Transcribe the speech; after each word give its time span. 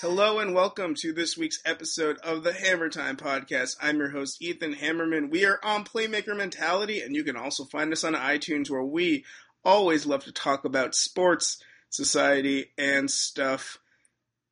Hello 0.00 0.38
and 0.38 0.54
welcome 0.54 0.94
to 0.94 1.12
this 1.12 1.36
week's 1.36 1.60
episode 1.62 2.16
of 2.24 2.42
the 2.42 2.52
Hammertime 2.52 3.18
Podcast. 3.18 3.76
I'm 3.82 3.98
your 3.98 4.08
host, 4.08 4.40
Ethan 4.40 4.72
Hammerman. 4.76 5.30
We 5.30 5.44
are 5.44 5.60
on 5.62 5.84
Playmaker 5.84 6.34
Mentality, 6.34 7.02
and 7.02 7.14
you 7.14 7.22
can 7.22 7.36
also 7.36 7.66
find 7.66 7.92
us 7.92 8.02
on 8.02 8.14
iTunes 8.14 8.70
where 8.70 8.82
we 8.82 9.26
always 9.62 10.06
love 10.06 10.24
to 10.24 10.32
talk 10.32 10.64
about 10.64 10.94
sports, 10.94 11.62
society, 11.90 12.70
and 12.78 13.10
stuff. 13.10 13.76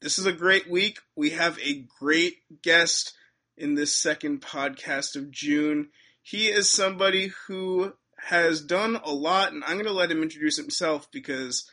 This 0.03 0.19
is 0.19 0.27
a 0.27 0.33
great 0.33 0.69
week. 0.69 0.98
We 1.16 1.30
have 1.30 1.59
a 1.61 1.87
great 1.98 2.41
guest 2.61 3.15
in 3.56 3.75
this 3.75 3.97
second 3.97 4.42
podcast 4.42 5.17
of 5.17 5.30
June. 5.30 5.89
He 6.20 6.48
is 6.48 6.70
somebody 6.70 7.33
who 7.47 7.95
has 8.19 8.61
done 8.61 9.01
a 9.03 9.12
lot, 9.12 9.53
and 9.55 9.65
I'm 9.65 9.77
going 9.77 9.87
to 9.87 9.92
let 9.92 10.11
him 10.11 10.23
introduce 10.23 10.59
himself 10.59 11.11
because 11.11 11.70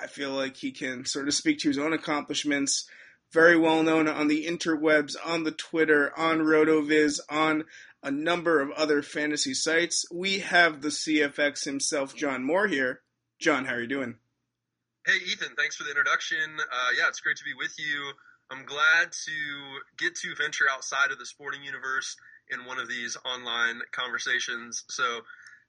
I 0.00 0.06
feel 0.06 0.30
like 0.30 0.56
he 0.56 0.70
can 0.70 1.04
sort 1.04 1.28
of 1.28 1.34
speak 1.34 1.58
to 1.58 1.68
his 1.68 1.78
own 1.78 1.92
accomplishments. 1.92 2.88
Very 3.32 3.58
well 3.58 3.82
known 3.82 4.08
on 4.08 4.28
the 4.28 4.46
interwebs, 4.46 5.14
on 5.24 5.44
the 5.44 5.52
Twitter, 5.52 6.16
on 6.18 6.38
RotoViz, 6.38 7.20
on 7.28 7.64
a 8.02 8.10
number 8.10 8.60
of 8.60 8.70
other 8.70 9.02
fantasy 9.02 9.54
sites. 9.54 10.06
We 10.10 10.38
have 10.38 10.80
the 10.80 10.88
CFX 10.88 11.64
himself, 11.64 12.14
Jon 12.14 12.44
Moore, 12.44 12.68
here. 12.68 13.02
Jon, 13.38 13.66
how 13.66 13.74
are 13.74 13.80
you 13.80 13.88
doing? 13.88 14.16
Hey, 15.06 15.16
Ethan, 15.26 15.54
thanks 15.56 15.76
for 15.76 15.84
the 15.84 15.90
introduction. 15.90 16.58
Uh, 16.58 16.90
yeah, 16.96 17.08
it's 17.08 17.20
great 17.20 17.36
to 17.36 17.44
be 17.44 17.54
with 17.54 17.74
you. 17.78 18.12
I'm 18.50 18.64
glad 18.64 19.12
to 19.12 19.36
get 19.98 20.14
to 20.16 20.34
venture 20.34 20.64
outside 20.70 21.12
of 21.12 21.18
the 21.18 21.26
sporting 21.26 21.62
universe 21.62 22.16
in 22.50 22.64
one 22.64 22.78
of 22.78 22.88
these 22.88 23.16
online 23.24 23.80
conversations. 23.92 24.84
So, 24.88 25.20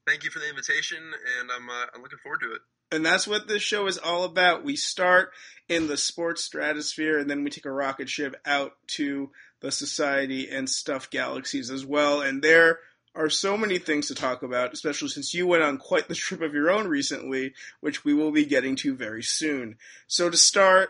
thank 0.07 0.23
you 0.23 0.29
for 0.29 0.39
the 0.39 0.49
invitation, 0.49 0.99
and 1.39 1.51
I'm, 1.51 1.69
uh, 1.69 1.85
I'm 1.93 2.01
looking 2.01 2.19
forward 2.19 2.39
to 2.41 2.53
it. 2.53 2.61
And 2.91 3.05
that's 3.05 3.27
what 3.27 3.47
this 3.47 3.61
show 3.61 3.87
is 3.87 3.97
all 3.97 4.23
about. 4.23 4.63
We 4.63 4.75
start 4.75 5.31
in 5.67 5.87
the 5.87 5.97
sports 5.97 6.43
stratosphere, 6.43 7.19
and 7.19 7.29
then 7.29 7.43
we 7.43 7.51
take 7.51 7.65
a 7.65 7.71
rocket 7.71 8.09
ship 8.09 8.35
out 8.45 8.73
to 8.87 9.29
the 9.61 9.71
society 9.71 10.49
and 10.49 10.69
stuff 10.69 11.09
galaxies 11.09 11.69
as 11.69 11.85
well. 11.85 12.21
And 12.21 12.41
there 12.41 12.79
are 13.15 13.29
so 13.29 13.57
many 13.57 13.77
things 13.77 14.07
to 14.07 14.15
talk 14.15 14.41
about, 14.41 14.73
especially 14.73 15.09
since 15.09 15.33
you 15.33 15.45
went 15.45 15.63
on 15.63 15.77
quite 15.77 16.07
the 16.07 16.15
trip 16.15 16.41
of 16.41 16.53
your 16.53 16.71
own 16.71 16.87
recently, 16.87 17.53
which 17.79 18.03
we 18.03 18.13
will 18.13 18.31
be 18.31 18.45
getting 18.45 18.75
to 18.77 18.95
very 18.95 19.23
soon. 19.23 19.77
So 20.07 20.29
to 20.29 20.37
start, 20.37 20.89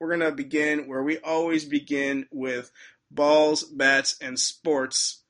we're 0.00 0.08
going 0.08 0.20
to 0.20 0.32
begin 0.32 0.88
where 0.88 1.02
we 1.02 1.18
always 1.18 1.64
begin 1.64 2.26
with 2.30 2.70
balls, 3.10 3.64
bats, 3.64 4.16
and 4.20 4.38
sports. 4.38 5.22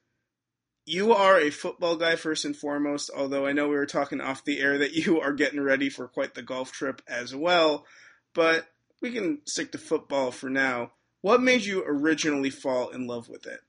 You 0.89 1.13
are 1.13 1.39
a 1.39 1.51
football 1.51 1.97
guy 1.97 2.17
first 2.17 2.47
and 2.47 2.57
foremost, 2.57 3.11
although 3.15 3.47
I 3.47 3.53
know 3.53 3.69
we 3.69 3.77
were 3.77 3.85
talking 3.85 4.23
off 4.23 4.47
the 4.47 4.59
air 4.59 4.79
that 4.79 4.95
you 4.95 5.21
are 5.21 5.35
getting 5.35 5.61
ready 5.61 5.91
for 5.91 6.09
quite 6.09 6.33
the 6.33 6.41
golf 6.41 6.73
trip 6.73 7.03
as 7.07 7.35
well, 7.35 7.85
but 8.35 8.67
we 9.03 9.13
can 9.13 9.41
stick 9.45 9.71
to 9.73 9.79
football 9.79 10.31
for 10.31 10.49
now. 10.49 10.93
What 11.21 11.43
made 11.43 11.67
you 11.67 11.85
originally 11.87 12.49
fall 12.49 12.89
in 12.89 13.07
love 13.07 13.29
with 13.29 13.47
it? 13.47 13.61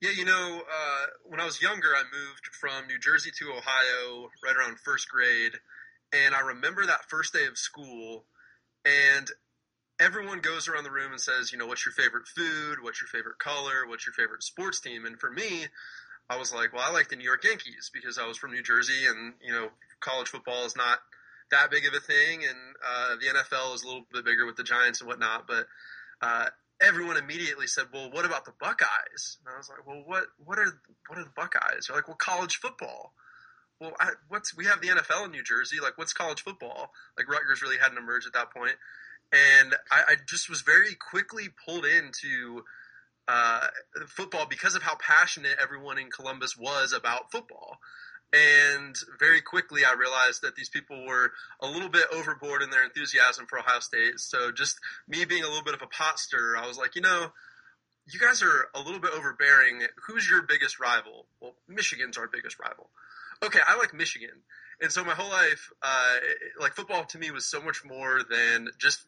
Yeah, 0.00 0.12
you 0.16 0.24
know, 0.24 0.62
uh, 0.62 1.06
when 1.24 1.40
I 1.40 1.44
was 1.44 1.60
younger, 1.60 1.88
I 1.88 2.04
moved 2.04 2.46
from 2.60 2.86
New 2.86 3.00
Jersey 3.00 3.32
to 3.38 3.50
Ohio 3.50 4.28
right 4.44 4.56
around 4.56 4.78
first 4.78 5.08
grade. 5.08 5.54
And 6.12 6.36
I 6.36 6.40
remember 6.40 6.86
that 6.86 7.10
first 7.10 7.32
day 7.32 7.46
of 7.46 7.58
school, 7.58 8.26
and 8.84 9.28
everyone 10.00 10.40
goes 10.40 10.66
around 10.66 10.84
the 10.84 10.90
room 10.90 11.12
and 11.12 11.20
says, 11.20 11.52
you 11.52 11.58
know, 11.58 11.66
what's 11.66 11.84
your 11.84 11.92
favorite 11.92 12.26
food? 12.26 12.78
What's 12.82 13.00
your 13.00 13.08
favorite 13.08 13.38
color? 13.38 13.86
What's 13.86 14.06
your 14.06 14.14
favorite 14.14 14.42
sports 14.42 14.80
team? 14.80 15.04
And 15.04 15.20
for 15.20 15.30
me, 15.30 15.66
I 16.28 16.38
was 16.38 16.52
like, 16.54 16.72
well, 16.72 16.82
I 16.82 16.92
like 16.92 17.08
the 17.08 17.16
New 17.16 17.24
York 17.24 17.44
Yankees 17.44 17.90
because 17.92 18.18
I 18.18 18.26
was 18.26 18.38
from 18.38 18.52
New 18.52 18.62
Jersey, 18.62 19.06
and 19.06 19.34
you 19.42 19.52
know, 19.52 19.68
college 20.00 20.28
football 20.28 20.64
is 20.64 20.76
not 20.76 21.00
that 21.50 21.70
big 21.70 21.86
of 21.86 21.92
a 21.92 22.00
thing, 22.00 22.44
and 22.44 22.58
uh, 22.86 23.16
the 23.16 23.38
NFL 23.38 23.74
is 23.74 23.82
a 23.82 23.86
little 23.86 24.06
bit 24.12 24.24
bigger 24.24 24.46
with 24.46 24.56
the 24.56 24.62
Giants 24.62 25.00
and 25.00 25.08
whatnot. 25.08 25.46
But 25.46 25.66
uh, 26.22 26.46
everyone 26.80 27.16
immediately 27.16 27.66
said, 27.66 27.86
"Well, 27.92 28.10
what 28.12 28.24
about 28.24 28.44
the 28.44 28.54
Buckeyes?" 28.60 29.38
And 29.44 29.52
I 29.52 29.58
was 29.58 29.68
like, 29.68 29.84
"Well, 29.84 30.02
what 30.06 30.26
what 30.44 30.58
are 30.58 30.80
what 31.08 31.18
are 31.18 31.24
the 31.24 31.30
Buckeyes?" 31.34 31.86
They're 31.88 31.96
like, 31.96 32.06
"Well, 32.06 32.16
college 32.16 32.56
football." 32.56 33.12
Well, 33.80 33.92
I, 33.98 34.10
what's 34.28 34.56
we 34.56 34.66
have 34.66 34.80
the 34.80 34.88
NFL 34.88 35.24
in 35.24 35.30
New 35.32 35.42
Jersey. 35.42 35.78
Like, 35.82 35.98
what's 35.98 36.12
college 36.12 36.42
football? 36.42 36.92
Like, 37.16 37.28
Rutgers 37.28 37.62
really 37.62 37.78
hadn't 37.78 37.98
emerged 37.98 38.26
at 38.26 38.34
that 38.34 38.52
point, 38.54 38.76
and 39.32 39.74
I, 39.90 40.12
I 40.12 40.14
just 40.28 40.48
was 40.48 40.62
very 40.62 40.94
quickly 40.94 41.48
pulled 41.64 41.84
into 41.84 42.64
uh, 43.28 43.66
football 44.08 44.46
because 44.46 44.74
of 44.74 44.82
how 44.82 44.96
passionate 44.96 45.56
everyone 45.60 45.98
in 45.98 46.10
Columbus 46.10 46.56
was 46.56 46.92
about 46.92 47.30
football. 47.30 47.78
And 48.32 48.94
very 49.18 49.40
quickly, 49.40 49.82
I 49.84 49.94
realized 49.94 50.42
that 50.42 50.54
these 50.54 50.68
people 50.68 51.04
were 51.04 51.32
a 51.60 51.66
little 51.66 51.88
bit 51.88 52.06
overboard 52.12 52.62
in 52.62 52.70
their 52.70 52.84
enthusiasm 52.84 53.46
for 53.48 53.58
Ohio 53.58 53.80
State. 53.80 54.20
So, 54.20 54.52
just 54.52 54.78
me 55.08 55.24
being 55.24 55.42
a 55.42 55.48
little 55.48 55.64
bit 55.64 55.74
of 55.74 55.82
a 55.82 55.88
pot 55.88 56.18
stirrer, 56.20 56.56
I 56.56 56.66
was 56.68 56.78
like, 56.78 56.94
you 56.94 57.02
know, 57.02 57.32
you 58.06 58.20
guys 58.20 58.40
are 58.42 58.68
a 58.74 58.80
little 58.80 59.00
bit 59.00 59.10
overbearing. 59.16 59.82
Who's 60.06 60.30
your 60.30 60.42
biggest 60.42 60.78
rival? 60.78 61.26
Well, 61.40 61.54
Michigan's 61.68 62.16
our 62.16 62.28
biggest 62.28 62.58
rival. 62.60 62.90
Okay, 63.42 63.60
I 63.66 63.76
like 63.76 63.94
Michigan. 63.94 64.42
And 64.80 64.92
so 64.92 65.04
my 65.04 65.14
whole 65.14 65.30
life, 65.30 65.70
uh, 65.82 66.16
like 66.60 66.74
football 66.74 67.04
to 67.06 67.18
me 67.18 67.30
was 67.30 67.46
so 67.46 67.60
much 67.60 67.84
more 67.84 68.20
than 68.28 68.68
just 68.78 69.06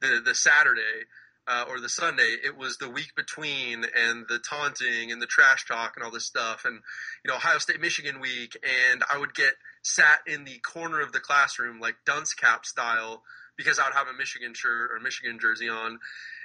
the, 0.00 0.20
the 0.24 0.34
Saturday 0.34 1.06
uh, 1.46 1.64
or 1.68 1.80
the 1.80 1.88
Sunday. 1.88 2.36
It 2.44 2.56
was 2.56 2.76
the 2.76 2.88
week 2.88 3.14
between 3.16 3.84
and 3.84 4.26
the 4.28 4.38
taunting 4.38 5.10
and 5.10 5.20
the 5.20 5.26
trash 5.26 5.66
talk 5.66 5.94
and 5.96 6.04
all 6.04 6.10
this 6.10 6.26
stuff. 6.26 6.64
And, 6.64 6.80
you 7.24 7.30
know, 7.30 7.36
Ohio 7.36 7.58
State 7.58 7.80
Michigan 7.80 8.20
week. 8.20 8.56
And 8.90 9.02
I 9.12 9.18
would 9.18 9.34
get 9.34 9.54
sat 9.82 10.20
in 10.26 10.44
the 10.44 10.58
corner 10.58 11.00
of 11.00 11.12
the 11.12 11.20
classroom, 11.20 11.80
like 11.80 11.96
dunce 12.06 12.34
cap 12.34 12.64
style, 12.64 13.22
because 13.56 13.78
I 13.78 13.84
would 13.84 13.94
have 13.94 14.06
a 14.08 14.16
Michigan 14.16 14.54
shirt 14.54 14.90
or 14.92 15.00
Michigan 15.00 15.38
jersey 15.40 15.68
on. 15.68 15.98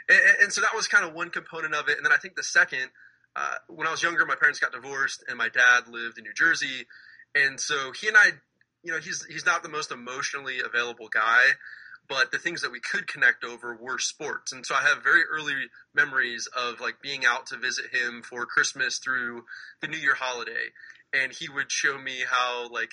And, 0.10 0.20
and 0.44 0.54
so 0.54 0.62
that 0.62 0.76
was 0.76 0.88
kind 0.88 1.06
of 1.06 1.14
one 1.14 1.30
component 1.30 1.76
of 1.76 1.88
it. 1.88 1.98
And 1.98 2.06
then 2.06 2.14
I 2.14 2.18
think 2.18 2.36
the 2.36 2.44
second, 2.44 2.90
uh, 3.36 3.56
when 3.68 3.88
I 3.88 3.92
was 3.92 4.02
younger, 4.02 4.26
my 4.26 4.36
parents 4.36 4.60
got 4.60 4.72
divorced 4.72 5.24
and 5.28 5.38
my 5.38 5.50
dad 5.50 5.88
lived 5.88 6.18
in 6.18 6.24
New 6.24 6.34
Jersey. 6.34 6.88
And 7.36 7.60
so 7.60 7.92
he 7.92 8.08
and 8.08 8.18
I, 8.18 8.32
you 8.82 8.92
know, 8.92 9.00
he's, 9.00 9.26
he's 9.26 9.46
not 9.46 9.62
the 9.62 9.70
most 9.70 9.92
emotionally 9.92 10.60
available 10.66 11.10
guy 11.10 11.44
but 12.08 12.32
the 12.32 12.38
things 12.38 12.62
that 12.62 12.72
we 12.72 12.80
could 12.80 13.08
connect 13.08 13.44
over 13.44 13.76
were 13.76 14.00
sports. 14.00 14.52
And 14.52 14.66
so 14.66 14.76
I 14.76 14.82
have 14.82 15.04
very 15.04 15.24
early 15.32 15.54
memories 15.94 16.48
of 16.56 16.80
like 16.80 17.02
being 17.02 17.26
out 17.26 17.48
to 17.48 17.58
visit 17.58 17.86
him 17.94 18.22
for 18.22 18.46
Christmas 18.46 18.98
through 18.98 19.46
the 19.82 19.88
New 19.88 19.98
Year 19.98 20.16
holiday. 20.16 20.72
And 21.14 21.32
he 21.32 21.48
would 21.50 21.72
show 21.72 21.98
me 21.98 22.24
how 22.30 22.70
like 22.70 22.92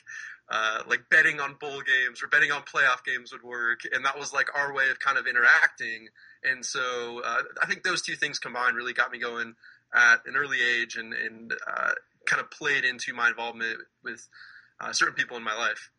uh, 0.51 0.83
like 0.87 1.09
betting 1.11 1.41
on 1.41 1.55
bowl 1.59 1.81
games 1.81 2.23
or 2.23 2.29
betting 2.29 2.53
on 2.53 2.63
playoff 2.63 3.05
games 3.05 3.33
would 3.33 3.43
work, 3.43 3.81
and 3.93 4.05
that 4.05 4.19
was 4.19 4.33
like 4.33 4.49
our 4.55 4.75
way 4.75 4.91
of 4.91 5.01
kind 5.01 5.17
of 5.17 5.27
interacting. 5.27 6.09
And 6.45 6.65
so 6.65 7.23
uh, 7.25 7.43
I 7.63 7.67
think 7.67 7.83
those 7.83 8.03
two 8.03 8.17
things 8.17 8.39
combined 8.39 8.77
really 8.77 8.93
got 8.93 9.11
me 9.11 9.19
going 9.19 9.55
at 9.95 10.21
an 10.27 10.37
early 10.37 10.59
age, 10.63 10.97
and, 10.97 11.15
and 11.15 11.53
uh, 11.67 11.93
kind 12.27 12.41
of 12.41 12.51
played 12.51 12.85
into 12.85 13.15
my 13.15 13.29
involvement 13.29 13.79
with 14.05 14.29
uh, 14.81 14.93
certain 14.93 15.15
people 15.15 15.37
in 15.37 15.43
my 15.43 15.57
life. 15.57 15.91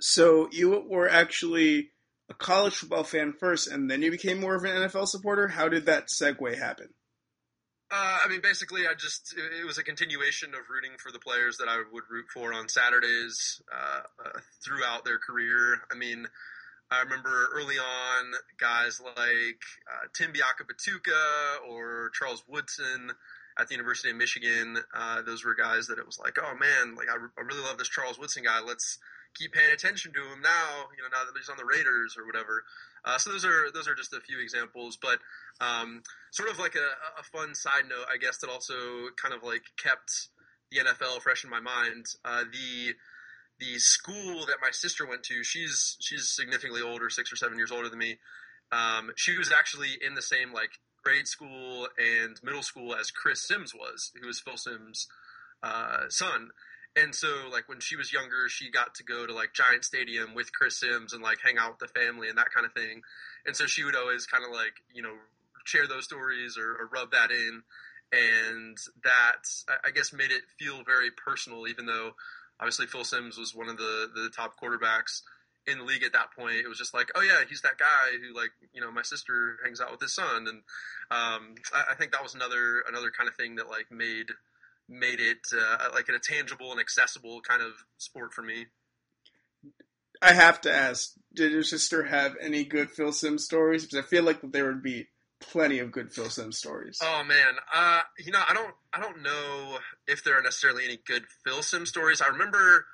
So 0.00 0.48
you 0.50 0.84
were 0.88 1.08
actually 1.08 1.90
a 2.28 2.34
college 2.34 2.74
football 2.74 3.04
fan 3.04 3.32
first, 3.38 3.68
and 3.68 3.90
then 3.90 4.02
you 4.02 4.10
became 4.10 4.40
more 4.40 4.54
of 4.54 4.64
an 4.64 4.70
NFL 4.70 5.08
supporter. 5.08 5.48
How 5.48 5.68
did 5.68 5.86
that 5.86 6.08
segue 6.08 6.58
happen? 6.58 6.88
Uh, 7.90 8.18
I 8.24 8.28
mean, 8.28 8.40
basically, 8.40 8.86
I 8.88 8.94
just 8.94 9.34
it 9.36 9.64
was 9.66 9.78
a 9.78 9.84
continuation 9.84 10.54
of 10.54 10.60
rooting 10.70 10.96
for 10.98 11.12
the 11.12 11.18
players 11.18 11.58
that 11.58 11.68
I 11.68 11.76
would 11.92 12.04
root 12.10 12.26
for 12.32 12.52
on 12.52 12.68
Saturdays 12.68 13.60
uh, 13.72 14.00
uh, 14.24 14.38
throughout 14.64 15.04
their 15.04 15.18
career. 15.18 15.80
I 15.92 15.94
mean, 15.94 16.26
I 16.90 17.02
remember 17.02 17.48
early 17.52 17.76
on 17.76 18.32
guys 18.58 19.00
like 19.00 19.62
uh, 19.86 20.06
Tim 20.16 20.32
Biakabutuka 20.32 21.68
or 21.70 22.10
Charles 22.14 22.42
Woodson 22.48 23.12
at 23.58 23.68
the 23.68 23.74
University 23.74 24.10
of 24.10 24.16
Michigan. 24.16 24.78
Uh, 24.94 25.22
those 25.22 25.44
were 25.44 25.54
guys 25.54 25.86
that 25.86 25.98
it 25.98 26.06
was 26.06 26.18
like, 26.18 26.36
oh 26.40 26.54
man, 26.56 26.96
like 26.96 27.08
I, 27.08 27.14
I 27.14 27.42
really 27.42 27.62
love 27.62 27.78
this 27.78 27.88
Charles 27.88 28.18
Woodson 28.18 28.44
guy. 28.44 28.60
Let's 28.60 28.98
keep 29.34 29.52
paying 29.52 29.72
attention 29.72 30.12
to 30.12 30.20
him 30.20 30.40
now. 30.40 30.88
You 30.96 31.02
know, 31.02 31.10
now 31.12 31.24
that 31.24 31.36
he's 31.36 31.48
on 31.48 31.56
the 31.56 31.64
Raiders 31.64 32.16
or 32.18 32.26
whatever. 32.26 32.64
Uh, 33.04 33.18
so 33.18 33.30
those 33.30 33.44
are 33.44 33.70
those 33.72 33.88
are 33.88 33.94
just 33.94 34.14
a 34.14 34.20
few 34.20 34.40
examples, 34.40 34.96
but 35.00 35.18
um, 35.60 36.02
sort 36.30 36.50
of 36.50 36.58
like 36.58 36.74
a, 36.74 37.20
a, 37.20 37.22
fun 37.22 37.54
side 37.54 37.84
note, 37.88 38.06
I 38.12 38.16
guess, 38.16 38.38
that 38.38 38.48
also 38.48 38.74
kind 39.20 39.34
of 39.34 39.42
like 39.42 39.62
kept 39.76 40.28
the 40.72 40.78
NFL 40.78 41.20
fresh 41.20 41.44
in 41.44 41.50
my 41.50 41.60
mind. 41.60 42.06
Uh, 42.24 42.44
the 42.50 42.94
the 43.60 43.78
school 43.78 44.46
that 44.46 44.56
my 44.62 44.70
sister 44.70 45.06
went 45.06 45.22
to, 45.24 45.44
she's 45.44 45.96
she's 46.00 46.28
significantly 46.28 46.80
older, 46.80 47.10
six 47.10 47.32
or 47.32 47.36
seven 47.36 47.58
years 47.58 47.70
older 47.70 47.88
than 47.88 47.98
me. 47.98 48.18
Um, 48.72 49.12
she 49.16 49.36
was 49.36 49.52
actually 49.52 49.98
in 50.04 50.14
the 50.14 50.22
same 50.22 50.52
like 50.52 50.80
grade 51.04 51.28
school 51.28 51.86
and 51.98 52.40
middle 52.42 52.62
school 52.62 52.94
as 52.94 53.10
Chris 53.10 53.46
Simms 53.46 53.74
was, 53.74 54.12
who 54.18 54.26
was 54.26 54.40
Phil 54.40 54.56
Simms' 54.56 55.06
uh, 55.62 56.08
son 56.08 56.48
and 56.96 57.14
so 57.14 57.28
like 57.50 57.68
when 57.68 57.80
she 57.80 57.96
was 57.96 58.12
younger 58.12 58.48
she 58.48 58.70
got 58.70 58.94
to 58.94 59.04
go 59.04 59.26
to 59.26 59.32
like 59.32 59.52
giant 59.52 59.84
stadium 59.84 60.34
with 60.34 60.52
chris 60.52 60.78
simms 60.78 61.12
and 61.12 61.22
like 61.22 61.38
hang 61.42 61.58
out 61.58 61.72
with 61.72 61.90
the 61.90 62.00
family 62.00 62.28
and 62.28 62.38
that 62.38 62.50
kind 62.54 62.66
of 62.66 62.72
thing 62.72 63.02
and 63.46 63.56
so 63.56 63.66
she 63.66 63.84
would 63.84 63.96
always 63.96 64.26
kind 64.26 64.44
of 64.44 64.50
like 64.50 64.74
you 64.92 65.02
know 65.02 65.14
share 65.64 65.86
those 65.86 66.04
stories 66.04 66.56
or, 66.58 66.70
or 66.72 66.90
rub 66.92 67.10
that 67.10 67.30
in 67.30 67.62
and 68.12 68.78
that 69.02 69.42
I 69.84 69.90
guess 69.90 70.12
made 70.12 70.30
it 70.30 70.42
feel 70.58 70.82
very 70.84 71.10
personal. 71.10 71.66
Even 71.66 71.86
though 71.86 72.12
obviously 72.60 72.86
Phil 72.86 73.04
simms 73.04 73.38
was 73.38 73.54
one 73.54 73.68
of 73.68 73.76
the 73.76 74.10
the 74.14 74.30
top 74.34 74.54
quarterbacks 74.60 75.22
in 75.66 75.78
the 75.78 75.84
league 75.84 76.02
at 76.02 76.12
that 76.12 76.28
point. 76.36 76.56
It 76.56 76.68
was 76.68 76.78
just 76.78 76.94
like, 76.94 77.10
oh 77.14 77.22
yeah, 77.22 77.40
he's 77.48 77.62
that 77.62 77.78
guy 77.78 78.18
who 78.20 78.34
like 78.34 78.50
you 78.72 78.80
know 78.80 78.92
my 78.92 79.02
sister 79.02 79.58
hangs 79.64 79.80
out 79.80 79.90
with 79.90 80.00
his 80.00 80.14
son, 80.14 80.46
and 80.46 80.62
um, 81.10 81.54
I, 81.72 81.92
I, 81.92 81.94
think 81.94 82.12
that 82.12 82.22
was 82.22 82.34
another 82.34 82.84
another 82.86 83.10
kind 83.10 83.28
of 83.28 83.34
thing 83.34 83.56
that 83.56 83.68
like 83.68 83.90
made 83.90 84.28
made 84.88 85.20
it 85.20 85.38
uh, 85.56 85.88
like 85.92 86.08
a 86.08 86.18
tangible 86.18 86.70
and 86.70 86.80
accessible 86.80 87.40
kind 87.40 87.62
of 87.62 87.72
sport 87.98 88.32
for 88.32 88.42
me. 88.42 88.66
I 90.22 90.32
have 90.32 90.60
to 90.62 90.72
ask, 90.72 91.12
did 91.34 91.52
your 91.52 91.62
sister 91.62 92.04
have 92.04 92.36
any 92.40 92.64
good 92.64 92.90
Phil 92.90 93.12
Simms 93.12 93.44
stories? 93.44 93.84
Because 93.84 93.98
I 93.98 94.08
feel 94.08 94.22
like 94.22 94.40
there 94.42 94.66
would 94.66 94.82
be 94.82 95.08
plenty 95.40 95.78
of 95.80 95.92
good 95.92 96.12
Phil 96.12 96.30
Simms 96.30 96.56
stories. 96.56 96.98
Oh 97.02 97.22
man, 97.24 97.56
uh, 97.74 98.00
you 98.18 98.32
know, 98.32 98.42
I 98.48 98.54
don't, 98.54 98.74
I 98.92 99.00
don't 99.00 99.22
know 99.22 99.78
if 100.06 100.24
there 100.24 100.38
are 100.38 100.42
necessarily 100.42 100.84
any 100.84 100.98
good 101.06 101.24
Phil 101.44 101.62
Simms 101.62 101.90
stories. 101.90 102.22
I 102.22 102.28
remember 102.28 102.86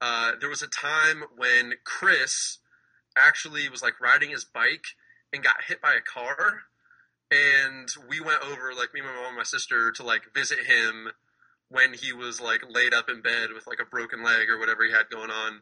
uh, 0.00 0.32
there 0.40 0.50
was 0.50 0.62
a 0.62 0.66
time 0.66 1.24
when 1.36 1.74
Chris 1.84 2.58
actually 3.16 3.68
was 3.68 3.82
like 3.82 4.00
riding 4.00 4.30
his 4.30 4.44
bike 4.44 4.84
and 5.32 5.42
got 5.42 5.64
hit 5.66 5.80
by 5.80 5.94
a 5.94 6.00
car, 6.00 6.62
and 7.30 7.88
we 8.08 8.20
went 8.20 8.42
over, 8.42 8.74
like 8.74 8.92
me, 8.92 9.00
my 9.00 9.06
mom, 9.06 9.28
and 9.28 9.36
my 9.36 9.42
sister, 9.44 9.90
to 9.92 10.02
like 10.02 10.34
visit 10.34 10.58
him 10.66 11.08
when 11.74 11.92
he 11.92 12.12
was 12.12 12.40
like 12.40 12.62
laid 12.70 12.94
up 12.94 13.08
in 13.08 13.20
bed 13.20 13.50
with 13.52 13.66
like 13.66 13.80
a 13.80 13.90
broken 13.90 14.22
leg 14.22 14.48
or 14.48 14.58
whatever 14.58 14.84
he 14.84 14.92
had 14.92 15.10
going 15.10 15.30
on 15.30 15.60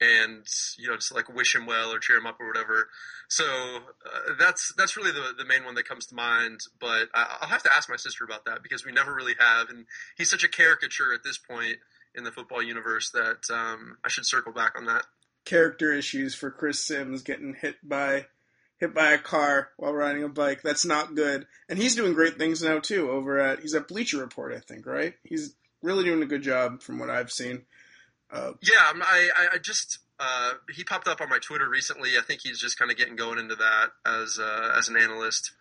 and 0.00 0.46
you 0.78 0.88
know 0.88 0.96
just 0.96 1.14
like 1.14 1.28
wish 1.28 1.54
him 1.54 1.66
well 1.66 1.92
or 1.92 1.98
cheer 1.98 2.16
him 2.16 2.26
up 2.26 2.40
or 2.40 2.46
whatever. 2.46 2.88
So 3.28 3.44
uh, 3.44 4.32
that's 4.38 4.72
that's 4.76 4.96
really 4.96 5.12
the 5.12 5.34
the 5.36 5.44
main 5.44 5.64
one 5.64 5.74
that 5.74 5.86
comes 5.88 6.06
to 6.06 6.14
mind. 6.14 6.60
But 6.80 7.08
I, 7.14 7.36
will 7.40 7.48
have 7.48 7.62
to 7.64 7.74
ask 7.74 7.88
my 7.88 7.96
sister 7.96 8.24
about 8.24 8.46
that 8.46 8.62
because 8.62 8.84
we 8.84 8.92
never 8.92 9.14
really 9.14 9.34
have, 9.38 9.68
and 9.68 9.86
he's 10.16 10.30
such 10.30 10.44
a 10.44 10.48
caricature 10.48 11.12
at 11.12 11.22
this 11.22 11.38
point 11.38 11.76
in 12.14 12.24
the 12.24 12.32
football 12.32 12.62
universe 12.62 13.10
that 13.10 13.52
um, 13.52 13.98
I 14.04 14.08
should 14.08 14.26
circle 14.26 14.52
back 14.52 14.72
on 14.76 14.86
that. 14.86 15.04
Character 15.44 15.92
issues 15.92 16.34
for 16.34 16.50
Chris 16.50 16.84
Simms 16.84 17.22
getting 17.22 17.54
hit 17.54 17.76
by 17.82 18.26
hit 18.80 18.94
by 18.94 19.12
a 19.12 19.18
car 19.18 19.68
while 19.76 19.92
riding 19.92 20.24
a 20.24 20.28
bike. 20.28 20.62
That's 20.62 20.84
not 20.84 21.14
good. 21.14 21.46
And 21.68 21.78
he's 21.78 21.94
doing 21.94 22.14
great 22.14 22.38
things 22.38 22.62
now 22.62 22.80
too. 22.80 23.10
Over 23.10 23.38
at 23.38 23.60
he's 23.60 23.74
at 23.74 23.86
Bleacher 23.88 24.18
Report, 24.18 24.52
I 24.52 24.60
think, 24.60 24.86
right? 24.86 25.14
He's 25.22 25.54
really 25.82 26.04
doing 26.04 26.22
a 26.22 26.26
good 26.26 26.42
job 26.42 26.82
from 26.82 26.98
what 26.98 27.10
I've 27.10 27.30
seen. 27.30 27.62
Uh, 28.32 28.52
yeah, 28.62 28.92
I, 29.02 29.30
I 29.54 29.58
just 29.58 29.98
uh, 30.18 30.52
he 30.74 30.84
popped 30.84 31.08
up 31.08 31.20
on 31.20 31.28
my 31.28 31.38
Twitter 31.38 31.68
recently. 31.68 32.10
I 32.18 32.22
think 32.22 32.40
he's 32.42 32.58
just 32.58 32.78
kind 32.78 32.90
of 32.90 32.96
getting 32.96 33.16
going 33.16 33.38
into 33.38 33.56
that 33.56 33.88
as 34.06 34.38
uh, 34.38 34.74
as 34.76 34.88
an 34.88 34.96
analyst 34.96 35.52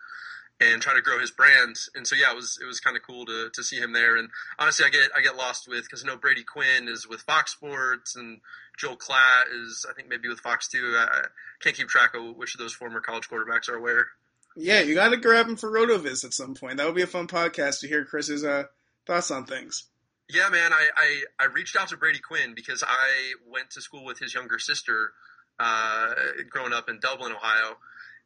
and 0.60 0.82
trying 0.82 0.98
to 0.98 1.02
grow 1.02 1.20
his 1.20 1.32
brand. 1.32 1.78
And 1.96 2.06
so 2.06 2.16
yeah, 2.16 2.32
it 2.32 2.36
was 2.36 2.60
it 2.62 2.66
was 2.66 2.80
kind 2.80 2.98
of 2.98 3.04
cool 3.04 3.26
to, 3.26 3.50
to 3.54 3.64
see 3.64 3.78
him 3.78 3.94
there. 3.94 4.18
And 4.18 4.30
honestly, 4.58 4.86
I 4.86 4.90
get 4.90 5.10
I 5.16 5.22
get 5.22 5.36
lost 5.36 5.68
with 5.68 5.84
because 5.84 6.04
I 6.04 6.08
know 6.08 6.18
Brady 6.18 6.44
Quinn 6.44 6.88
is 6.88 7.08
with 7.08 7.22
Fox 7.22 7.52
Sports 7.52 8.16
and 8.16 8.42
Joel 8.78 8.98
Klatt 8.98 9.44
is 9.52 9.86
I 9.90 9.94
think 9.94 10.10
maybe 10.10 10.28
with 10.28 10.40
Fox 10.40 10.68
too. 10.68 10.96
I, 10.98 11.04
I 11.04 11.22
can't 11.62 11.76
keep 11.76 11.88
track 11.88 12.14
of 12.16 12.36
which 12.36 12.56
of 12.56 12.60
those 12.60 12.74
former 12.74 13.02
college 13.02 13.30
quarterbacks 13.30 13.70
are 13.70 13.80
where. 13.80 14.08
Yeah, 14.56 14.82
you 14.82 14.96
got 14.96 15.10
to 15.10 15.18
grab 15.18 15.48
him 15.48 15.56
for 15.56 15.70
Rotoviz 15.70 16.26
at 16.26 16.34
some 16.34 16.56
point. 16.56 16.78
That 16.78 16.86
would 16.86 16.96
be 16.96 17.04
a 17.04 17.08
fun 17.08 17.28
podcast 17.28 17.80
to 17.80 17.88
hear 17.88 18.04
Chris's 18.04 18.44
uh, 18.44 18.64
thoughts 19.06 19.32
on 19.32 19.46
things. 19.46 19.86
Yeah, 20.28 20.50
man, 20.50 20.74
I, 20.74 20.88
I, 20.96 21.22
I, 21.40 21.46
reached 21.46 21.76
out 21.76 21.88
to 21.90 21.98
Brady 21.98 22.20
Quinn 22.20 22.54
because 22.54 22.84
I 22.84 23.34
went 23.48 23.72
to 23.72 23.82
school 23.82 24.06
with 24.06 24.20
his 24.20 24.34
younger 24.34 24.60
sister 24.60 25.12
uh, 25.60 26.14
growing 26.50 26.72
up 26.74 26.88
in 26.88 27.00
Dublin, 27.00 27.32
Ohio. 27.32 27.78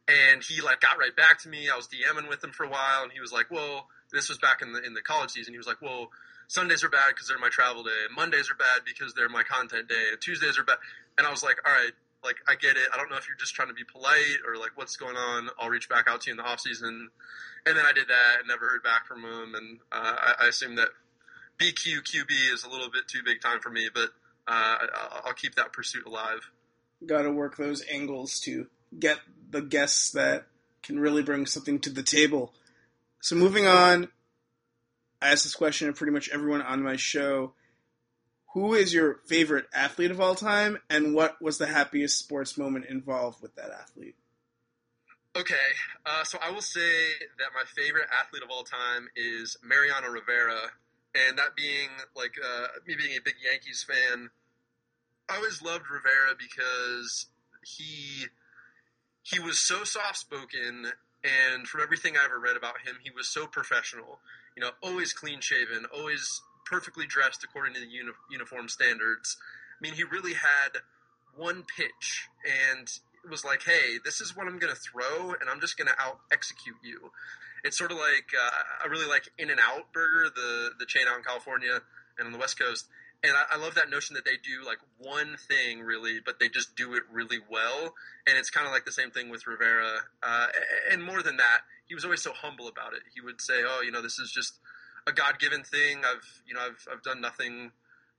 And 0.06 0.42
he 0.42 0.60
like 0.60 0.80
got 0.80 0.98
right 0.98 1.14
back 1.16 1.40
to 1.42 1.48
me. 1.48 1.68
I 1.72 1.76
was 1.76 1.88
DMing 1.88 2.28
with 2.28 2.44
him 2.44 2.50
for 2.50 2.64
a 2.64 2.68
while, 2.68 3.02
and 3.04 3.12
he 3.12 3.20
was 3.20 3.32
like, 3.32 3.50
"Well, 3.50 3.88
this 4.12 4.28
was 4.28 4.38
back 4.38 4.60
in 4.60 4.72
the 4.72 4.82
in 4.82 4.94
the 4.94 5.00
college 5.00 5.30
season." 5.30 5.54
He 5.54 5.58
was 5.58 5.66
like, 5.66 5.80
"Well, 5.80 6.10
Sundays 6.46 6.84
are 6.84 6.90
bad 6.90 7.08
because 7.14 7.28
they're 7.28 7.38
my 7.38 7.48
travel 7.48 7.82
day, 7.82 8.04
and 8.06 8.14
Mondays 8.14 8.50
are 8.50 8.54
bad 8.54 8.84
because 8.84 9.14
they're 9.14 9.30
my 9.30 9.42
content 9.42 9.88
day, 9.88 10.08
and 10.12 10.20
Tuesdays 10.20 10.58
are 10.58 10.64
bad." 10.64 10.76
And 11.16 11.26
I 11.26 11.30
was 11.30 11.42
like, 11.42 11.56
"All 11.66 11.72
right, 11.72 11.92
like 12.22 12.36
I 12.46 12.54
get 12.54 12.76
it. 12.76 12.88
I 12.92 12.98
don't 12.98 13.10
know 13.10 13.16
if 13.16 13.28
you're 13.28 13.38
just 13.38 13.54
trying 13.54 13.68
to 13.68 13.74
be 13.74 13.84
polite 13.84 14.44
or 14.46 14.56
like 14.56 14.72
what's 14.74 14.96
going 14.96 15.16
on. 15.16 15.48
I'll 15.58 15.70
reach 15.70 15.88
back 15.88 16.06
out 16.06 16.20
to 16.22 16.30
you 16.30 16.32
in 16.32 16.36
the 16.36 16.44
off 16.44 16.60
season." 16.60 17.08
And 17.66 17.76
then 17.76 17.86
I 17.86 17.92
did 17.92 18.08
that 18.08 18.40
and 18.40 18.48
never 18.48 18.68
heard 18.68 18.82
back 18.82 19.06
from 19.06 19.24
him. 19.24 19.54
And 19.54 19.78
uh, 19.90 20.34
I, 20.38 20.44
I 20.44 20.48
assume 20.48 20.76
that 20.76 20.88
BQQB 21.58 22.52
is 22.52 22.64
a 22.64 22.68
little 22.68 22.90
bit 22.90 23.08
too 23.08 23.20
big 23.24 23.40
time 23.40 23.60
for 23.60 23.70
me, 23.70 23.88
but 23.92 24.10
uh, 24.46 24.78
I'll 25.24 25.32
keep 25.34 25.54
that 25.54 25.72
pursuit 25.72 26.04
alive. 26.06 26.50
Got 27.06 27.22
to 27.22 27.32
work 27.32 27.56
those 27.56 27.82
angles 27.90 28.38
to 28.40 28.66
get 28.98 29.18
the 29.50 29.62
guests 29.62 30.12
that 30.12 30.46
can 30.82 30.98
really 30.98 31.22
bring 31.22 31.46
something 31.46 31.78
to 31.80 31.90
the 31.90 32.02
table. 32.02 32.52
So 33.20 33.36
moving 33.36 33.66
on, 33.66 34.08
I 35.22 35.32
ask 35.32 35.44
this 35.44 35.54
question 35.54 35.88
of 35.88 35.96
pretty 35.96 36.12
much 36.12 36.28
everyone 36.30 36.62
on 36.62 36.82
my 36.82 36.96
show. 36.96 37.54
Who 38.52 38.74
is 38.74 38.94
your 38.94 39.20
favorite 39.26 39.66
athlete 39.74 40.10
of 40.10 40.20
all 40.20 40.34
time, 40.34 40.78
and 40.88 41.14
what 41.14 41.40
was 41.42 41.58
the 41.58 41.66
happiest 41.66 42.18
sports 42.18 42.56
moment 42.56 42.86
involved 42.86 43.42
with 43.42 43.56
that 43.56 43.70
athlete? 43.70 44.14
Okay, 45.36 45.54
uh, 46.06 46.22
so 46.22 46.38
I 46.40 46.52
will 46.52 46.62
say 46.62 47.08
that 47.38 47.48
my 47.54 47.64
favorite 47.64 48.06
athlete 48.12 48.44
of 48.44 48.50
all 48.50 48.62
time 48.62 49.08
is 49.16 49.56
Mariano 49.64 50.08
Rivera, 50.08 50.70
and 51.14 51.38
that 51.38 51.56
being 51.56 51.88
like 52.14 52.34
uh, 52.38 52.66
me 52.86 52.94
being 52.94 53.16
a 53.16 53.22
big 53.24 53.34
Yankees 53.44 53.82
fan, 53.82 54.30
I 55.28 55.36
always 55.36 55.60
loved 55.60 55.86
Rivera 55.90 56.36
because 56.38 57.26
he 57.64 58.26
he 59.24 59.40
was 59.40 59.58
so 59.58 59.84
soft 59.84 60.18
spoken, 60.18 60.92
and 61.24 61.66
from 61.66 61.80
everything 61.80 62.14
I 62.16 62.24
ever 62.24 62.38
read 62.38 62.56
about 62.56 62.86
him, 62.86 62.96
he 63.02 63.10
was 63.10 63.26
so 63.26 63.46
professional. 63.46 64.20
You 64.56 64.62
know, 64.62 64.70
always 64.82 65.12
clean 65.12 65.40
shaven, 65.40 65.86
always 65.92 66.42
perfectly 66.66 67.06
dressed 67.06 67.42
according 67.42 67.74
to 67.74 67.80
the 67.80 67.86
uni- 67.86 68.12
uniform 68.30 68.68
standards. 68.68 69.36
I 69.80 69.80
mean, 69.80 69.94
he 69.94 70.04
really 70.04 70.34
had 70.34 70.80
one 71.34 71.64
pitch, 71.76 72.28
and 72.44 72.86
it 73.24 73.30
was 73.30 73.44
like, 73.44 73.62
hey, 73.64 73.98
this 74.04 74.20
is 74.20 74.36
what 74.36 74.46
I'm 74.46 74.58
going 74.58 74.72
to 74.72 74.80
throw, 74.80 75.32
and 75.40 75.48
I'm 75.48 75.60
just 75.60 75.76
going 75.78 75.88
to 75.88 76.00
out 76.00 76.20
execute 76.30 76.76
you. 76.84 77.10
It's 77.64 77.78
sort 77.78 77.90
of 77.90 77.96
like 77.96 78.28
uh, 78.38 78.84
I 78.84 78.88
really 78.88 79.08
like 79.08 79.30
In-N-Out 79.38 79.92
Burger, 79.94 80.28
the 80.34 80.72
the 80.78 80.84
chain 80.84 81.04
out 81.08 81.16
in 81.16 81.24
California 81.24 81.80
and 82.18 82.26
on 82.26 82.32
the 82.32 82.38
West 82.38 82.58
Coast. 82.58 82.86
And 83.24 83.32
I, 83.32 83.54
I, 83.54 83.56
love 83.56 83.74
that 83.76 83.88
notion 83.88 84.14
that 84.14 84.26
they 84.26 84.36
do 84.36 84.66
like 84.66 84.78
one 84.98 85.36
thing 85.48 85.80
really, 85.80 86.20
but 86.24 86.38
they 86.38 86.50
just 86.50 86.76
do 86.76 86.92
it 86.92 87.04
really 87.10 87.38
well. 87.50 87.94
And 88.26 88.36
it's 88.36 88.50
kind 88.50 88.66
of 88.66 88.72
like 88.72 88.84
the 88.84 88.92
same 88.92 89.10
thing 89.10 89.30
with 89.30 89.46
Rivera. 89.46 90.00
Uh, 90.22 90.46
and 90.92 91.02
more 91.02 91.22
than 91.22 91.38
that, 91.38 91.60
he 91.88 91.94
was 91.94 92.04
always 92.04 92.22
so 92.22 92.32
humble 92.32 92.68
about 92.68 92.92
it. 92.92 93.00
He 93.14 93.22
would 93.22 93.40
say, 93.40 93.62
"Oh, 93.66 93.80
you 93.82 93.90
know, 93.90 94.02
this 94.02 94.18
is 94.18 94.30
just 94.30 94.54
a 95.06 95.12
God 95.12 95.38
given 95.38 95.64
thing. 95.64 96.02
I've 96.04 96.42
you 96.46 96.54
know 96.54 96.60
I've 96.60 96.86
I've 96.90 97.02
done 97.02 97.20
nothing." 97.20 97.72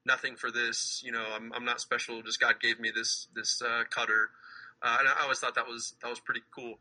Nothing 0.07 0.35
for 0.35 0.51
this, 0.51 1.01
you 1.03 1.11
know. 1.11 1.25
I'm, 1.35 1.51
I'm 1.51 1.65
not 1.65 1.81
special. 1.81 2.21
Just 2.21 2.39
God 2.39 2.59
gave 2.61 2.79
me 2.79 2.91
this 2.93 3.27
this 3.33 3.59
uh, 3.59 3.85
cutter, 3.89 4.29
uh, 4.83 4.97
and 4.99 5.07
I 5.07 5.23
always 5.23 5.39
thought 5.39 5.55
that 5.55 5.65
was 5.65 5.95
that 6.03 6.09
was 6.11 6.19
pretty 6.19 6.41
cool. 6.55 6.77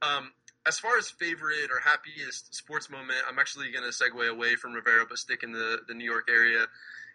Um, 0.00 0.30
as 0.68 0.78
far 0.78 0.98
as 0.98 1.08
favorite 1.10 1.70
or 1.72 1.80
happiest 1.80 2.54
sports 2.54 2.90
moment, 2.90 3.18
I'm 3.28 3.38
actually 3.38 3.72
going 3.72 3.84
to 3.84 3.90
segue 3.90 4.28
away 4.28 4.54
from 4.54 4.74
Rivera, 4.74 5.06
but 5.08 5.18
stick 5.18 5.42
in 5.42 5.52
the, 5.52 5.80
the 5.88 5.94
New 5.94 6.04
York 6.04 6.28
area. 6.30 6.66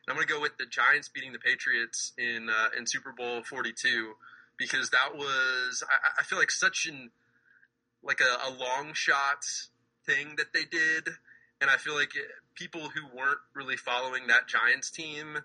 I'm 0.07 0.15
going 0.15 0.27
to 0.27 0.33
go 0.33 0.41
with 0.41 0.57
the 0.57 0.65
Giants 0.65 1.07
beating 1.07 1.31
the 1.31 1.39
Patriots 1.39 2.13
in 2.17 2.49
uh, 2.49 2.69
in 2.77 2.85
Super 2.85 3.11
Bowl 3.11 3.43
42 3.43 4.13
because 4.57 4.89
that 4.89 5.15
was 5.15 5.83
I, 5.89 6.21
I 6.21 6.23
feel 6.23 6.37
like 6.39 6.51
such 6.51 6.87
an 6.87 7.11
like 8.03 8.19
a, 8.19 8.49
a, 8.49 8.51
long 8.51 8.93
shot 8.93 9.45
thing 10.05 10.35
that 10.37 10.51
they 10.53 10.65
did, 10.65 11.07
and 11.61 11.69
I 11.69 11.77
feel 11.77 11.95
like 11.95 12.11
people 12.53 12.89
who 12.89 13.01
weren't 13.17 13.39
really 13.53 13.77
following 13.77 14.27
that 14.27 14.47
Giants 14.47 14.91
team 14.91 15.37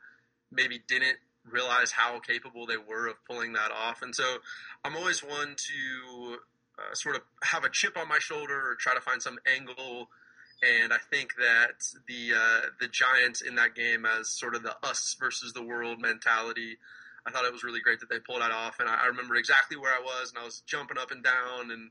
maybe 0.50 0.80
didn't 0.88 1.18
realize 1.48 1.92
how 1.92 2.18
capable 2.18 2.66
they 2.66 2.76
were 2.76 3.06
of 3.06 3.14
pulling 3.28 3.52
that 3.52 3.70
off, 3.70 4.02
and 4.02 4.14
so 4.14 4.38
I'm 4.84 4.96
always 4.96 5.22
one 5.22 5.54
to 5.56 6.38
uh, 6.78 6.94
sort 6.94 7.14
of 7.14 7.22
have 7.44 7.64
a 7.64 7.70
chip 7.70 7.96
on 7.96 8.08
my 8.08 8.18
shoulder 8.18 8.54
or 8.54 8.74
try 8.74 8.94
to 8.94 9.00
find 9.00 9.22
some 9.22 9.38
angle. 9.46 10.08
And 10.62 10.92
I 10.92 10.98
think 11.10 11.34
that 11.36 11.84
the 12.08 12.34
uh, 12.36 12.66
the 12.80 12.88
Giants 12.88 13.42
in 13.42 13.54
that 13.56 13.74
game, 13.74 14.04
as 14.04 14.28
sort 14.28 14.54
of 14.54 14.62
the 14.62 14.74
us 14.82 15.16
versus 15.18 15.52
the 15.52 15.62
world 15.62 16.00
mentality, 16.00 16.78
I 17.24 17.30
thought 17.30 17.44
it 17.44 17.52
was 17.52 17.62
really 17.62 17.80
great 17.80 18.00
that 18.00 18.10
they 18.10 18.18
pulled 18.18 18.40
that 18.40 18.50
off. 18.50 18.80
And 18.80 18.88
I, 18.88 19.04
I 19.04 19.06
remember 19.06 19.36
exactly 19.36 19.76
where 19.76 19.92
I 19.92 20.00
was, 20.00 20.30
and 20.30 20.38
I 20.38 20.44
was 20.44 20.62
jumping 20.66 20.98
up 20.98 21.12
and 21.12 21.22
down 21.22 21.70
and 21.70 21.90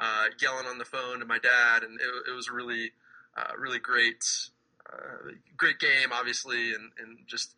uh, 0.00 0.24
yelling 0.42 0.66
on 0.66 0.78
the 0.78 0.84
phone 0.84 1.20
to 1.20 1.26
my 1.26 1.38
dad, 1.38 1.84
and 1.84 2.00
it, 2.00 2.30
it 2.30 2.34
was 2.34 2.48
a 2.48 2.52
really 2.52 2.90
uh, 3.36 3.52
really 3.56 3.78
great 3.78 4.24
uh, 4.92 5.30
great 5.56 5.78
game, 5.78 6.08
obviously, 6.12 6.72
and, 6.72 6.90
and 6.98 7.18
just 7.26 7.54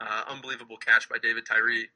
uh, 0.00 0.22
unbelievable 0.28 0.78
catch 0.78 1.10
by 1.10 1.18
David 1.18 1.44
Tyree 1.44 1.88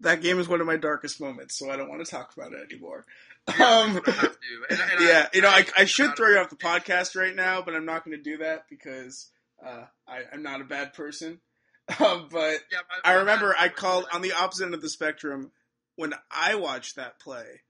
that 0.00 0.20
game 0.20 0.38
is 0.38 0.48
one 0.48 0.60
of 0.60 0.66
my 0.66 0.76
darkest 0.76 1.20
moments, 1.20 1.58
so 1.58 1.70
I 1.70 1.76
don't 1.76 1.88
want 1.88 2.04
to 2.04 2.10
talk 2.10 2.36
about 2.36 2.52
it 2.52 2.70
anymore. 2.70 3.06
Yeah, 3.48 3.64
um, 3.66 3.96
and, 4.06 4.80
and 4.80 5.00
yeah 5.00 5.26
I, 5.26 5.36
you 5.36 5.42
know, 5.42 5.48
I, 5.48 5.66
I 5.76 5.84
should 5.84 6.16
throw 6.16 6.30
you 6.30 6.38
off 6.38 6.50
the 6.50 6.56
podcast 6.56 7.16
right 7.16 7.34
now, 7.34 7.62
but 7.62 7.74
I'm 7.74 7.86
not 7.86 8.04
going 8.04 8.16
to 8.16 8.22
do 8.22 8.38
that 8.38 8.64
because 8.68 9.30
uh, 9.64 9.84
I, 10.06 10.22
am 10.32 10.42
not 10.42 10.60
a 10.60 10.64
bad 10.64 10.94
person. 10.94 11.40
Um, 12.00 12.26
but 12.32 12.58
yeah, 12.72 12.80
I, 13.04 13.12
I 13.12 13.14
remember 13.18 13.54
I 13.56 13.68
called 13.68 14.06
on 14.12 14.20
the 14.20 14.32
opposite 14.32 14.64
end 14.64 14.74
of 14.74 14.82
the 14.82 14.88
spectrum 14.88 15.52
when 15.94 16.14
I 16.32 16.56
watched 16.56 16.96
that 16.96 17.20
play. 17.20 17.60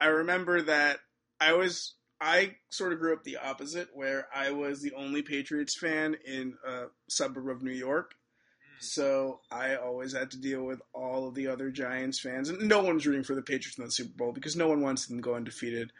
I 0.00 0.06
remember 0.06 0.62
that 0.62 1.00
I 1.38 1.52
was 1.52 1.96
I 2.20 2.56
sort 2.70 2.92
of 2.92 2.98
grew 2.98 3.14
up 3.14 3.24
the 3.24 3.38
opposite, 3.38 3.88
where 3.94 4.26
I 4.34 4.50
was 4.50 4.82
the 4.82 4.92
only 4.92 5.22
Patriots 5.22 5.76
fan 5.78 6.16
in 6.26 6.54
a 6.66 6.84
suburb 7.08 7.48
of 7.48 7.62
New 7.62 7.72
York. 7.72 8.14
So 8.80 9.40
I 9.50 9.76
always 9.76 10.14
had 10.14 10.30
to 10.30 10.38
deal 10.38 10.64
with 10.64 10.80
all 10.94 11.28
of 11.28 11.34
the 11.34 11.48
other 11.48 11.70
Giants 11.70 12.18
fans, 12.18 12.48
and 12.48 12.66
no 12.66 12.82
one 12.82 12.94
was 12.94 13.06
rooting 13.06 13.24
for 13.24 13.34
the 13.34 13.42
Patriots 13.42 13.76
in 13.76 13.84
the 13.84 13.90
Super 13.90 14.16
Bowl 14.16 14.32
because 14.32 14.56
no 14.56 14.68
one 14.68 14.80
wants 14.80 15.06
them 15.06 15.18
to 15.18 15.22
go 15.22 15.34
undefeated. 15.34 15.92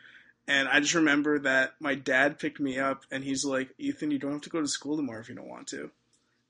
And 0.49 0.67
I 0.67 0.81
just 0.81 0.95
remember 0.95 1.39
that 1.41 1.75
my 1.79 1.95
dad 1.95 2.39
picked 2.39 2.59
me 2.59 2.79
up, 2.79 3.05
and 3.11 3.23
he's 3.23 3.45
like, 3.45 3.75
"Ethan, 3.77 4.11
you 4.11 4.19
don't 4.19 4.33
have 4.33 4.41
to 4.43 4.51
go 4.51 4.63
to 4.63 4.67
school 4.67 4.97
tomorrow 4.97 5.21
if 5.21 5.29
you 5.29 5.35
don't 5.35 5.47
want 5.47 5.69
to." 5.69 5.91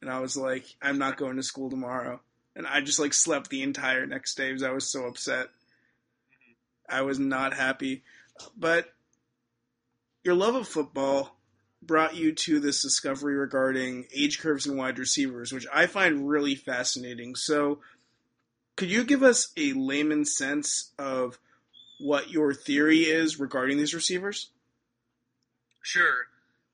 And 0.01 0.09
I 0.09 0.21
was 0.21 0.37
like, 0.37 0.65
"I'm 0.81 0.99
not 0.99 1.17
going 1.17 1.35
to 1.37 1.43
school 1.43 1.69
tomorrow." 1.69 2.21
And 2.55 2.65
I 2.65 2.81
just 2.81 3.01
like 3.01 3.13
slept 3.13 3.51
the 3.51 3.63
entire 3.63 4.07
next 4.07 4.37
day 4.37 4.49
because 4.49 4.63
I 4.63 4.71
was 4.71 4.89
so 4.89 5.07
upset. 5.07 5.49
I 6.89 7.03
was 7.03 7.19
not 7.19 7.55
happy, 7.55 8.05
but 8.57 8.95
your 10.23 10.35
love 10.35 10.55
of 10.55 10.69
football 10.69 11.40
brought 11.83 12.15
you 12.15 12.33
to 12.33 12.61
this 12.61 12.83
discovery 12.83 13.35
regarding 13.35 14.07
age 14.15 14.39
curves 14.39 14.67
and 14.67 14.77
wide 14.77 14.99
receivers, 14.99 15.53
which 15.53 15.67
I 15.73 15.87
find 15.87 16.29
really 16.29 16.55
fascinating. 16.55 17.35
So, 17.35 17.81
could 18.77 18.91
you 18.91 19.05
give 19.05 19.23
us 19.23 19.53
a 19.57 19.73
layman's 19.73 20.37
sense 20.37 20.93
of 20.99 21.39
what 21.99 22.31
your 22.31 22.55
theory 22.55 23.01
is 23.01 23.39
regarding 23.39 23.79
these 23.79 23.95
receivers? 23.95 24.49
Sure. 25.83 26.27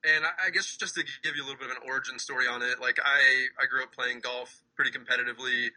And 0.04 0.24
I 0.24 0.50
guess 0.50 0.76
just 0.76 0.94
to 0.94 1.04
give 1.24 1.34
you 1.34 1.42
a 1.42 1.46
little 1.46 1.58
bit 1.58 1.70
of 1.70 1.76
an 1.82 1.88
origin 1.88 2.18
story 2.18 2.46
on 2.46 2.62
it, 2.62 2.80
like 2.80 2.98
I, 3.04 3.46
I 3.60 3.66
grew 3.66 3.82
up 3.82 3.92
playing 3.92 4.20
golf 4.20 4.60
pretty 4.76 4.92
competitively, 4.92 5.70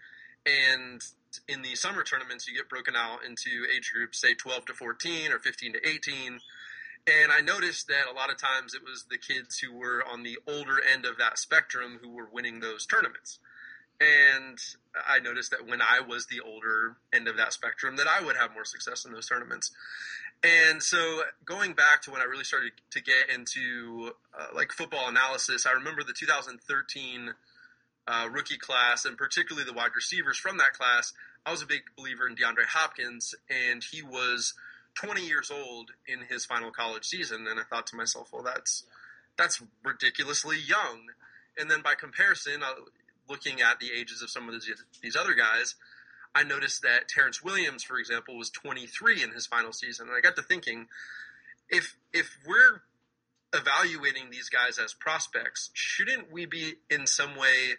and 0.46 1.02
in 1.48 1.62
the 1.62 1.76
summer 1.76 2.04
tournaments, 2.04 2.48
you 2.48 2.56
get 2.56 2.70
broken 2.70 2.96
out 2.96 3.24
into 3.26 3.50
age 3.76 3.92
groups, 3.94 4.20
say 4.20 4.34
12 4.34 4.66
to 4.68 4.74
14 4.74 5.32
or 5.32 5.40
15 5.40 5.74
to 5.74 5.88
18 5.88 6.40
and 7.08 7.32
I 7.32 7.42
noticed 7.42 7.88
that 7.88 8.08
a 8.12 8.16
lot 8.16 8.30
of 8.30 8.38
times 8.38 8.74
it 8.74 8.82
was 8.84 9.06
the 9.10 9.18
kids 9.18 9.60
who 9.60 9.74
were 9.74 10.04
on 10.06 10.24
the 10.24 10.38
older 10.48 10.78
end 10.82 11.06
of 11.06 11.18
that 11.18 11.40
spectrum 11.40 12.00
who 12.02 12.10
were 12.10 12.28
winning 12.32 12.60
those 12.60 12.86
tournaments. 12.86 13.40
And 14.00 14.58
I 15.08 15.20
noticed 15.20 15.52
that 15.52 15.68
when 15.68 15.82
I 15.82 16.02
was 16.02 16.28
the 16.28 16.40
older 16.40 16.96
end 17.12 17.28
of 17.28 17.36
that 17.38 17.54
spectrum, 17.54 17.98
that 17.98 18.08
I 18.08 18.24
would 18.24 18.38
have 18.38 18.54
more 18.54 18.66
success 18.66 19.06
in 19.06 19.12
those 19.12 19.28
tournaments. 19.28 19.72
And 20.42 20.82
so 20.82 21.24
going 21.44 21.74
back 21.74 22.02
to 22.04 22.12
when 22.12 22.22
I 22.22 22.26
really 22.26 22.46
started 22.46 22.72
to 22.92 23.02
get 23.02 23.30
into 23.34 24.12
uh, 24.38 24.48
like 24.56 24.72
football 24.72 25.10
analysis, 25.10 25.66
I 25.66 25.72
remember 25.72 26.04
the 26.04 26.14
2013 26.14 27.34
uh, 28.08 28.30
rookie 28.32 28.58
class 28.58 29.04
and 29.04 29.18
particularly 29.18 29.66
the 29.66 29.74
wide 29.74 29.92
receivers 29.96 30.38
from 30.38 30.58
that 30.58 30.74
class. 30.74 31.12
I 31.46 31.52
was 31.52 31.62
a 31.62 31.68
big 31.68 31.82
believer 31.98 32.28
in 32.28 32.36
DeAndre 32.36 32.66
Hopkins, 32.70 33.36
and 33.50 33.84
he 33.84 34.02
was– 34.02 34.54
20 34.96 35.26
years 35.26 35.52
old 35.52 35.92
in 36.08 36.20
his 36.30 36.46
final 36.46 36.72
college 36.72 37.06
season, 37.06 37.48
and 37.48 37.60
I 37.60 37.64
thought 37.64 37.88
to 37.88 37.96
myself, 37.96 38.30
well, 38.32 38.44
that's 38.44 38.84
that's 39.38 39.62
ridiculously 39.84 40.58
young. 40.60 41.08
And 41.58 41.72
then 41.72 41.82
by 41.82 41.96
comparison, 41.96 42.62
uh, 42.62 42.74
looking 43.30 43.62
at 43.62 43.80
the 43.80 43.92
ages 43.98 44.22
of 44.22 44.30
some 44.30 44.50
of 44.50 44.54
these, 44.54 44.70
these 45.02 45.16
other 45.16 45.34
guys, 45.34 45.76
I 46.36 46.44
noticed 46.44 46.82
that 46.82 47.08
Terrance 47.08 47.44
Williams, 47.44 47.84
for 47.84 47.98
example, 47.98 48.38
was 48.38 48.50
23 48.50 49.24
in 49.24 49.32
his 49.32 49.48
final 49.48 49.72
season, 49.72 50.08
and 50.08 50.16
I 50.16 50.22
got 50.22 50.36
to 50.36 50.42
thinking, 50.42 50.88
if 51.70 51.96
if 52.14 52.38
we're 52.46 52.82
evaluating 53.54 54.30
these 54.30 54.50
guys 54.50 54.78
as 54.78 54.94
prospects, 54.94 55.72
shouldn't 55.74 56.32
we 56.32 56.46
be 56.46 56.76
in 56.90 57.08
some 57.08 57.36
way 57.36 57.76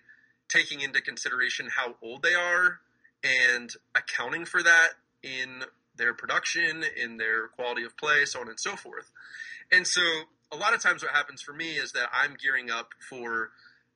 taking 0.49 0.81
into 0.81 1.01
consideration 1.01 1.69
how 1.77 1.95
old 2.03 2.23
they 2.23 2.35
are 2.35 2.81
and 3.23 3.71
accounting 3.95 4.45
for 4.45 4.63
that 4.63 4.91
in 5.23 5.63
their 6.01 6.15
production, 6.15 6.83
in 6.97 7.19
their 7.19 7.49
quality 7.49 7.85
of 7.85 7.95
play, 7.97 8.25
so 8.25 8.41
on 8.41 8.49
and 8.49 8.59
so 8.59 8.75
forth. 8.75 9.13
And 9.71 9.87
so 9.87 10.01
a 10.51 10.57
lot 10.57 10.75
of 10.75 10.83
times 10.83 11.03
what 11.03 11.13
happens 11.13 11.43
for 11.43 11.53
me 11.53 11.73
is 11.73 11.93
that 11.93 12.09
I'm 12.13 12.37
gearing 12.43 12.71
up 12.71 12.89
for 13.09 13.51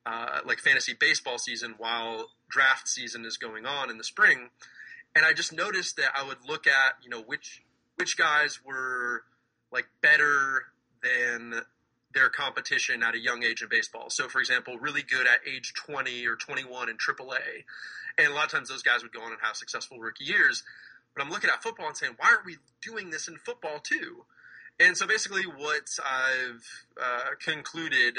uh, 0.05 0.41
like 0.45 0.59
fantasy 0.59 0.93
baseball 0.93 1.39
season 1.39 1.75
while 1.79 2.27
draft 2.51 2.87
season 2.87 3.25
is 3.25 3.39
going 3.39 3.65
on 3.65 3.91
in 3.91 3.97
the 3.97 4.05
spring. 4.05 4.51
And 5.17 5.25
I 5.25 5.33
just 5.33 5.53
noticed 5.53 5.97
that 5.97 6.11
I 6.15 6.27
would 6.27 6.47
look 6.47 6.67
at, 6.67 6.97
you 7.03 7.09
know, 7.09 7.23
which 7.23 7.63
which 7.97 8.19
guys 8.19 8.61
were 8.65 9.23
like 9.73 9.87
better 10.03 10.65
than 11.03 11.63
their 12.13 12.29
competition 12.29 13.03
at 13.03 13.15
a 13.15 13.19
young 13.19 13.43
age 13.43 13.63
in 13.63 13.69
baseball. 13.69 14.11
So, 14.11 14.29
for 14.29 14.41
example, 14.41 14.79
really 14.79 15.03
good 15.03 15.27
at 15.27 15.41
age 15.49 15.73
20 15.75 16.27
or 16.27 16.37
21 16.37 16.89
in 16.89 16.97
AAA. 16.97 17.65
And 18.19 18.29
a 18.29 18.35
lot 18.35 18.45
of 18.45 18.51
times 18.51 18.69
those 18.69 18.83
guys 18.83 19.03
would 19.03 19.13
go 19.13 19.23
on 19.23 19.33
and 19.33 19.41
have 19.43 19.57
successful 19.57 19.99
rookie 19.99 20.25
years. 20.25 20.63
But 21.15 21.25
I'm 21.25 21.31
looking 21.31 21.51
at 21.51 21.63
football 21.63 21.87
and 21.87 21.97
saying, 21.97 22.15
why 22.19 22.31
aren't 22.31 22.47
we 22.47 22.57
doing 22.83 23.11
this 23.11 23.29
in 23.29 23.37
football 23.37 23.79
too? 23.79 24.25
And 24.81 24.97
so 24.97 25.07
basically, 25.07 25.45
what 25.45 25.89
I've 26.05 26.85
uh, 27.01 27.35
concluded 27.45 28.19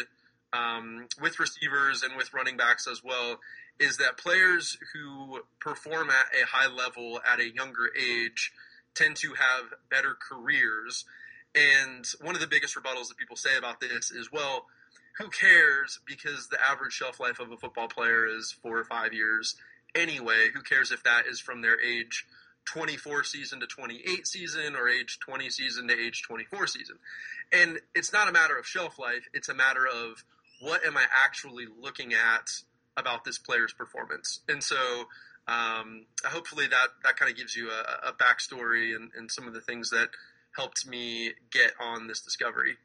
um, 0.54 1.08
with 1.22 1.40
receivers 1.40 2.04
and 2.04 2.16
with 2.16 2.34
running 2.34 2.56
backs 2.56 2.88
as 2.88 3.04
well 3.04 3.40
is 3.78 3.98
that 3.98 4.18
players 4.18 4.78
who 4.94 5.42
perform 5.60 6.10
at 6.10 6.28
a 6.42 6.46
high 6.46 6.74
level 6.74 7.20
at 7.30 7.40
a 7.40 7.54
younger 7.54 7.90
age 8.00 8.54
tend 8.94 9.18
to 9.18 9.34
have 9.34 9.74
better 9.90 10.16
careers. 10.18 11.04
And 11.54 12.06
one 12.22 12.36
of 12.36 12.42
the 12.42 12.48
biggest 12.48 12.76
rebuttals 12.76 13.10
that 13.10 13.18
people 13.18 13.36
say 13.36 13.58
about 13.58 13.82
this 13.82 14.12
is, 14.12 14.32
well, 14.32 14.66
who 15.18 15.30
cares? 15.30 16.00
Because 16.06 16.48
the 16.48 16.62
average 16.62 16.94
shelf 16.94 17.20
life 17.20 17.40
of 17.40 17.52
a 17.52 17.58
football 17.58 17.88
player 17.88 18.26
is 18.26 18.56
four 18.62 18.78
or 18.78 18.86
five 18.86 19.14
years 19.14 19.56
anyway. 19.94 20.50
Who 20.54 20.62
cares 20.62 20.92
if 20.92 21.04
that 21.04 21.26
is 21.30 21.40
from 21.40 21.62
their 21.62 21.80
age 21.82 22.26
24 22.66 23.24
season 23.24 23.60
to 23.60 23.68
28 23.68 24.28
season 24.28 24.76
or 24.76 24.90
age 24.90 25.20
20 25.20 25.50
season 25.50 25.88
to 25.88 25.94
age 25.94 26.24
24 26.24 26.68
season. 26.68 26.98
And 27.52 27.80
it's 27.94 28.12
not 28.12 28.28
a 28.28 28.32
matter 28.32 28.58
of 28.58 28.66
shelf 28.66 29.00
life, 29.00 29.28
it's 29.34 29.50
a 29.50 29.54
matter 29.54 29.86
of 29.88 30.24
what 30.62 30.86
am 30.86 30.98
I 30.98 31.06
actually 31.12 31.66
looking 31.80 32.14
at 32.14 32.50
about 32.98 33.24
this 33.24 33.38
player's 33.38 33.74
performance. 33.74 34.40
And 34.48 34.64
so 34.64 35.06
um, 35.48 36.06
hopefully 36.24 36.68
that, 36.68 36.88
that 37.04 37.18
kind 37.18 37.32
of 37.32 37.38
gives 37.38 37.56
you 37.56 37.70
a, 37.70 38.10
a 38.10 38.14
backstory 38.14 38.96
and, 38.96 39.12
and 39.16 39.32
some 39.32 39.48
of 39.48 39.54
the 39.54 39.62
things 39.62 39.90
that 39.92 40.10
helped 40.56 40.88
me 40.88 41.34
get 41.52 41.74
on 41.80 42.08
this 42.08 42.22
discovery. 42.22 42.78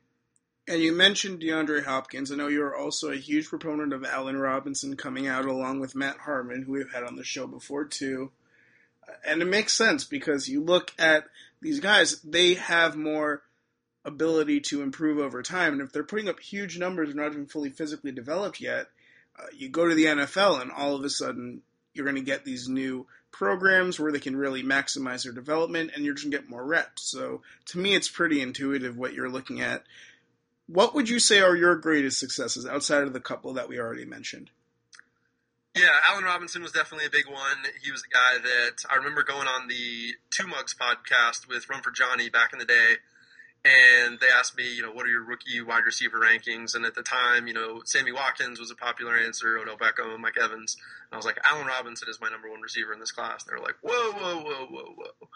And 0.68 0.82
you 0.82 0.92
mentioned 0.92 1.40
DeAndre 1.40 1.84
Hopkins. 1.84 2.30
I 2.30 2.36
know 2.36 2.48
you're 2.48 2.76
also 2.76 3.10
a 3.10 3.16
huge 3.16 3.48
proponent 3.48 3.92
of 3.92 4.04
Allen 4.04 4.36
Robinson 4.36 4.96
coming 4.96 5.26
out 5.26 5.46
along 5.46 5.80
with 5.80 5.96
Matt 5.96 6.18
Harmon, 6.18 6.62
who 6.62 6.72
we've 6.72 6.92
had 6.92 7.02
on 7.02 7.16
the 7.16 7.24
show 7.24 7.46
before 7.46 7.84
too 7.84 8.30
and 9.24 9.42
it 9.42 9.46
makes 9.46 9.72
sense 9.72 10.04
because 10.04 10.48
you 10.48 10.62
look 10.62 10.92
at 10.98 11.24
these 11.60 11.80
guys, 11.80 12.20
they 12.22 12.54
have 12.54 12.96
more 12.96 13.42
ability 14.04 14.60
to 14.60 14.82
improve 14.82 15.18
over 15.18 15.42
time. 15.42 15.74
And 15.74 15.82
if 15.82 15.92
they're 15.92 16.04
putting 16.04 16.28
up 16.28 16.40
huge 16.40 16.78
numbers 16.78 17.10
and 17.10 17.18
not 17.18 17.32
even 17.32 17.46
fully 17.46 17.70
physically 17.70 18.12
developed 18.12 18.60
yet, 18.60 18.86
uh, 19.38 19.46
you 19.54 19.68
go 19.68 19.86
to 19.86 19.94
the 19.94 20.06
NFL 20.06 20.60
and 20.60 20.70
all 20.70 20.94
of 20.94 21.04
a 21.04 21.10
sudden 21.10 21.62
you're 21.92 22.06
going 22.06 22.16
to 22.16 22.22
get 22.22 22.44
these 22.44 22.68
new 22.68 23.06
programs 23.32 23.98
where 23.98 24.12
they 24.12 24.18
can 24.18 24.36
really 24.36 24.62
maximize 24.62 25.24
their 25.24 25.32
development 25.32 25.90
and 25.94 26.04
you're 26.04 26.14
just 26.14 26.24
going 26.24 26.32
to 26.32 26.38
get 26.38 26.50
more 26.50 26.64
reps. 26.64 27.10
So 27.10 27.42
to 27.66 27.78
me, 27.78 27.94
it's 27.94 28.08
pretty 28.08 28.40
intuitive 28.40 28.96
what 28.96 29.12
you're 29.12 29.30
looking 29.30 29.60
at. 29.60 29.84
What 30.66 30.94
would 30.94 31.08
you 31.08 31.18
say 31.18 31.40
are 31.40 31.56
your 31.56 31.76
greatest 31.76 32.18
successes 32.18 32.66
outside 32.66 33.02
of 33.02 33.12
the 33.12 33.20
couple 33.20 33.54
that 33.54 33.68
we 33.68 33.78
already 33.78 34.04
mentioned? 34.04 34.50
Yeah, 35.76 36.00
Allen 36.08 36.24
Robinson 36.24 36.62
was 36.62 36.72
definitely 36.72 37.06
a 37.06 37.10
big 37.10 37.26
one. 37.26 37.62
He 37.80 37.92
was 37.92 38.02
the 38.02 38.08
guy 38.12 38.38
that 38.42 38.82
I 38.90 38.96
remember 38.96 39.22
going 39.22 39.46
on 39.46 39.68
the 39.68 40.14
Two 40.30 40.48
Mugs 40.48 40.74
podcast 40.74 41.48
with 41.48 41.68
Run 41.70 41.80
for 41.80 41.92
Johnny 41.92 42.28
back 42.28 42.52
in 42.52 42.58
the 42.58 42.64
day, 42.64 42.96
and 43.64 44.18
they 44.18 44.26
asked 44.26 44.56
me, 44.56 44.74
you 44.74 44.82
know, 44.82 44.90
what 44.90 45.06
are 45.06 45.10
your 45.10 45.22
rookie 45.22 45.60
wide 45.62 45.84
receiver 45.86 46.18
rankings? 46.18 46.74
And 46.74 46.84
at 46.84 46.96
the 46.96 47.04
time, 47.04 47.46
you 47.46 47.54
know, 47.54 47.82
Sammy 47.84 48.10
Watkins 48.10 48.58
was 48.58 48.72
a 48.72 48.74
popular 48.74 49.16
answer, 49.16 49.58
Odell 49.58 49.76
Beckham, 49.76 50.18
Mike 50.18 50.38
Evans. 50.42 50.76
And 50.76 51.14
I 51.14 51.16
was 51.16 51.24
like, 51.24 51.38
Allen 51.48 51.68
Robinson 51.68 52.08
is 52.08 52.20
my 52.20 52.28
number 52.28 52.50
one 52.50 52.62
receiver 52.62 52.92
in 52.92 52.98
this 52.98 53.12
class. 53.12 53.44
They're 53.44 53.60
like, 53.60 53.76
whoa, 53.80 54.12
whoa, 54.12 54.42
whoa, 54.42 54.66
whoa, 54.66 54.94
whoa. 54.96 55.28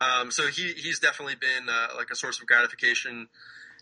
Um, 0.00 0.30
so 0.30 0.46
he 0.46 0.72
he's 0.72 1.00
definitely 1.00 1.34
been 1.34 1.68
uh, 1.68 1.88
like 1.96 2.08
a 2.10 2.16
source 2.16 2.40
of 2.40 2.46
gratification. 2.46 3.28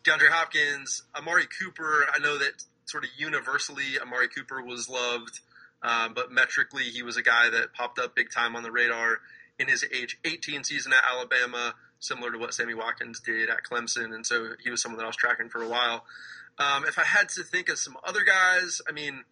DeAndre 0.03 0.31
Hopkins, 0.31 1.03
Amari 1.15 1.47
Cooper. 1.47 2.07
I 2.13 2.19
know 2.19 2.37
that 2.39 2.65
sort 2.87 3.05
of 3.05 3.11
universally, 3.17 4.01
Amari 4.01 4.29
Cooper 4.29 4.61
was 4.61 4.89
loved. 4.89 5.39
Um, 5.83 6.15
but 6.15 6.31
metrically, 6.31 6.85
he 6.85 7.03
was 7.03 7.17
a 7.17 7.23
guy 7.23 7.51
that 7.51 7.73
popped 7.73 7.99
up 7.99 8.15
big 8.15 8.31
time 8.31 8.55
on 8.55 8.63
the 8.63 8.71
radar 8.71 9.19
in 9.59 9.69
his 9.69 9.85
age 9.93 10.19
18 10.25 10.65
season 10.65 10.93
at 10.93 11.03
Alabama, 11.11 11.75
similar 11.99 12.31
to 12.33 12.39
what 12.39 12.55
Sammy 12.55 12.75
Watkins 12.75 13.21
did 13.21 13.51
at 13.51 13.65
Clemson. 13.71 14.15
And 14.15 14.27
so 14.27 14.55
he 14.63 14.71
was 14.71 14.83
someone 14.83 14.99
that 14.99 15.05
I 15.05 15.09
was 15.09 15.17
tracking 15.17 15.49
for 15.49 15.63
a 15.63 15.69
while. 15.69 16.05
Um, 16.59 16.85
if 16.85 16.99
I 16.99 17.05
had 17.05 17.29
to 17.31 17.43
think 17.43 17.69
of 17.69 17.79
some 17.79 17.97
other 18.05 18.25
guys, 18.25 18.83
I 18.89 18.93
mean, 18.93 19.25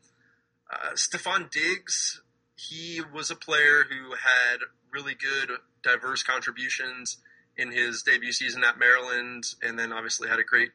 uh, 0.70 0.94
Stefon 0.94 1.50
Diggs, 1.50 2.22
he 2.56 3.00
was 3.12 3.30
a 3.30 3.36
player 3.36 3.84
who 3.88 4.12
had 4.12 4.60
really 4.92 5.14
good, 5.14 5.58
diverse 5.82 6.22
contributions 6.22 7.18
in 7.56 7.72
his 7.72 8.02
debut 8.02 8.32
season 8.32 8.64
at 8.64 8.78
Maryland, 8.78 9.44
and 9.62 9.78
then 9.78 9.92
obviously 9.92 10.28
had 10.28 10.38
a 10.38 10.44
great 10.44 10.70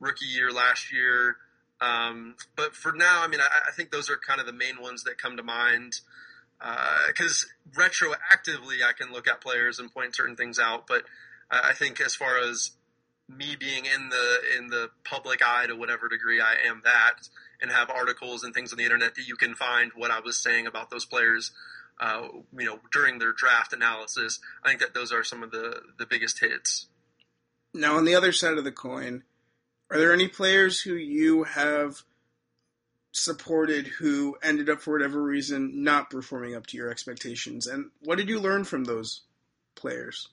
rookie 0.00 0.26
year 0.26 0.50
last 0.50 0.92
year. 0.92 1.36
Um, 1.84 2.36
but 2.56 2.74
for 2.74 2.92
now, 2.92 3.22
I 3.22 3.28
mean, 3.28 3.40
I, 3.40 3.68
I, 3.68 3.72
think 3.72 3.90
those 3.90 4.08
are 4.08 4.16
kind 4.16 4.40
of 4.40 4.46
the 4.46 4.52
main 4.52 4.80
ones 4.80 5.04
that 5.04 5.18
come 5.18 5.36
to 5.36 5.42
mind. 5.42 6.00
Because 7.08 7.46
uh, 7.76 7.80
retroactively, 7.80 8.82
I 8.86 8.92
can 8.96 9.12
look 9.12 9.28
at 9.28 9.40
players 9.40 9.78
and 9.78 9.92
point 9.92 10.16
certain 10.16 10.36
things 10.36 10.58
out. 10.58 10.86
But 10.86 11.04
I 11.50 11.72
think 11.74 12.00
as 12.00 12.14
far 12.14 12.38
as 12.38 12.70
me 13.28 13.56
being 13.58 13.84
in 13.86 14.08
the 14.08 14.38
in 14.58 14.68
the 14.68 14.90
public 15.04 15.40
eye 15.44 15.66
to 15.66 15.74
whatever 15.74 16.08
degree 16.08 16.40
I 16.40 16.54
am 16.68 16.82
that, 16.84 17.28
and 17.60 17.70
have 17.70 17.90
articles 17.90 18.44
and 18.44 18.54
things 18.54 18.72
on 18.72 18.78
the 18.78 18.84
internet 18.84 19.14
that 19.16 19.26
you 19.26 19.36
can 19.36 19.54
find 19.54 19.92
what 19.94 20.10
I 20.10 20.20
was 20.20 20.36
saying 20.36 20.66
about 20.66 20.90
those 20.90 21.04
players. 21.04 21.52
Uh, 22.00 22.28
you 22.58 22.66
know, 22.66 22.80
during 22.92 23.18
their 23.18 23.32
draft 23.32 23.72
analysis, 23.72 24.40
I 24.64 24.68
think 24.68 24.80
that 24.80 24.94
those 24.94 25.12
are 25.12 25.22
some 25.22 25.42
of 25.42 25.50
the 25.50 25.80
the 25.98 26.06
biggest 26.06 26.40
hits. 26.40 26.86
Now, 27.72 27.96
on 27.96 28.04
the 28.04 28.14
other 28.14 28.32
side 28.32 28.56
of 28.56 28.64
the 28.64 28.72
coin, 28.72 29.24
are 29.90 29.98
there 29.98 30.12
any 30.12 30.28
players 30.28 30.80
who 30.80 30.94
you 30.94 31.44
have 31.44 32.02
supported 33.12 33.86
who 33.86 34.36
ended 34.42 34.68
up, 34.68 34.80
for 34.80 34.92
whatever 34.92 35.22
reason, 35.22 35.84
not 35.84 36.10
performing 36.10 36.54
up 36.54 36.66
to 36.68 36.76
your 36.76 36.90
expectations? 36.90 37.66
And 37.66 37.90
what 38.02 38.18
did 38.18 38.28
you 38.28 38.40
learn 38.40 38.64
from 38.64 38.84
those 38.84 39.22
players? 39.74 40.28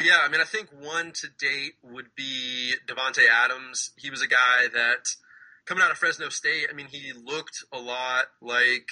Yeah, 0.00 0.18
I 0.24 0.28
mean, 0.28 0.40
I 0.40 0.44
think 0.44 0.70
one 0.72 1.12
to 1.12 1.28
date 1.38 1.74
would 1.82 2.14
be 2.16 2.74
Davante 2.86 3.28
Adams. 3.30 3.90
He 3.96 4.10
was 4.10 4.22
a 4.22 4.26
guy 4.26 4.66
that 4.72 5.14
coming 5.66 5.84
out 5.84 5.92
of 5.92 5.98
Fresno 5.98 6.30
State. 6.30 6.66
I 6.68 6.74
mean, 6.74 6.86
he 6.86 7.12
looked 7.12 7.64
a 7.72 7.78
lot 7.78 8.24
like 8.42 8.88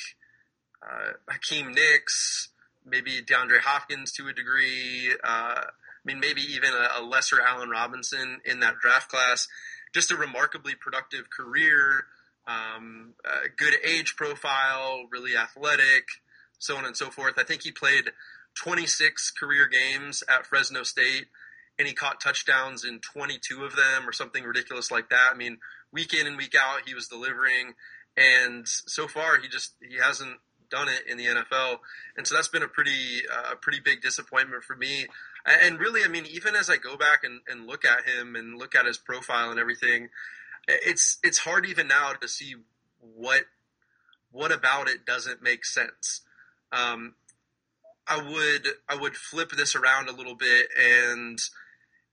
uh, 0.81 1.13
Hakeem 1.29 1.73
Nicks, 1.73 2.51
maybe 2.87 3.21
DeAndre 3.21 3.59
Hopkins 3.61 4.13
to 4.13 4.29
a 4.29 4.33
degree. 4.33 5.13
Uh, 5.25 5.63
mean, 6.05 6.21
maybe 6.21 6.43
even 6.43 6.71
a, 6.71 7.01
a, 7.01 7.03
lesser 7.03 7.41
Allen 7.41 7.71
Robinson 7.71 8.41
in 8.45 8.61
that 8.61 8.79
draft 8.81 9.09
class. 9.09 9.49
Just 9.95 10.11
a 10.11 10.17
remarkably 10.17 10.75
productive 10.75 11.29
career, 11.31 12.07
um, 12.47 13.15
good 13.57 13.75
age 13.85 14.17
profile, 14.17 15.07
really 15.11 15.37
athletic, 15.37 16.05
so 16.59 16.77
on 16.77 16.85
and 16.85 16.97
so 16.97 17.11
forth. 17.11 17.35
I 17.37 17.45
think 17.45 17.63
he 17.63 17.71
played 17.71 18.11
26 18.55 19.31
career 19.33 19.69
games 19.69 20.23
at 20.29 20.47
Fresno 20.47 20.83
State, 20.83 21.27
and 21.79 21.87
he 21.87 21.95
caught 21.95 22.21
touchdowns 22.21 22.85
in 22.85 23.01
22 23.01 23.65
of 23.65 23.77
them, 23.77 24.09
or 24.09 24.13
something 24.13 24.45
ridiculous 24.45 24.91
like 24.91 25.11
that. 25.11 25.31
I 25.33 25.37
mean, 25.37 25.59
week 25.93 26.15
in 26.15 26.27
and 26.27 26.37
week 26.37 26.55
out, 26.59 26.83
he 26.87 26.95
was 26.95 27.09
delivering, 27.09 27.75
and 28.17 28.67
so 28.67 29.09
far, 29.09 29.39
he 29.39 29.49
just 29.49 29.75
he 29.81 29.97
hasn't 29.97 30.39
done 30.71 30.89
it 30.89 31.03
in 31.07 31.17
the 31.17 31.27
NFL, 31.27 31.79
and 32.17 32.27
so 32.27 32.35
that's 32.35 32.49
been 32.49 32.63
a 32.63 32.69
pretty 32.69 33.23
uh, 33.31 33.55
pretty 33.61 33.81
big 33.81 34.03
disappointment 34.03 34.65
for 34.65 34.77
me. 34.77 35.07
And 35.45 35.81
really, 35.81 36.05
I 36.05 36.09
mean, 36.09 36.27
even 36.27 36.55
as 36.55 36.71
I 36.71 36.77
go 36.77 36.97
back 36.97 37.25
and, 37.25 37.41
and 37.49 37.67
look 37.67 37.85
at 37.85 38.09
him 38.09 38.37
and 38.37 38.59
look 38.59 38.75
at 38.75 38.87
his 38.87 38.99
profile 38.99 39.51
and 39.51 39.59
everything, 39.59 40.09
it's 40.69 41.19
it's 41.25 41.39
hard 41.39 41.67
even 41.67 41.89
now 41.89 42.13
to 42.13 42.29
see 42.29 42.55
what 43.01 43.45
what 44.31 44.53
about 44.53 44.89
it 44.89 45.05
doesn't 45.05 45.43
make 45.43 45.65
sense. 45.65 46.21
Um, 46.71 47.15
I 48.07 48.19
would 48.19 48.69
I 48.89 48.97
would 48.97 49.17
flip 49.17 49.51
this 49.51 49.75
around 49.75 50.09
a 50.09 50.13
little 50.13 50.37
bit 50.37 50.69
and 50.79 51.41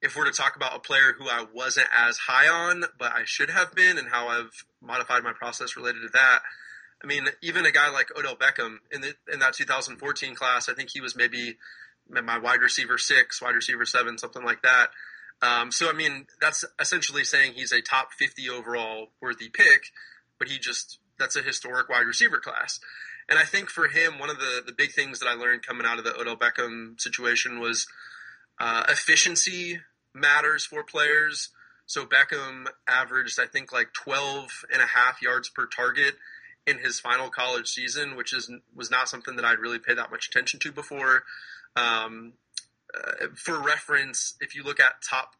if 0.01 0.15
we're 0.15 0.25
to 0.25 0.31
talk 0.31 0.55
about 0.55 0.75
a 0.75 0.79
player 0.79 1.13
who 1.17 1.27
I 1.27 1.45
wasn't 1.53 1.87
as 1.95 2.17
high 2.17 2.47
on, 2.47 2.85
but 2.97 3.11
I 3.13 3.23
should 3.25 3.49
have 3.49 3.75
been, 3.75 3.97
and 3.97 4.09
how 4.09 4.27
I've 4.27 4.63
modified 4.81 5.23
my 5.23 5.33
process 5.33 5.75
related 5.75 6.01
to 6.03 6.09
that. 6.13 6.39
I 7.03 7.07
mean, 7.07 7.27
even 7.41 7.65
a 7.65 7.71
guy 7.71 7.89
like 7.89 8.07
Odell 8.17 8.35
Beckham 8.35 8.77
in 8.91 9.01
the 9.01 9.15
in 9.31 9.39
that 9.39 9.53
2014 9.53 10.35
class, 10.35 10.69
I 10.69 10.73
think 10.73 10.89
he 10.91 11.01
was 11.01 11.15
maybe 11.15 11.57
my 12.09 12.37
wide 12.37 12.61
receiver 12.61 12.97
six, 12.97 13.41
wide 13.41 13.55
receiver 13.55 13.85
seven, 13.85 14.17
something 14.17 14.43
like 14.43 14.61
that. 14.63 14.89
Um, 15.41 15.71
so 15.71 15.89
I 15.89 15.93
mean, 15.93 16.27
that's 16.41 16.65
essentially 16.79 17.23
saying 17.23 17.53
he's 17.53 17.71
a 17.71 17.81
top 17.81 18.13
50 18.13 18.49
overall 18.49 19.07
worthy 19.21 19.49
pick, 19.49 19.83
but 20.37 20.49
he 20.49 20.59
just 20.59 20.99
that's 21.17 21.35
a 21.35 21.41
historic 21.41 21.89
wide 21.89 22.05
receiver 22.05 22.39
class. 22.39 22.79
And 23.27 23.37
I 23.37 23.43
think 23.43 23.69
for 23.69 23.87
him, 23.87 24.17
one 24.17 24.29
of 24.29 24.39
the, 24.39 24.63
the 24.65 24.71
big 24.71 24.91
things 24.91 25.19
that 25.19 25.27
I 25.27 25.33
learned 25.33 25.65
coming 25.65 25.85
out 25.85 25.99
of 25.99 26.03
the 26.03 26.15
Odell 26.15 26.35
Beckham 26.35 26.99
situation 26.99 27.59
was 27.59 27.85
uh, 28.59 28.85
efficiency 28.89 29.79
matters 30.13 30.65
for 30.65 30.83
players. 30.83 31.49
So 31.85 32.05
Beckham 32.05 32.65
averaged, 32.87 33.39
I 33.39 33.45
think, 33.45 33.71
like 33.71 33.93
12 33.93 34.65
and 34.73 34.81
a 34.81 34.87
half 34.87 35.21
yards 35.21 35.49
per 35.49 35.67
target 35.67 36.15
in 36.65 36.79
his 36.79 36.99
final 36.99 37.29
college 37.29 37.67
season, 37.67 38.15
which 38.15 38.33
is 38.33 38.51
was 38.75 38.91
not 38.91 39.09
something 39.09 39.35
that 39.35 39.45
I'd 39.45 39.59
really 39.59 39.79
paid 39.79 39.97
that 39.97 40.11
much 40.11 40.27
attention 40.27 40.59
to 40.61 40.71
before. 40.71 41.23
Um, 41.79 42.33
uh, 42.93 43.27
for 43.35 43.59
reference, 43.59 44.35
if 44.41 44.55
you 44.55 44.63
look 44.63 44.79
at 44.79 45.01
top 45.07 45.35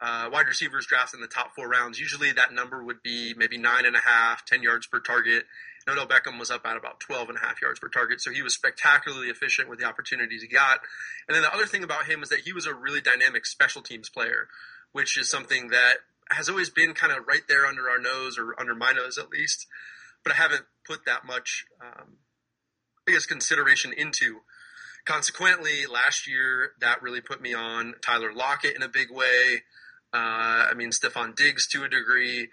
uh, 0.00 0.28
wide 0.32 0.46
receivers 0.46 0.86
drafted 0.86 1.18
in 1.18 1.22
the 1.22 1.28
top 1.28 1.54
four 1.54 1.68
rounds, 1.68 2.00
usually 2.00 2.32
that 2.32 2.52
number 2.52 2.82
would 2.82 3.02
be 3.02 3.34
maybe 3.36 3.56
nine 3.56 3.84
and 3.84 3.94
a 3.94 4.00
half, 4.00 4.44
10 4.44 4.62
yards 4.62 4.86
per 4.86 4.98
target. 4.98 5.44
Odell 5.88 6.06
Beckham 6.06 6.38
was 6.38 6.50
up 6.50 6.64
at 6.64 6.76
about 6.76 7.00
12 7.00 7.28
and 7.28 7.38
a 7.38 7.40
half 7.40 7.60
yards 7.60 7.80
per 7.80 7.88
target. 7.88 8.20
So 8.20 8.30
he 8.30 8.42
was 8.42 8.54
spectacularly 8.54 9.28
efficient 9.28 9.68
with 9.68 9.78
the 9.78 9.84
opportunities 9.84 10.42
he 10.42 10.48
got. 10.48 10.80
And 11.28 11.34
then 11.34 11.42
the 11.42 11.52
other 11.52 11.66
thing 11.66 11.82
about 11.82 12.06
him 12.06 12.22
is 12.22 12.28
that 12.28 12.40
he 12.40 12.52
was 12.52 12.66
a 12.66 12.74
really 12.74 13.00
dynamic 13.00 13.46
special 13.46 13.82
teams 13.82 14.08
player, 14.08 14.48
which 14.92 15.16
is 15.18 15.28
something 15.28 15.68
that 15.68 15.98
has 16.30 16.48
always 16.48 16.70
been 16.70 16.94
kind 16.94 17.12
of 17.12 17.26
right 17.26 17.42
there 17.48 17.66
under 17.66 17.90
our 17.90 17.98
nose 17.98 18.38
or 18.38 18.58
under 18.58 18.74
my 18.74 18.92
nose 18.92 19.18
at 19.18 19.30
least. 19.30 19.66
But 20.24 20.32
I 20.32 20.36
haven't 20.36 20.64
put 20.86 21.04
that 21.04 21.24
much, 21.24 21.66
um, 21.80 22.18
I 23.08 23.12
guess, 23.12 23.26
consideration 23.26 23.92
into. 23.92 24.40
Consequently, 25.04 25.86
last 25.86 26.28
year 26.28 26.72
that 26.80 27.02
really 27.02 27.20
put 27.20 27.40
me 27.40 27.54
on 27.54 27.94
Tyler 28.00 28.32
Lockett 28.32 28.76
in 28.76 28.82
a 28.82 28.88
big 28.88 29.10
way. 29.10 29.62
Uh, 30.12 30.68
I 30.70 30.74
mean, 30.76 30.90
Stefon 30.90 31.34
Diggs 31.34 31.66
to 31.68 31.84
a 31.84 31.88
degree. 31.88 32.48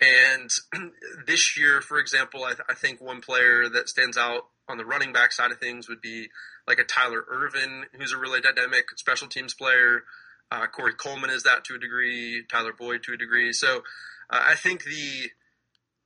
And 0.00 0.50
this 1.26 1.56
year, 1.56 1.80
for 1.80 1.98
example, 1.98 2.44
I, 2.44 2.50
th- 2.50 2.66
I, 2.68 2.74
think 2.74 3.00
one 3.00 3.20
player 3.20 3.68
that 3.68 3.88
stands 3.88 4.18
out 4.18 4.48
on 4.68 4.76
the 4.76 4.84
running 4.84 5.12
back 5.12 5.32
side 5.32 5.52
of 5.52 5.58
things 5.58 5.88
would 5.88 6.00
be 6.00 6.28
like 6.66 6.78
a 6.78 6.84
Tyler 6.84 7.24
Ervin, 7.30 7.84
who's 7.92 8.12
a 8.12 8.18
really 8.18 8.40
dynamic 8.40 8.86
special 8.96 9.28
teams 9.28 9.54
player. 9.54 10.02
Uh, 10.50 10.66
Corey 10.66 10.94
Coleman 10.94 11.30
is 11.30 11.44
that 11.44 11.64
to 11.64 11.74
a 11.74 11.78
degree, 11.78 12.44
Tyler 12.50 12.72
Boyd 12.72 13.02
to 13.04 13.12
a 13.12 13.16
degree. 13.16 13.52
So 13.52 13.82
uh, 14.30 14.42
I 14.46 14.54
think 14.54 14.84
the 14.84 15.30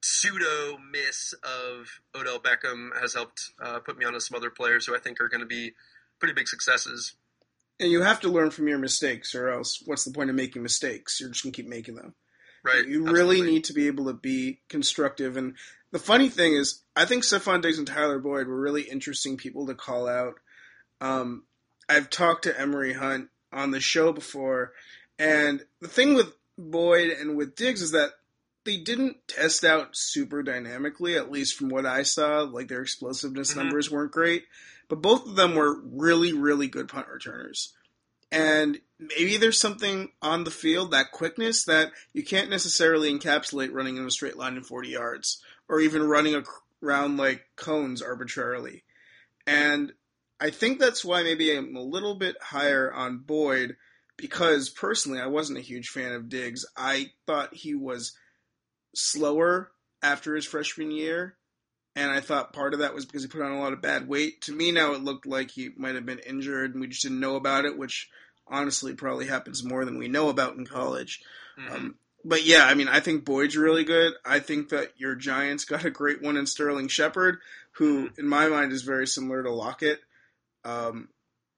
pseudo 0.03 0.79
miss 0.93 1.35
of 1.43 2.01
Odell 2.15 2.39
Beckham 2.39 2.91
has 3.01 3.15
helped 3.15 3.53
uh, 3.61 3.81
put 3.81 3.99
me 3.99 4.05
on 4.05 4.13
to 4.13 4.21
some 4.21 4.37
other 4.37 4.51
players 4.51 4.87
who 4.87 4.95
I 4.95 5.01
think 5.01 5.21
are 5.21 5.29
going 5.29 5.41
to 5.41 5.47
be 5.47 5.73
pretty 6.19 6.35
big 6.35 6.49
successes. 6.49 7.15
And 7.81 7.93
you 7.93 8.03
have 8.03 8.21
to 8.21 8.29
learn 8.29 8.51
from 8.51 8.69
your 8.69 8.79
mistakes, 8.79 9.35
or 9.35 9.51
else 9.51 9.83
what's 9.85 10.05
the 10.05 10.13
point 10.13 10.31
of 10.31 10.37
making 10.37 10.63
mistakes? 10.63 11.21
You're 11.21 11.31
just 11.31 11.45
going 11.45 11.53
to 11.53 11.57
keep 11.57 11.69
making 11.69 11.95
them. 11.95 12.15
Right. 12.65 12.87
You 12.87 13.03
absolutely. 13.03 13.13
really 13.13 13.43
need 13.43 13.65
to 13.65 13.73
be 13.73 13.87
able 13.87 14.07
to 14.07 14.15
be 14.15 14.61
constructive. 14.69 15.37
And 15.37 15.55
the 15.93 15.99
funny 15.99 16.29
thing 16.29 16.55
is, 16.55 16.83
I 16.97 17.05
think 17.05 17.23
Stefon 17.23 17.63
Diggs 17.63 17.79
and 17.79 17.87
Tyler 17.87 18.19
Boyd 18.19 18.49
were 18.49 18.61
really 18.61 18.83
interesting 18.83 19.37
people 19.37 19.67
to 19.67 19.75
call 19.75 20.09
out. 20.09 20.35
Um, 21.01 21.45
I've 21.89 22.11
talked 22.11 22.45
to 22.45 22.61
Emory 22.61 22.93
Hunt 22.93 23.29
on 23.53 23.71
the 23.71 23.81
show 23.81 24.13
before, 24.13 24.73
and 25.19 25.65
the 25.81 25.89
thing 25.89 26.15
with 26.15 26.33
Boyd 26.59 27.11
and 27.11 27.37
with 27.37 27.57
Diggs 27.57 27.81
is 27.81 27.93
that 27.93 28.11
they 28.65 28.77
didn't 28.77 29.17
test 29.29 29.65
out 29.65 29.91
super 29.93 30.43
dynamically, 30.43 31.17
at 31.17 31.31
least 31.31 31.57
from 31.57 31.71
what 31.71 31.87
I 31.87 32.03
saw. 32.03 32.41
Like 32.41 32.69
their 32.69 32.83
explosiveness 32.83 33.51
mm-hmm. 33.51 33.61
numbers 33.61 33.91
weren't 33.91 34.13
great, 34.13 34.45
but 34.89 35.03
both 35.03 35.27
of 35.27 35.37
them 35.37 35.55
were 35.55 35.81
really, 35.83 36.33
really 36.33 36.67
good 36.67 36.89
punt 36.89 37.09
returners. 37.09 37.75
And 38.31 38.79
maybe 38.99 39.37
there's 39.37 39.61
something 39.61 40.11
on 40.21 40.45
the 40.45 40.51
field, 40.51 40.91
that 40.91 41.13
quickness, 41.13 41.65
that 41.65 41.93
you 42.13 42.23
can't 42.23 42.51
necessarily 42.51 43.13
encapsulate 43.13 43.73
running 43.73 43.97
in 43.97 44.05
a 44.05 44.11
straight 44.11 44.37
line 44.37 44.57
in 44.57 44.63
40 44.63 44.89
yards, 44.89 45.43
or 45.69 45.81
even 45.81 46.03
running 46.03 46.45
around 46.83 47.17
like 47.17 47.47
cones 47.57 48.03
arbitrarily. 48.03 48.85
And 49.47 49.93
I 50.39 50.51
think 50.51 50.79
that's 50.79 51.05
why 51.05 51.23
maybe 51.23 51.57
I'm 51.57 51.75
a 51.75 51.83
little 51.83 52.17
bit 52.17 52.37
higher 52.41 52.93
on 52.93 53.19
Boyd, 53.19 53.77
because 54.19 54.69
personally, 54.69 55.21
I 55.21 55.27
wasn't 55.27 55.59
a 55.59 55.63
huge 55.63 55.89
fan 55.89 56.13
of 56.13 56.29
Diggs. 56.29 56.67
I 56.77 57.13
thought 57.27 57.55
he 57.55 57.75
was 57.75 58.13
slower 58.95 59.71
after 60.03 60.35
his 60.35 60.45
freshman 60.45 60.91
year, 60.91 61.38
and 61.97 62.11
I 62.11 62.21
thought 62.21 62.53
part 62.53 62.75
of 62.75 62.81
that 62.81 62.95
was 62.95 63.07
because 63.07 63.23
he 63.23 63.29
put 63.29 63.43
on 63.43 63.53
a 63.53 63.61
lot 63.61 63.73
of 63.73 63.83
bad 63.83 64.09
weight. 64.09 64.43
To 64.43 64.53
me, 64.53 64.73
now 64.73 64.93
it 64.93 65.03
looked 65.03 65.27
like 65.27 65.51
he 65.51 65.71
might 65.77 65.95
have 65.95 66.07
been 66.07 66.21
injured, 66.21 66.73
and 66.73 66.81
we 66.81 66.89
just 66.89 67.03
didn't 67.03 67.21
know 67.21 67.37
about 67.37 67.65
it, 67.65 67.77
which 67.79 68.09
honestly 68.47 68.95
probably 68.95 69.27
happens 69.27 69.65
more 69.65 69.85
than 69.85 69.99
we 69.99 70.09
know 70.09 70.29
about 70.29 70.57
in 70.57 70.67
college. 70.67 71.21
Mm-hmm. 71.59 71.75
Um, 71.75 71.95
but 72.25 72.45
yeah, 72.45 72.65
I 72.65 72.75
mean, 72.75 72.89
I 72.89 73.01
think 73.01 73.25
Boyd's 73.25 73.57
really 73.57 73.85
good. 73.85 74.15
I 74.25 74.41
think 74.41 74.71
that 74.71 74.93
your 74.97 75.15
Giants 75.15 75.65
got 75.65 75.85
a 75.85 75.91
great 75.91 76.23
one 76.23 76.37
in 76.37 76.47
Sterling 76.47 76.89
Shepard, 76.89 77.39
who, 77.73 78.07
mm-hmm. 78.07 78.21
in 78.21 78.29
my 78.29 78.49
mind, 78.49 78.73
is 78.73 78.83
very 78.83 79.07
similar 79.07 79.43
to 79.43 79.53
Lockett. 79.53 80.01
Um, 80.65 81.09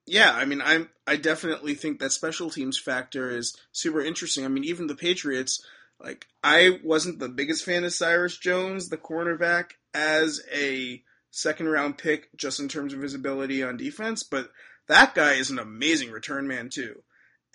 yeah, 0.07 0.33
I 0.33 0.45
mean, 0.45 0.61
I'm 0.61 0.89
I 1.07 1.17
definitely 1.17 1.75
think 1.75 2.01
that 2.01 2.13
special 2.13 2.51
teams 2.51 2.79
factor 2.79 3.31
is 3.31 3.57
super 3.73 4.01
interesting. 4.01 4.45
I 4.45 4.49
mean, 4.49 4.65
even 4.65 4.87
the 4.87 4.95
Patriots, 4.97 5.65
like 6.03 6.27
I 6.43 6.79
wasn't 6.83 7.19
the 7.19 7.29
biggest 7.29 7.65
fan 7.65 7.85
of 7.85 7.93
Cyrus 7.93 8.37
Jones, 8.37 8.89
the 8.89 8.97
cornerback, 8.97 9.73
as 9.95 10.43
a 10.53 11.03
second 11.31 11.69
round 11.69 11.99
pick, 11.99 12.35
just 12.37 12.61
in 12.61 12.69
terms 12.69 12.93
of 12.93 13.01
his 13.01 13.15
ability 13.15 13.63
on 13.63 13.77
defense, 13.77 14.23
but 14.23 14.51
that 14.89 15.15
guy 15.15 15.35
is 15.35 15.51
an 15.51 15.59
amazing 15.59 16.11
return 16.11 16.47
man 16.49 16.69
too. 16.69 17.03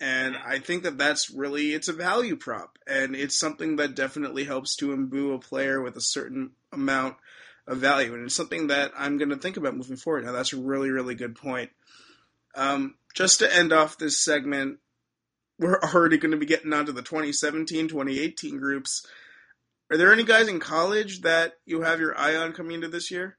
And 0.00 0.36
I 0.36 0.58
think 0.58 0.82
that 0.82 0.98
that's 0.98 1.30
really 1.30 1.72
it's 1.72 1.88
a 1.88 1.92
value 1.92 2.36
prop, 2.36 2.78
and 2.86 3.16
it's 3.16 3.38
something 3.38 3.76
that 3.76 3.94
definitely 3.94 4.44
helps 4.44 4.76
to 4.76 4.92
imbue 4.92 5.32
a 5.32 5.38
player 5.38 5.80
with 5.80 5.96
a 5.96 6.02
certain 6.02 6.50
amount 6.70 7.16
of 7.66 7.78
value, 7.78 8.12
and 8.12 8.24
it's 8.24 8.34
something 8.34 8.66
that 8.66 8.92
I'm 8.96 9.16
going 9.16 9.30
to 9.30 9.36
think 9.36 9.56
about 9.56 9.76
moving 9.76 9.96
forward. 9.96 10.24
Now, 10.24 10.32
that's 10.32 10.52
a 10.52 10.58
really 10.58 10.90
really 10.90 11.14
good 11.14 11.34
point. 11.34 11.70
Um, 12.54 12.96
just 13.14 13.38
to 13.38 13.54
end 13.54 13.72
off 13.72 13.96
this 13.96 14.22
segment, 14.22 14.78
we're 15.58 15.80
already 15.94 16.18
going 16.18 16.32
to 16.32 16.36
be 16.36 16.46
getting 16.46 16.74
onto 16.74 16.92
the 16.92 17.02
2017 17.02 17.88
2018 17.88 18.58
groups. 18.58 19.06
Are 19.90 19.96
there 19.96 20.12
any 20.12 20.24
guys 20.24 20.48
in 20.48 20.58
college 20.58 21.20
that 21.20 21.54
you 21.64 21.82
have 21.82 22.00
your 22.00 22.18
eye 22.18 22.34
on 22.34 22.52
coming 22.52 22.74
into 22.74 22.88
this 22.88 23.10
year? 23.10 23.38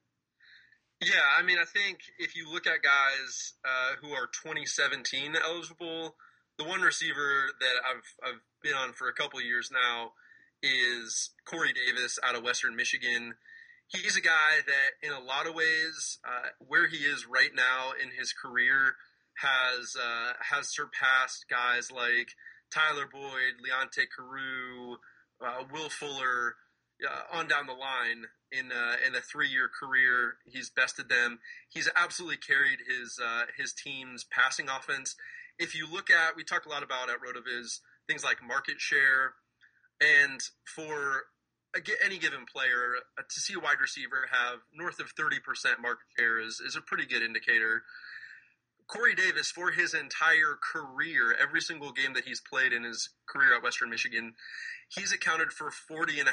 Yeah, 1.02 1.22
I 1.38 1.44
mean, 1.44 1.58
I 1.60 1.66
think 1.66 2.00
if 2.18 2.36
you 2.36 2.52
look 2.52 2.66
at 2.66 2.82
guys 2.82 3.54
uh, 3.66 3.96
who 4.02 4.14
are 4.14 4.28
2017 4.44 5.36
eligible, 5.36 6.16
the 6.58 6.64
one 6.64 6.82
receiver 6.82 7.52
that 7.60 7.76
I've 7.86 8.30
I've 8.30 8.42
been 8.64 8.74
on 8.74 8.94
for 8.94 9.08
a 9.08 9.14
couple 9.14 9.42
years 9.42 9.70
now 9.72 10.14
is 10.64 11.32
Corey 11.46 11.74
Davis 11.74 12.18
out 12.24 12.36
of 12.36 12.44
Western 12.44 12.76
Michigan. 12.76 13.36
He's 13.88 14.18
a 14.18 14.22
guy 14.22 14.60
that, 14.66 15.08
in 15.08 15.14
a 15.14 15.20
lot 15.20 15.48
of 15.48 15.54
ways, 15.54 16.20
uh, 16.28 16.50
where 16.60 16.88
he 16.88 16.98
is 16.98 17.28
right 17.28 17.52
now 17.56 17.92
in 17.92 18.10
his 18.18 18.34
career, 18.34 18.96
has 19.36 19.96
uh, 19.96 20.34
has 20.40 20.74
surpassed 20.74 21.46
guys 21.50 21.92
like 21.92 22.30
Tyler 22.74 23.08
Boyd, 23.12 23.62
Leonte 23.62 24.08
Carroo, 24.16 24.98
uh, 25.42 25.64
Will 25.72 25.90
Fuller, 25.90 26.56
uh, 27.06 27.38
on 27.38 27.48
down 27.48 27.68
the 27.68 27.74
line 27.74 28.26
in 28.52 28.72
uh, 28.72 28.96
in 29.06 29.16
a 29.16 29.22
three 29.22 29.50
year 29.50 29.70
career. 29.70 30.36
He's 30.46 30.70
bested 30.70 31.10
them. 31.10 31.40
He's 31.70 31.90
absolutely 31.96 32.38
carried 32.38 32.80
his 32.88 33.20
uh, 33.24 33.44
his 33.58 33.74
team's 33.74 34.24
passing 34.24 34.68
offense. 34.70 35.16
If 35.60 35.76
you 35.76 35.88
look 35.92 36.10
at, 36.10 36.36
we 36.36 36.44
talk 36.44 36.66
a 36.66 36.70
lot 36.70 36.84
about 36.84 37.10
at 37.10 37.18
Rotoviz 37.18 37.80
things 38.08 38.24
like 38.24 38.38
market 38.46 38.80
share, 38.80 39.34
and 40.02 40.40
for 40.66 41.24
any 42.04 42.18
given 42.18 42.46
player 42.52 42.96
uh, 43.18 43.24
to 43.30 43.40
see 43.40 43.54
a 43.54 43.60
wide 43.60 43.80
receiver 43.82 44.28
have 44.32 44.60
north 44.74 45.00
of 45.00 45.14
30% 45.14 45.38
market 45.80 46.06
share 46.18 46.40
is, 46.40 46.60
is 46.66 46.76
a 46.76 46.82
pretty 46.82 47.06
good 47.06 47.22
indicator. 47.22 47.84
Corey 48.88 49.16
Davis, 49.16 49.52
for 49.52 49.72
his 49.72 49.94
entire 49.94 50.58
career, 50.64 51.36
every 51.40 51.60
single 51.60 51.92
game 51.92 52.14
that 52.14 52.24
he's 52.24 52.42
played 52.42 52.72
in 52.72 52.84
his 52.84 53.10
career 53.28 53.54
at 53.54 53.62
Western 53.62 53.90
Michigan, 53.90 54.34
he's 54.90 55.12
accounted 55.12 55.52
for 55.52 55.70
40.5% 55.70 56.26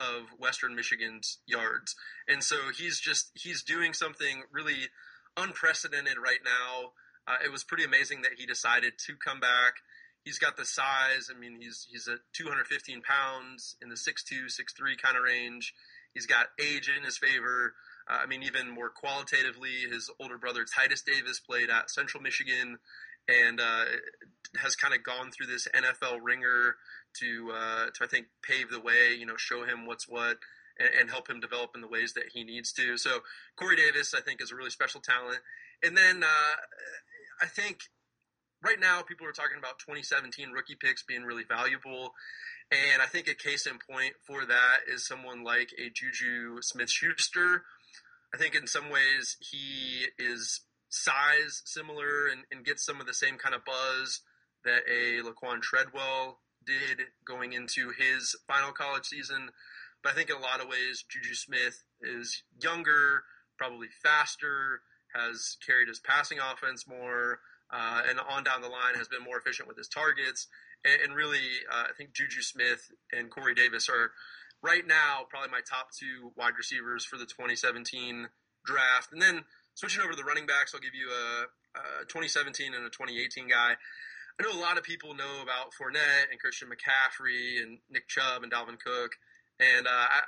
of 0.00 0.28
Western 0.38 0.74
Michigan's 0.74 1.38
yards. 1.46 1.94
And 2.26 2.42
so 2.42 2.56
he's 2.76 2.98
just, 2.98 3.30
he's 3.34 3.62
doing 3.62 3.92
something 3.92 4.42
really 4.52 4.88
unprecedented 5.36 6.16
right 6.22 6.40
now. 6.44 6.92
Uh, 7.26 7.36
it 7.44 7.52
was 7.52 7.64
pretty 7.64 7.84
amazing 7.84 8.22
that 8.22 8.32
he 8.38 8.46
decided 8.46 8.94
to 9.06 9.14
come 9.16 9.40
back. 9.40 9.74
He's 10.24 10.38
got 10.38 10.56
the 10.56 10.64
size. 10.64 11.30
I 11.34 11.38
mean, 11.38 11.58
he's 11.60 11.86
he's 11.90 12.06
at 12.08 12.18
215 12.34 13.02
pounds 13.02 13.76
in 13.80 13.88
the 13.88 13.94
6'2", 13.94 14.46
6'3 14.46 14.98
kind 15.00 15.16
of 15.16 15.22
range. 15.22 15.72
He's 16.12 16.26
got 16.26 16.48
age 16.60 16.90
in 16.94 17.04
his 17.04 17.16
favor. 17.16 17.74
Uh, 18.08 18.18
I 18.22 18.26
mean, 18.26 18.42
even 18.42 18.68
more 18.68 18.90
qualitatively, 18.90 19.86
his 19.90 20.10
older 20.20 20.36
brother 20.36 20.64
Titus 20.64 21.02
Davis 21.02 21.40
played 21.40 21.70
at 21.70 21.90
Central 21.90 22.22
Michigan 22.22 22.78
and 23.28 23.60
uh, 23.60 23.84
has 24.60 24.74
kind 24.76 24.94
of 24.94 25.04
gone 25.04 25.30
through 25.30 25.46
this 25.46 25.68
NFL 25.74 26.18
ringer 26.22 26.76
to 27.20 27.52
uh, 27.54 27.86
to 27.94 28.04
I 28.04 28.06
think 28.06 28.26
pave 28.42 28.70
the 28.70 28.80
way. 28.80 29.14
You 29.18 29.26
know, 29.26 29.36
show 29.36 29.64
him 29.64 29.86
what's 29.86 30.08
what. 30.08 30.38
And, 30.78 30.90
and 31.00 31.10
help 31.10 31.28
him 31.28 31.40
develop 31.40 31.72
in 31.74 31.82
the 31.82 31.88
ways 31.88 32.14
that 32.14 32.30
he 32.32 32.44
needs 32.44 32.72
to. 32.72 32.96
So 32.96 33.20
Corey 33.56 33.76
Davis, 33.76 34.14
I 34.14 34.20
think, 34.20 34.40
is 34.40 34.50
a 34.50 34.56
really 34.56 34.70
special 34.70 35.00
talent. 35.00 35.40
And 35.82 35.96
then 35.96 36.22
uh, 36.22 36.56
I 37.42 37.46
think 37.46 37.80
right 38.62 38.80
now 38.80 39.02
people 39.02 39.26
are 39.26 39.32
talking 39.32 39.58
about 39.58 39.78
2017 39.78 40.50
rookie 40.50 40.76
picks 40.80 41.02
being 41.02 41.22
really 41.22 41.44
valuable. 41.44 42.12
And 42.70 43.02
I 43.02 43.06
think 43.06 43.28
a 43.28 43.34
case 43.34 43.66
in 43.66 43.78
point 43.78 44.14
for 44.24 44.46
that 44.46 44.78
is 44.86 45.06
someone 45.06 45.42
like 45.42 45.70
a 45.76 45.90
Juju 45.90 46.62
Smith 46.62 46.90
Schuster, 46.90 47.64
I 48.32 48.38
think 48.38 48.54
in 48.54 48.66
some 48.66 48.90
ways 48.90 49.36
he 49.40 50.06
is 50.18 50.60
size 50.88 51.62
similar 51.64 52.28
and, 52.28 52.42
and 52.52 52.64
gets 52.64 52.84
some 52.84 53.00
of 53.00 53.06
the 53.06 53.14
same 53.14 53.38
kind 53.38 53.54
of 53.54 53.64
buzz 53.64 54.20
that 54.64 54.82
a 54.88 55.22
Laquan 55.22 55.62
Treadwell 55.62 56.38
did 56.64 57.06
going 57.24 57.52
into 57.52 57.90
his 57.90 58.36
final 58.46 58.72
college 58.72 59.06
season. 59.06 59.50
But 60.02 60.12
I 60.12 60.14
think 60.14 60.30
in 60.30 60.36
a 60.36 60.40
lot 60.40 60.60
of 60.60 60.68
ways, 60.68 61.04
Juju 61.08 61.34
Smith 61.34 61.84
is 62.00 62.42
younger, 62.60 63.24
probably 63.58 63.88
faster, 64.02 64.80
has 65.14 65.56
carried 65.64 65.88
his 65.88 66.00
passing 66.00 66.38
offense 66.38 66.86
more, 66.86 67.40
uh, 67.72 68.02
and 68.08 68.18
on 68.18 68.44
down 68.44 68.62
the 68.62 68.68
line 68.68 68.94
has 68.96 69.08
been 69.08 69.22
more 69.22 69.38
efficient 69.38 69.68
with 69.68 69.76
his 69.76 69.88
targets. 69.88 70.48
And, 70.84 71.02
and 71.02 71.14
really, 71.14 71.66
uh, 71.70 71.84
I 71.90 71.92
think 71.96 72.14
Juju 72.14 72.42
Smith 72.42 72.90
and 73.12 73.30
Corey 73.30 73.54
Davis 73.54 73.88
are 73.88 74.12
right 74.62 74.86
now 74.86 75.26
probably 75.28 75.50
my 75.50 75.60
top 75.68 75.88
two 75.92 76.32
wide 76.36 76.54
receivers 76.56 77.04
for 77.04 77.16
the 77.16 77.26
2017 77.26 78.28
draft. 78.64 79.12
And 79.12 79.20
then 79.20 79.44
switching 79.74 80.02
over 80.02 80.12
to 80.12 80.16
the 80.16 80.24
running 80.24 80.46
backs, 80.46 80.74
I'll 80.74 80.80
give 80.80 80.94
you 80.94 81.08
a, 81.08 82.00
a 82.02 82.04
2017 82.06 82.74
and 82.74 82.86
a 82.86 82.90
2018 82.90 83.48
guy. 83.48 83.74
I 84.40 84.42
know 84.42 84.58
a 84.58 84.64
lot 84.64 84.78
of 84.78 84.84
people 84.84 85.12
know 85.12 85.42
about 85.42 85.74
Fournette 85.76 86.30
and 86.30 86.40
Christian 86.40 86.68
McCaffrey 86.68 87.62
and 87.62 87.76
Nick 87.90 88.08
Chubb 88.08 88.42
and 88.42 88.50
Dalvin 88.50 88.80
Cook. 88.80 89.12
And 89.60 89.86
uh, 89.86 89.90
I, 89.90 90.20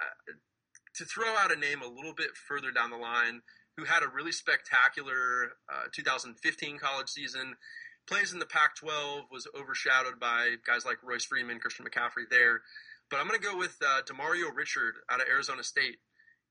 to 0.96 1.04
throw 1.06 1.28
out 1.28 1.50
a 1.50 1.56
name 1.56 1.80
a 1.80 1.88
little 1.88 2.12
bit 2.12 2.36
further 2.36 2.70
down 2.70 2.90
the 2.90 2.98
line, 2.98 3.40
who 3.78 3.84
had 3.84 4.02
a 4.02 4.12
really 4.14 4.32
spectacular 4.32 5.56
uh, 5.72 5.88
2015 5.94 6.78
college 6.78 7.08
season, 7.08 7.54
plays 8.06 8.34
in 8.34 8.38
the 8.38 8.44
Pac 8.44 8.76
12, 8.76 9.24
was 9.30 9.48
overshadowed 9.58 10.20
by 10.20 10.56
guys 10.66 10.84
like 10.84 11.02
Royce 11.02 11.24
Freeman, 11.24 11.58
Christian 11.58 11.86
McCaffrey 11.86 12.28
there. 12.30 12.60
But 13.08 13.18
I'm 13.18 13.28
going 13.28 13.40
to 13.40 13.46
go 13.46 13.56
with 13.56 13.78
uh, 13.80 14.02
Demario 14.02 14.54
Richard 14.54 14.96
out 15.08 15.22
of 15.22 15.28
Arizona 15.28 15.62
State. 15.62 15.96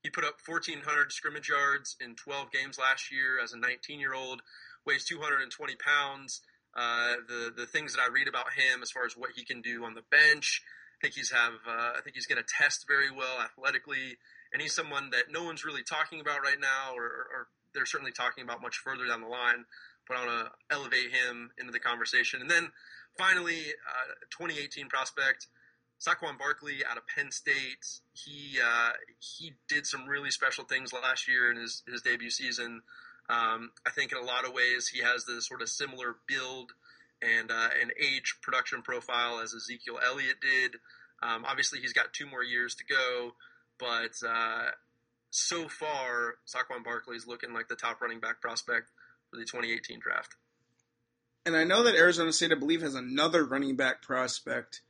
He 0.02 0.10
put 0.10 0.24
up 0.24 0.38
1,400 0.44 1.12
scrimmage 1.12 1.48
yards 1.48 1.94
in 2.00 2.16
12 2.16 2.50
games 2.50 2.76
last 2.76 3.12
year 3.12 3.38
as 3.40 3.52
a 3.52 3.56
19 3.56 4.00
year 4.00 4.14
old, 4.14 4.42
weighs 4.84 5.04
220 5.04 5.76
pounds. 5.76 6.40
Uh, 6.76 7.14
the 7.28 7.52
the 7.56 7.66
things 7.66 7.94
that 7.94 8.00
I 8.00 8.12
read 8.12 8.28
about 8.28 8.52
him 8.56 8.82
as 8.82 8.90
far 8.90 9.04
as 9.04 9.16
what 9.16 9.30
he 9.36 9.44
can 9.44 9.60
do 9.60 9.84
on 9.84 9.94
the 9.94 10.02
bench, 10.10 10.62
I 10.98 10.98
think 11.02 11.14
he's 11.14 11.30
have 11.30 11.54
uh, 11.68 11.92
I 11.96 12.00
think 12.02 12.16
he's 12.16 12.26
going 12.26 12.42
to 12.42 12.48
test 12.58 12.86
very 12.88 13.10
well 13.10 13.40
athletically, 13.40 14.16
and 14.52 14.62
he's 14.62 14.74
someone 14.74 15.10
that 15.10 15.30
no 15.30 15.44
one's 15.44 15.64
really 15.64 15.82
talking 15.82 16.20
about 16.20 16.40
right 16.42 16.60
now, 16.60 16.94
or, 16.96 17.04
or 17.04 17.48
they're 17.74 17.86
certainly 17.86 18.12
talking 18.12 18.44
about 18.44 18.62
much 18.62 18.76
further 18.78 19.06
down 19.06 19.20
the 19.20 19.28
line. 19.28 19.64
But 20.08 20.16
I 20.16 20.26
want 20.26 20.46
to 20.46 20.74
elevate 20.74 21.12
him 21.12 21.50
into 21.58 21.72
the 21.72 21.78
conversation, 21.78 22.40
and 22.40 22.50
then 22.50 22.72
finally, 23.18 23.60
uh, 23.86 24.14
2018 24.30 24.88
prospect 24.88 25.46
Saquon 26.02 26.36
Barkley 26.36 26.84
out 26.88 26.96
of 26.96 27.04
Penn 27.06 27.30
State, 27.30 27.86
he 28.12 28.58
uh, 28.58 28.90
he 29.20 29.52
did 29.68 29.86
some 29.86 30.06
really 30.06 30.30
special 30.30 30.64
things 30.64 30.92
last 30.92 31.28
year 31.28 31.50
in 31.50 31.56
his, 31.56 31.82
his 31.86 32.02
debut 32.02 32.30
season. 32.30 32.82
Um, 33.32 33.70
I 33.86 33.90
think 33.90 34.12
in 34.12 34.18
a 34.18 34.24
lot 34.24 34.44
of 34.44 34.52
ways 34.52 34.88
he 34.88 35.00
has 35.02 35.24
the 35.24 35.40
sort 35.40 35.62
of 35.62 35.68
similar 35.68 36.16
build 36.26 36.72
and 37.22 37.50
uh, 37.50 37.68
an 37.80 37.90
age 37.98 38.36
production 38.42 38.82
profile 38.82 39.40
as 39.40 39.54
Ezekiel 39.54 39.98
Elliott 40.04 40.40
did. 40.40 40.74
Um, 41.22 41.44
obviously, 41.46 41.78
he's 41.80 41.92
got 41.92 42.12
two 42.12 42.26
more 42.26 42.42
years 42.42 42.74
to 42.74 42.84
go, 42.84 43.32
but 43.78 44.12
uh, 44.28 44.70
so 45.30 45.68
far, 45.68 46.34
Saquon 46.46 46.84
Barkley 46.84 47.16
is 47.16 47.26
looking 47.26 47.54
like 47.54 47.68
the 47.68 47.76
top 47.76 48.00
running 48.00 48.20
back 48.20 48.40
prospect 48.40 48.90
for 49.30 49.36
the 49.36 49.44
2018 49.44 50.00
draft. 50.00 50.36
And 51.46 51.56
I 51.56 51.64
know 51.64 51.84
that 51.84 51.94
Arizona 51.94 52.32
State, 52.32 52.52
I 52.52 52.58
believe, 52.58 52.82
has 52.82 52.94
another 52.94 53.44
running 53.44 53.76
back 53.76 54.02
prospect 54.02 54.82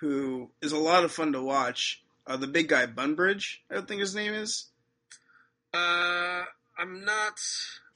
who 0.00 0.50
is 0.62 0.72
a 0.72 0.78
lot 0.78 1.04
of 1.04 1.12
fun 1.12 1.32
to 1.32 1.42
watch. 1.42 2.02
Uh, 2.26 2.36
the 2.36 2.46
big 2.46 2.68
guy, 2.68 2.86
Bunbridge, 2.86 3.56
I 3.70 3.80
think 3.80 4.00
his 4.00 4.14
name 4.14 4.34
is. 4.34 4.66
Uh, 5.72 6.44
I'm 6.78 7.04
not. 7.04 7.40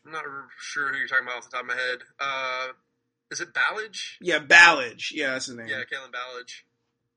I'm 0.04 0.12
not 0.12 0.24
sure 0.58 0.92
who 0.92 0.98
you're 0.98 1.08
talking 1.08 1.26
about 1.26 1.38
off 1.38 1.44
the 1.44 1.50
top 1.50 1.62
of 1.62 1.68
my 1.68 1.74
head. 1.74 1.98
Uh, 2.18 2.68
is 3.30 3.40
it 3.40 3.54
Ballage? 3.54 4.16
Yeah, 4.20 4.40
Ballage. 4.40 5.12
Yeah, 5.12 5.32
that's 5.32 5.46
his 5.46 5.56
name. 5.56 5.68
Yeah, 5.68 5.78
Kalen 5.80 6.12
Ballage. 6.12 6.62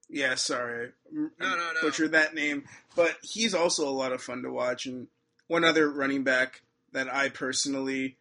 Yeah, 0.08 0.36
sorry, 0.36 0.92
no, 1.12 1.30
no, 1.40 1.56
no. 1.56 1.82
butchered 1.82 2.12
that 2.12 2.36
name. 2.36 2.66
But 2.96 3.18
he's 3.24 3.56
also 3.56 3.90
a 3.90 3.92
lot 3.92 4.12
of 4.12 4.22
fun 4.22 4.44
to 4.44 4.52
watch. 4.52 4.86
And 4.86 5.08
one 5.48 5.64
other 5.64 5.90
running 5.90 6.24
back 6.24 6.62
that 6.92 7.12
I 7.12 7.30
personally 7.30 8.18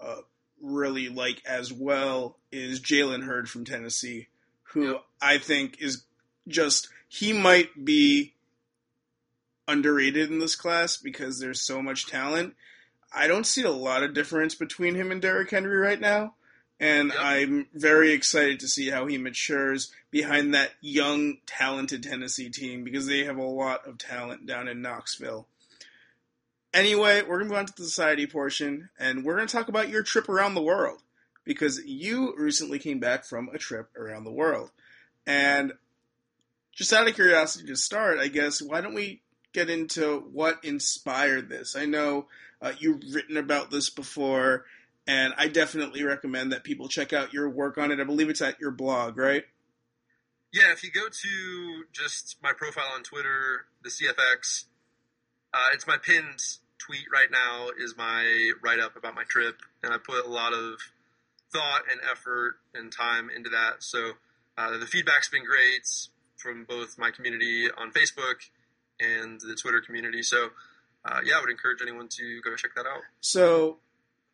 uh, 0.00 0.22
really 0.60 1.08
like 1.08 1.40
as 1.46 1.72
well 1.72 2.38
is 2.50 2.80
Jalen 2.80 3.22
Hurd 3.22 3.48
from 3.48 3.64
Tennessee 3.64 4.26
who 4.72 4.92
yep. 4.92 5.04
I 5.20 5.38
think 5.38 5.80
is 5.80 6.04
just 6.48 6.88
he 7.08 7.32
might 7.32 7.84
be 7.84 8.34
underrated 9.68 10.30
in 10.30 10.38
this 10.38 10.56
class 10.56 10.96
because 10.96 11.38
there's 11.38 11.60
so 11.60 11.82
much 11.82 12.06
talent. 12.06 12.54
I 13.14 13.26
don't 13.26 13.46
see 13.46 13.62
a 13.62 13.70
lot 13.70 14.02
of 14.02 14.14
difference 14.14 14.54
between 14.54 14.94
him 14.94 15.10
and 15.10 15.20
Derrick 15.20 15.50
Henry 15.50 15.76
right 15.76 16.00
now. 16.00 16.34
And 16.80 17.10
yep. 17.10 17.18
I'm 17.20 17.68
very 17.74 18.12
excited 18.12 18.58
to 18.60 18.68
see 18.68 18.90
how 18.90 19.06
he 19.06 19.16
matures 19.16 19.92
behind 20.10 20.54
that 20.54 20.72
young, 20.80 21.38
talented 21.46 22.02
Tennessee 22.02 22.50
team 22.50 22.82
because 22.82 23.06
they 23.06 23.24
have 23.24 23.36
a 23.36 23.42
lot 23.42 23.86
of 23.86 23.98
talent 23.98 24.46
down 24.46 24.66
in 24.66 24.82
Knoxville. 24.82 25.46
Anyway, 26.74 27.22
we're 27.22 27.38
going 27.38 27.48
to 27.48 27.50
move 27.50 27.58
on 27.58 27.66
to 27.66 27.74
the 27.76 27.84
society 27.84 28.26
portion, 28.26 28.88
and 28.98 29.24
we're 29.24 29.36
going 29.36 29.46
to 29.46 29.54
talk 29.54 29.68
about 29.68 29.90
your 29.90 30.02
trip 30.02 30.28
around 30.28 30.54
the 30.54 30.62
world 30.62 31.02
because 31.44 31.80
you 31.84 32.34
recently 32.36 32.78
came 32.78 32.98
back 32.98 33.24
from 33.24 33.48
a 33.50 33.58
trip 33.58 33.90
around 33.96 34.24
the 34.24 34.32
world. 34.32 34.70
And 35.26 35.72
just 36.72 36.92
out 36.92 37.06
of 37.06 37.14
curiosity 37.14 37.66
to 37.66 37.76
start, 37.76 38.18
I 38.18 38.28
guess, 38.28 38.62
why 38.62 38.80
don't 38.80 38.94
we 38.94 39.20
get 39.52 39.68
into 39.68 40.20
what 40.32 40.64
inspired 40.64 41.48
this? 41.48 41.76
I 41.76 41.84
know 41.84 42.26
uh, 42.62 42.72
you've 42.78 43.02
written 43.12 43.36
about 43.36 43.70
this 43.70 43.90
before, 43.90 44.64
and 45.06 45.34
I 45.36 45.48
definitely 45.48 46.04
recommend 46.04 46.52
that 46.52 46.64
people 46.64 46.88
check 46.88 47.12
out 47.12 47.32
your 47.32 47.48
work 47.48 47.76
on 47.76 47.90
it. 47.90 48.00
I 48.00 48.04
believe 48.04 48.30
it's 48.30 48.40
at 48.40 48.60
your 48.60 48.70
blog, 48.70 49.18
right? 49.18 49.44
Yeah, 50.52 50.70
if 50.72 50.84
you 50.84 50.90
go 50.90 51.08
to 51.08 51.84
just 51.92 52.36
my 52.42 52.52
profile 52.56 52.90
on 52.94 53.02
Twitter, 53.02 53.66
the 53.82 53.90
CFX, 53.90 54.64
uh, 55.52 55.68
it's 55.72 55.86
my 55.86 55.96
pinned 55.96 56.40
tweet 56.78 57.06
right 57.12 57.30
now 57.30 57.68
is 57.78 57.96
my 57.96 58.52
write 58.62 58.80
up 58.80 58.96
about 58.96 59.14
my 59.14 59.24
trip, 59.24 59.56
and 59.82 59.92
I 59.92 59.98
put 59.98 60.24
a 60.24 60.28
lot 60.28 60.52
of 60.52 60.78
thought 61.52 61.82
and 61.90 62.00
effort 62.10 62.56
and 62.74 62.92
time 62.92 63.30
into 63.34 63.50
that. 63.50 63.82
So 63.82 64.12
uh, 64.56 64.78
the 64.78 64.86
feedback's 64.86 65.28
been 65.28 65.44
great 65.44 65.88
from 66.36 66.64
both 66.64 66.98
my 66.98 67.10
community 67.10 67.68
on 67.76 67.92
Facebook 67.92 68.48
and 69.00 69.40
the 69.40 69.54
Twitter 69.54 69.80
community. 69.80 70.22
So 70.22 70.50
uh, 71.04 71.20
yeah, 71.24 71.34
I 71.36 71.40
would 71.40 71.50
encourage 71.50 71.82
anyone 71.82 72.08
to 72.08 72.40
go 72.42 72.54
check 72.56 72.74
that 72.76 72.86
out. 72.86 73.02
So 73.20 73.78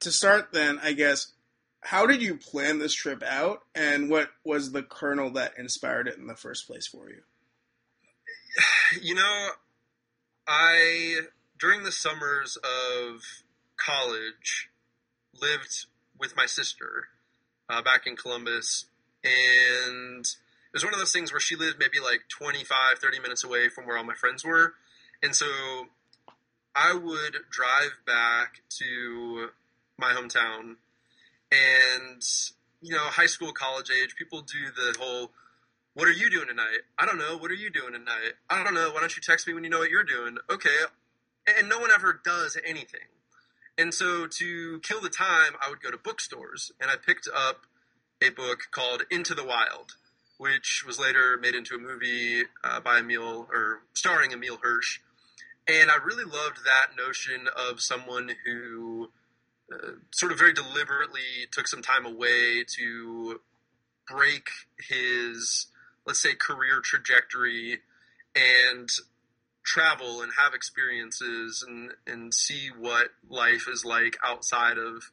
to 0.01 0.11
start, 0.11 0.53
then 0.53 0.79
I 0.83 0.93
guess 0.93 1.29
how 1.81 2.07
did 2.07 2.23
you 2.23 2.37
plan 2.37 2.79
this 2.79 2.93
trip 2.93 3.23
out, 3.23 3.63
and 3.75 4.11
what 4.11 4.31
was 4.45 4.73
the 4.73 4.83
kernel 4.83 5.31
that 5.31 5.59
inspired 5.59 6.09
it 6.09 6.19
in 6.19 6.27
the 6.27 6.35
first 6.35 6.67
place 6.67 6.87
for 6.87 7.09
you? 7.09 7.23
You 9.03 9.15
know, 9.15 9.49
I 10.47 11.21
during 11.61 11.83
the 11.83 11.93
summers 11.93 12.57
of 12.57 13.21
college 13.77 14.71
lived 15.39 15.85
with 16.19 16.35
my 16.35 16.47
sister 16.47 17.09
uh, 17.69 17.83
back 17.83 18.07
in 18.07 18.17
Columbus, 18.17 18.87
and 19.23 20.25
it 20.25 20.73
was 20.73 20.85
one 20.85 20.95
of 20.95 20.99
those 20.99 21.13
things 21.13 21.33
where 21.33 21.41
she 21.41 21.55
lived 21.55 21.77
maybe 21.79 22.01
like 22.03 22.23
25, 22.31 22.99
30 22.99 23.21
minutes 23.21 23.45
away 23.45 23.69
from 23.69 23.87
where 23.87 23.99
all 23.99 24.05
my 24.05 24.15
friends 24.15 24.43
were, 24.43 24.73
and 25.23 25.37
so 25.37 25.47
I 26.81 26.95
would 26.95 27.37
drive 27.51 27.99
back 28.07 28.61
to 28.79 29.49
my 29.99 30.13
hometown 30.13 30.77
and 31.51 32.23
you 32.81 32.95
know 32.95 33.05
high 33.05 33.27
school 33.27 33.53
college 33.53 33.91
age 33.91 34.15
people 34.17 34.43
do 34.43 34.71
the 34.77 34.97
whole 34.99 35.33
what 35.95 36.07
are 36.07 36.13
you 36.13 36.31
doing 36.31 36.47
tonight? 36.47 36.83
I 36.97 37.07
don't 37.07 37.19
know. 37.19 37.37
What 37.37 37.51
are 37.51 37.55
you 37.55 37.71
doing 37.71 37.93
tonight? 37.93 38.35
I 38.49 38.63
don't 38.63 38.75
know. 38.75 38.93
Why 38.93 39.01
don't 39.01 39.17
you 39.17 39.23
text 39.23 39.49
me 39.49 39.55
when 39.55 39.65
you 39.65 39.71
know 39.71 39.81
what 39.81 39.91
you're 39.91 40.05
doing? 40.05 40.37
Okay. 40.49 40.71
And 41.59 41.69
no 41.69 41.81
one 41.81 41.91
ever 41.91 42.21
does 42.25 42.57
anything. 42.65 43.01
And 43.77 43.93
so 43.93 44.27
to 44.27 44.81
kill 44.81 45.01
the 45.01 45.09
time 45.09 45.55
i 45.63 45.71
would 45.71 45.81
go 45.81 45.91
to 45.91 45.97
bookstores 45.97 46.73
and 46.81 46.91
i 46.91 46.95
picked 46.97 47.29
up 47.35 47.63
a 48.21 48.31
book 48.31 48.69
called 48.73 49.03
into 49.11 49.35
the 49.35 49.45
wild 49.45 49.95
which 50.37 50.85
was 50.87 50.99
later 50.99 51.39
made 51.41 51.55
into 51.55 51.75
a 51.75 51.79
movie 51.79 52.43
uh, 52.65 52.81
by 52.81 52.99
emile 52.99 53.49
or 53.53 53.83
starring 53.93 54.33
emile 54.33 54.59
hirsch 54.63 54.99
and 55.69 55.91
i 55.91 55.97
really 56.05 56.25
loved 56.25 56.65
that 56.65 56.97
notion 56.97 57.49
of 57.57 57.81
someone 57.81 58.31
who 58.45 59.11
uh, 59.73 59.93
sort 60.13 60.33
of 60.33 60.39
very 60.39 60.53
deliberately 60.53 61.47
took 61.53 61.69
some 61.69 61.83
time 61.83 62.07
away 62.07 62.65
to 62.67 63.41
break 64.07 64.49
his, 64.89 65.67
let's 66.07 66.23
say, 66.23 66.35
career 66.35 66.81
trajectory 66.83 67.81
and 68.35 68.89
travel 69.65 70.23
and 70.23 70.33
have 70.39 70.55
experiences 70.55 71.65
and, 71.67 71.91
and 72.07 72.33
see 72.33 72.71
what 72.79 73.09
life 73.29 73.67
is 73.71 73.85
like 73.85 74.17
outside 74.25 74.79
of 74.79 75.11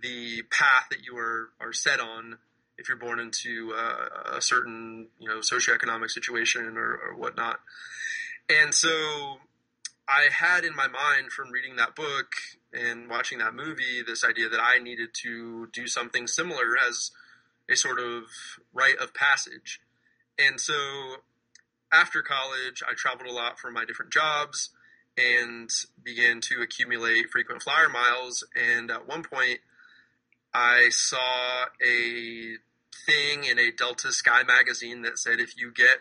the 0.00 0.42
path 0.50 0.86
that 0.90 1.04
you 1.04 1.16
are, 1.16 1.50
are 1.60 1.72
set 1.72 2.00
on 2.00 2.38
if 2.78 2.88
you're 2.88 2.96
born 2.96 3.18
into 3.18 3.74
uh, 3.76 4.36
a 4.36 4.40
certain 4.40 5.08
you 5.18 5.28
know 5.28 5.40
socioeconomic 5.40 6.08
situation 6.08 6.76
or, 6.78 6.94
or 6.94 7.14
whatnot. 7.16 7.58
And 8.48 8.72
so 8.72 9.38
I 10.10 10.28
had 10.32 10.64
in 10.64 10.74
my 10.74 10.88
mind 10.88 11.30
from 11.30 11.52
reading 11.52 11.76
that 11.76 11.94
book 11.94 12.32
and 12.72 13.08
watching 13.08 13.38
that 13.38 13.54
movie 13.54 14.02
this 14.04 14.24
idea 14.24 14.48
that 14.48 14.60
I 14.60 14.78
needed 14.78 15.10
to 15.22 15.68
do 15.72 15.86
something 15.86 16.26
similar 16.26 16.76
as 16.88 17.12
a 17.68 17.76
sort 17.76 18.00
of 18.00 18.24
rite 18.72 18.98
of 18.98 19.14
passage. 19.14 19.80
And 20.36 20.60
so 20.60 20.74
after 21.92 22.22
college, 22.22 22.82
I 22.88 22.94
traveled 22.94 23.28
a 23.28 23.32
lot 23.32 23.60
for 23.60 23.70
my 23.70 23.84
different 23.84 24.12
jobs 24.12 24.70
and 25.16 25.70
began 26.02 26.40
to 26.40 26.60
accumulate 26.60 27.30
frequent 27.30 27.62
flyer 27.62 27.88
miles. 27.88 28.44
And 28.56 28.90
at 28.90 29.06
one 29.06 29.22
point, 29.22 29.60
I 30.52 30.88
saw 30.90 31.66
a 31.80 32.56
thing 33.06 33.44
in 33.44 33.60
a 33.60 33.70
Delta 33.70 34.10
Sky 34.10 34.42
magazine 34.42 35.02
that 35.02 35.18
said 35.18 35.38
if 35.38 35.56
you 35.56 35.72
get 35.72 35.98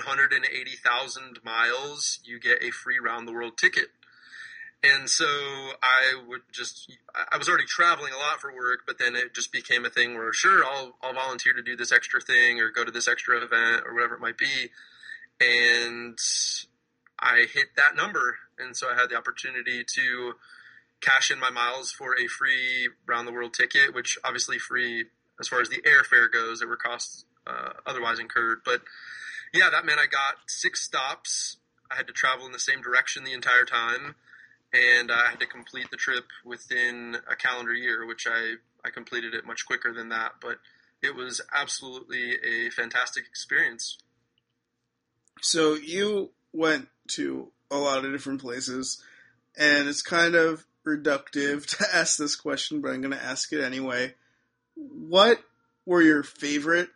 180,000 0.00 1.38
miles, 1.44 2.20
you 2.24 2.40
get 2.40 2.62
a 2.62 2.70
free 2.70 2.98
round 2.98 3.28
the 3.28 3.32
world 3.32 3.56
ticket. 3.58 3.86
And 4.84 5.08
so 5.08 5.24
I 5.26 6.20
would 6.26 6.40
just, 6.50 6.90
I 7.30 7.36
was 7.38 7.48
already 7.48 7.66
traveling 7.66 8.12
a 8.12 8.16
lot 8.16 8.40
for 8.40 8.52
work, 8.52 8.80
but 8.84 8.98
then 8.98 9.14
it 9.14 9.32
just 9.32 9.52
became 9.52 9.84
a 9.84 9.90
thing 9.90 10.14
where, 10.14 10.32
sure, 10.32 10.64
I'll, 10.64 10.96
I'll 11.02 11.14
volunteer 11.14 11.52
to 11.52 11.62
do 11.62 11.76
this 11.76 11.92
extra 11.92 12.20
thing 12.20 12.60
or 12.60 12.70
go 12.70 12.84
to 12.84 12.90
this 12.90 13.06
extra 13.06 13.36
event 13.36 13.84
or 13.86 13.94
whatever 13.94 14.14
it 14.14 14.20
might 14.20 14.38
be. 14.38 14.70
And 15.40 16.18
I 17.18 17.46
hit 17.52 17.76
that 17.76 17.94
number. 17.94 18.38
And 18.58 18.76
so 18.76 18.88
I 18.90 18.94
had 18.94 19.08
the 19.08 19.16
opportunity 19.16 19.84
to 19.84 20.34
cash 21.00 21.30
in 21.30 21.38
my 21.38 21.50
miles 21.50 21.92
for 21.92 22.16
a 22.18 22.26
free 22.26 22.88
round 23.06 23.28
the 23.28 23.32
world 23.32 23.54
ticket, 23.54 23.94
which 23.94 24.18
obviously 24.24 24.58
free 24.58 25.04
as 25.38 25.48
far 25.48 25.60
as 25.60 25.68
the 25.68 25.82
airfare 25.82 26.30
goes, 26.32 26.60
there 26.60 26.68
were 26.68 26.76
costs 26.76 27.24
uh, 27.46 27.70
otherwise 27.86 28.18
incurred. 28.18 28.60
But 28.64 28.82
yeah, 29.52 29.68
that 29.70 29.84
meant 29.84 30.00
I 30.00 30.06
got 30.06 30.36
six 30.46 30.82
stops. 30.82 31.58
I 31.90 31.96
had 31.96 32.06
to 32.06 32.12
travel 32.12 32.46
in 32.46 32.52
the 32.52 32.58
same 32.58 32.80
direction 32.80 33.24
the 33.24 33.34
entire 33.34 33.64
time, 33.64 34.14
and 34.72 35.12
I 35.12 35.28
had 35.30 35.40
to 35.40 35.46
complete 35.46 35.90
the 35.90 35.96
trip 35.96 36.24
within 36.44 37.18
a 37.30 37.36
calendar 37.36 37.74
year, 37.74 38.06
which 38.06 38.26
I, 38.26 38.54
I 38.84 38.90
completed 38.90 39.34
it 39.34 39.46
much 39.46 39.66
quicker 39.66 39.92
than 39.92 40.08
that. 40.08 40.32
But 40.40 40.58
it 41.02 41.14
was 41.14 41.40
absolutely 41.52 42.36
a 42.42 42.70
fantastic 42.70 43.24
experience. 43.26 43.98
So 45.42 45.74
you 45.74 46.30
went 46.52 46.88
to 47.08 47.50
a 47.70 47.76
lot 47.76 48.04
of 48.04 48.12
different 48.12 48.40
places, 48.40 49.02
and 49.56 49.88
it's 49.88 50.02
kind 50.02 50.34
of 50.34 50.64
reductive 50.86 51.66
to 51.78 51.86
ask 51.94 52.16
this 52.16 52.36
question, 52.36 52.80
but 52.80 52.92
I'm 52.92 53.02
going 53.02 53.12
to 53.12 53.22
ask 53.22 53.52
it 53.52 53.62
anyway. 53.62 54.14
What 54.74 55.42
were 55.84 56.00
your 56.00 56.22
favorite 56.22 56.88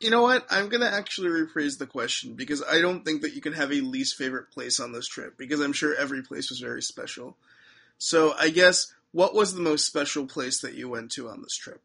you 0.00 0.10
know 0.10 0.22
what? 0.22 0.46
I'm 0.50 0.68
gonna 0.68 0.86
actually 0.86 1.28
rephrase 1.28 1.78
the 1.78 1.86
question 1.86 2.34
because 2.34 2.62
I 2.62 2.80
don't 2.80 3.04
think 3.04 3.22
that 3.22 3.34
you 3.34 3.40
can 3.40 3.52
have 3.52 3.72
a 3.72 3.80
least 3.80 4.16
favorite 4.16 4.50
place 4.50 4.80
on 4.80 4.92
this 4.92 5.06
trip 5.06 5.36
because 5.36 5.60
I'm 5.60 5.72
sure 5.72 5.94
every 5.94 6.22
place 6.22 6.50
was 6.50 6.60
very 6.60 6.82
special. 6.82 7.36
So 7.98 8.34
I 8.38 8.50
guess 8.50 8.92
what 9.12 9.34
was 9.34 9.54
the 9.54 9.60
most 9.60 9.86
special 9.86 10.26
place 10.26 10.60
that 10.60 10.74
you 10.74 10.88
went 10.88 11.10
to 11.12 11.28
on 11.28 11.42
this 11.42 11.56
trip? 11.56 11.80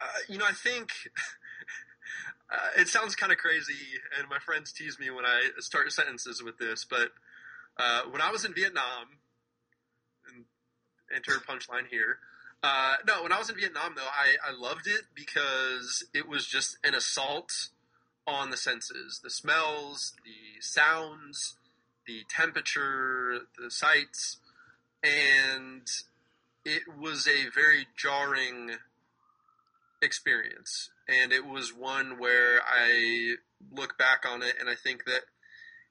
Uh, 0.00 0.06
you 0.28 0.38
know, 0.38 0.46
I 0.46 0.52
think 0.52 0.90
uh, 2.52 2.80
it 2.80 2.88
sounds 2.88 3.14
kind 3.14 3.32
of 3.32 3.38
crazy, 3.38 3.74
and 4.18 4.28
my 4.28 4.38
friends 4.38 4.72
tease 4.72 4.98
me 4.98 5.10
when 5.10 5.24
I 5.24 5.50
start 5.58 5.92
sentences 5.92 6.42
with 6.42 6.58
this. 6.58 6.84
But 6.88 7.10
uh, 7.78 8.02
when 8.10 8.22
I 8.22 8.30
was 8.30 8.44
in 8.44 8.54
Vietnam, 8.54 9.06
and 10.28 10.44
enter 11.14 11.32
punchline 11.32 11.86
here. 11.90 12.18
Uh, 12.62 12.96
no, 13.06 13.22
when 13.22 13.32
I 13.32 13.38
was 13.38 13.48
in 13.48 13.56
Vietnam, 13.56 13.94
though, 13.96 14.02
I, 14.02 14.36
I 14.46 14.52
loved 14.52 14.86
it 14.86 15.02
because 15.14 16.04
it 16.12 16.28
was 16.28 16.46
just 16.46 16.76
an 16.84 16.94
assault 16.94 17.68
on 18.26 18.50
the 18.50 18.56
senses 18.56 19.20
the 19.24 19.30
smells, 19.30 20.12
the 20.24 20.60
sounds, 20.60 21.56
the 22.06 22.24
temperature, 22.28 23.40
the 23.58 23.70
sights. 23.70 24.36
And 25.02 25.88
it 26.64 26.82
was 26.98 27.26
a 27.26 27.48
very 27.54 27.86
jarring 27.96 28.72
experience. 30.02 30.90
And 31.08 31.32
it 31.32 31.46
was 31.46 31.74
one 31.74 32.18
where 32.18 32.60
I 32.66 33.36
look 33.72 33.96
back 33.96 34.24
on 34.28 34.42
it 34.42 34.56
and 34.60 34.68
I 34.68 34.74
think 34.74 35.04
that 35.06 35.22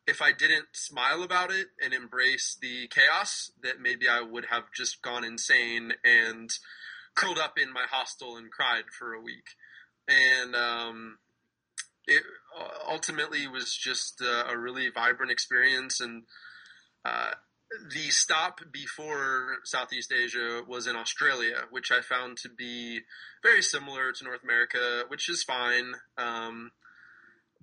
if 0.10 0.22
I 0.22 0.32
didn't 0.32 0.68
smile 0.74 1.22
about 1.22 1.52
it 1.52 1.68
and 1.84 1.94
embrace 1.94 2.58
the 2.60 2.88
chaos, 2.88 3.52
that 3.62 3.80
maybe 3.80 4.08
I 4.10 4.22
would 4.22 4.46
have 4.50 4.64
just 4.76 5.02
gone 5.02 5.24
insane 5.24 5.94
and 6.04 6.50
curled 7.14 7.38
up 7.38 7.60
in 7.62 7.72
my 7.72 7.86
hostel 7.90 8.36
and 8.36 8.52
cried 8.52 8.86
for 8.98 9.14
a 9.14 9.22
week. 9.22 9.56
And 10.08 10.56
um, 10.56 11.20
it 12.08 12.24
ultimately 12.90 13.48
was 13.48 13.76
just 13.76 14.20
a, 14.22 14.50
a, 14.50 14.58
really 14.58 14.90
vibrant 14.90 15.32
experience. 15.32 16.02
And 16.02 16.24
uh, 17.06 17.32
the 17.94 18.10
stop 18.10 18.62
before 18.72 19.58
Southeast 19.64 20.12
Asia 20.12 20.62
was 20.68 20.88
in 20.88 20.96
Australia, 20.96 21.66
which 21.70 21.92
I 21.92 22.02
found 22.02 22.38
to 22.38 22.50
be 22.50 23.02
very 23.44 23.62
similar 23.62 24.12
to 24.12 24.24
North 24.24 24.44
America, 24.44 25.04
which 25.08 25.30
is 25.30 25.44
fine. 25.44 25.94
Um, 26.18 26.72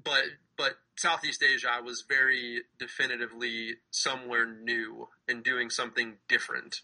but 0.02 0.24
but 0.56 0.76
Southeast 0.96 1.42
Asia, 1.42 1.68
was 1.84 2.04
very 2.08 2.62
definitively 2.78 3.76
somewhere 3.90 4.46
new 4.46 5.08
and 5.28 5.44
doing 5.44 5.68
something 5.68 6.14
different. 6.28 6.80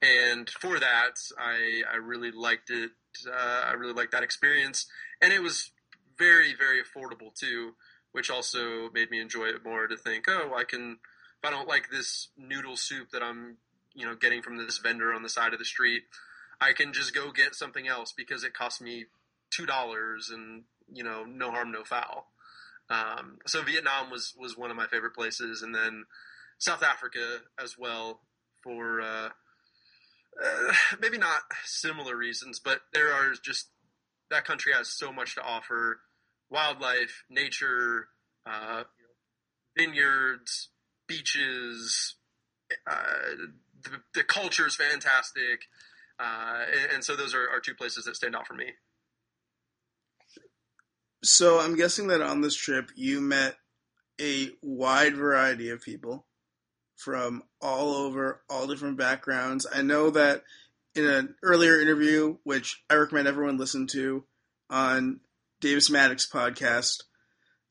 And 0.00 0.48
for 0.48 0.80
that, 0.80 1.16
I, 1.38 1.82
I 1.92 1.96
really 1.96 2.30
liked 2.30 2.70
it. 2.70 2.92
Uh, 3.28 3.62
I 3.66 3.72
really 3.72 3.92
liked 3.92 4.12
that 4.12 4.22
experience. 4.22 4.86
And 5.20 5.34
it 5.34 5.42
was 5.42 5.72
very, 6.18 6.54
very 6.54 6.78
affordable 6.82 7.34
too, 7.34 7.74
which 8.12 8.30
also 8.30 8.88
made 8.94 9.10
me 9.10 9.20
enjoy 9.20 9.48
it 9.48 9.62
more 9.62 9.86
to 9.86 9.98
think, 9.98 10.24
oh, 10.26 10.54
I 10.56 10.64
can, 10.64 10.92
if 10.92 11.44
I 11.46 11.50
don't 11.50 11.68
like 11.68 11.90
this 11.90 12.28
noodle 12.38 12.78
soup 12.78 13.10
that 13.12 13.22
I'm 13.22 13.58
you 13.94 14.06
know 14.06 14.14
getting 14.14 14.42
from 14.42 14.56
this 14.56 14.78
vendor 14.78 15.12
on 15.12 15.22
the 15.22 15.28
side 15.28 15.52
of 15.52 15.58
the 15.58 15.64
street. 15.64 16.02
I 16.60 16.72
can 16.72 16.92
just 16.92 17.14
go 17.14 17.30
get 17.32 17.54
something 17.54 17.88
else 17.88 18.12
because 18.12 18.44
it 18.44 18.54
cost 18.54 18.80
me 18.80 19.06
two 19.50 19.66
dollars 19.66 20.30
and 20.30 20.64
you 20.92 21.02
know 21.02 21.24
no 21.24 21.50
harm 21.50 21.72
no 21.72 21.84
foul. 21.84 22.28
Um, 22.90 23.38
so 23.46 23.62
Vietnam 23.62 24.10
was 24.10 24.34
was 24.36 24.58
one 24.58 24.70
of 24.70 24.76
my 24.76 24.88
favorite 24.88 25.14
places, 25.14 25.62
and 25.62 25.74
then 25.74 26.04
South 26.58 26.82
Africa 26.82 27.38
as 27.62 27.78
well 27.78 28.20
for 28.62 29.00
uh, 29.00 29.28
uh, 30.44 30.72
maybe 31.00 31.16
not 31.16 31.42
similar 31.64 32.16
reasons, 32.16 32.58
but 32.58 32.80
there 32.92 33.12
are 33.12 33.32
just 33.42 33.68
that 34.30 34.44
country 34.44 34.72
has 34.72 34.88
so 34.88 35.12
much 35.12 35.36
to 35.36 35.42
offer: 35.42 36.00
wildlife, 36.50 37.24
nature, 37.30 38.08
uh, 38.44 38.84
vineyards, 39.78 40.70
beaches. 41.06 42.16
Uh, 42.88 43.48
the, 43.82 43.90
the 44.14 44.22
culture 44.22 44.66
is 44.66 44.76
fantastic, 44.76 45.62
uh, 46.20 46.64
and, 46.72 46.92
and, 46.92 47.04
so 47.04 47.16
those 47.16 47.34
are, 47.34 47.48
are 47.48 47.58
two 47.58 47.74
places 47.74 48.04
that 48.04 48.14
stand 48.14 48.36
out 48.36 48.46
for 48.46 48.54
me. 48.54 48.66
So 51.22 51.60
I'm 51.60 51.76
guessing 51.76 52.08
that 52.08 52.22
on 52.22 52.40
this 52.40 52.56
trip 52.56 52.90
you 52.94 53.20
met 53.20 53.56
a 54.20 54.50
wide 54.62 55.16
variety 55.16 55.70
of 55.70 55.82
people 55.82 56.26
from 56.96 57.42
all 57.60 57.94
over, 57.94 58.42
all 58.48 58.66
different 58.66 58.98
backgrounds. 58.98 59.66
I 59.72 59.82
know 59.82 60.10
that 60.10 60.42
in 60.94 61.06
an 61.06 61.34
earlier 61.42 61.80
interview, 61.80 62.36
which 62.44 62.82
I 62.90 62.94
recommend 62.94 63.28
everyone 63.28 63.58
listen 63.58 63.86
to 63.88 64.24
on 64.68 65.20
Davis 65.60 65.88
Mattek 65.88 66.30
podcast, 66.30 67.02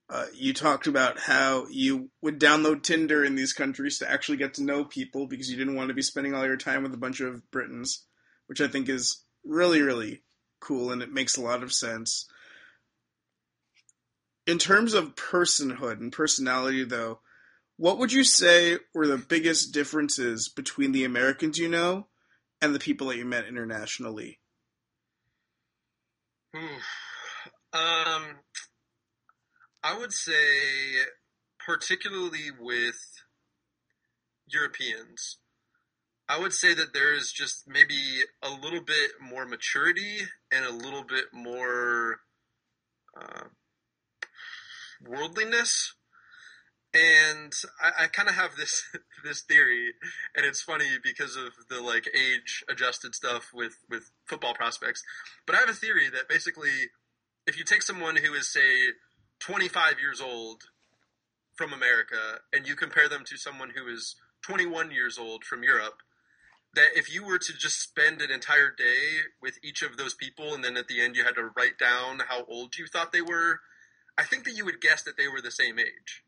uh, 0.09 0.25
you 0.33 0.53
talked 0.53 0.87
about 0.87 1.19
how 1.19 1.67
you 1.69 2.09
would 2.21 2.39
download 2.39 2.81
Tinder 2.81 3.23
in 3.23 3.35
these 3.35 3.53
countries 3.53 3.99
to 3.99 4.09
actually 4.09 4.37
get 4.37 4.55
to 4.55 4.63
know 4.63 4.83
people 4.83 5.27
because 5.27 5.51
you 5.51 5.57
didn't 5.57 5.75
want 5.75 5.89
to 5.89 5.93
be 5.93 6.01
spending 6.01 6.33
all 6.33 6.45
your 6.45 6.57
time 6.57 6.81
with 6.81 6.93
a 6.93 6.97
bunch 6.97 7.19
of 7.19 7.49
Britons, 7.51 8.05
which 8.47 8.61
I 8.61 8.67
think 8.67 8.89
is 8.89 9.23
really, 9.45 9.81
really 9.81 10.23
cool 10.59 10.91
and 10.91 11.03
it 11.03 11.13
makes 11.13 11.37
a 11.37 11.41
lot 11.41 11.61
of 11.61 11.71
sense. 11.71 12.27
In 14.47 14.57
terms 14.57 14.93
of 14.93 15.15
personhood 15.15 15.99
and 15.99 16.11
personality, 16.11 16.83
though, 16.83 17.19
what 17.77 17.97
would 17.97 18.11
you 18.11 18.23
say 18.23 18.77
were 18.93 19.07
the 19.07 19.17
biggest 19.17 19.73
differences 19.73 20.49
between 20.49 20.91
the 20.91 21.05
Americans 21.05 21.57
you 21.57 21.69
know 21.69 22.07
and 22.61 22.75
the 22.75 22.79
people 22.79 23.07
that 23.07 23.17
you 23.17 23.25
met 23.25 23.45
internationally? 23.45 24.39
Um, 26.53 28.39
I 29.83 29.97
would 29.97 30.11
say, 30.11 30.33
particularly 31.65 32.51
with 32.59 32.97
Europeans, 34.47 35.37
I 36.27 36.39
would 36.39 36.53
say 36.53 36.73
that 36.73 36.93
there 36.93 37.13
is 37.13 37.31
just 37.31 37.67
maybe 37.67 38.21
a 38.41 38.49
little 38.49 38.81
bit 38.81 39.11
more 39.21 39.45
maturity 39.45 40.19
and 40.51 40.65
a 40.65 40.71
little 40.71 41.03
bit 41.03 41.25
more 41.33 42.19
uh, 43.19 43.45
worldliness 45.05 45.93
and 46.93 47.53
I, 47.81 48.05
I 48.05 48.07
kind 48.07 48.29
of 48.29 48.35
have 48.35 48.55
this 48.55 48.83
this 49.23 49.41
theory, 49.41 49.93
and 50.35 50.45
it's 50.45 50.61
funny 50.61 50.97
because 51.03 51.35
of 51.35 51.51
the 51.69 51.81
like 51.81 52.09
age 52.15 52.63
adjusted 52.69 53.15
stuff 53.15 53.51
with 53.53 53.77
with 53.89 54.11
football 54.25 54.53
prospects. 54.53 55.03
But 55.45 55.55
I 55.55 55.59
have 55.59 55.69
a 55.69 55.73
theory 55.73 56.09
that 56.09 56.27
basically, 56.27 56.89
if 57.45 57.57
you 57.57 57.63
take 57.63 57.83
someone 57.83 58.17
who 58.17 58.33
is 58.33 58.51
say 58.51 58.93
25 59.39 59.99
years 59.99 60.19
old 60.19 60.63
from 61.55 61.73
America 61.73 62.39
and 62.53 62.67
you 62.67 62.75
compare 62.75 63.07
them 63.07 63.23
to 63.25 63.37
someone 63.37 63.71
who 63.75 63.87
is 63.87 64.15
21 64.43 64.91
years 64.91 65.17
old 65.17 65.43
from 65.43 65.63
Europe, 65.63 65.99
that 66.73 66.89
if 66.95 67.13
you 67.13 67.25
were 67.25 67.37
to 67.37 67.53
just 67.53 67.81
spend 67.81 68.21
an 68.21 68.31
entire 68.31 68.73
day 68.75 69.27
with 69.41 69.59
each 69.63 69.81
of 69.81 69.97
those 69.97 70.13
people 70.13 70.53
and 70.53 70.63
then 70.63 70.77
at 70.77 70.87
the 70.87 71.01
end 71.01 71.15
you 71.15 71.25
had 71.25 71.35
to 71.35 71.51
write 71.55 71.77
down 71.77 72.21
how 72.29 72.45
old 72.45 72.77
you 72.77 72.87
thought 72.87 73.11
they 73.11 73.21
were, 73.21 73.59
I 74.19 74.23
think 74.23 74.43
that 74.43 74.53
you 74.55 74.65
would 74.65 74.81
guess 74.81 75.03
that 75.03 75.15
they 75.17 75.27
were 75.27 75.41
the 75.41 75.51
same 75.51 75.79
age 75.79 76.23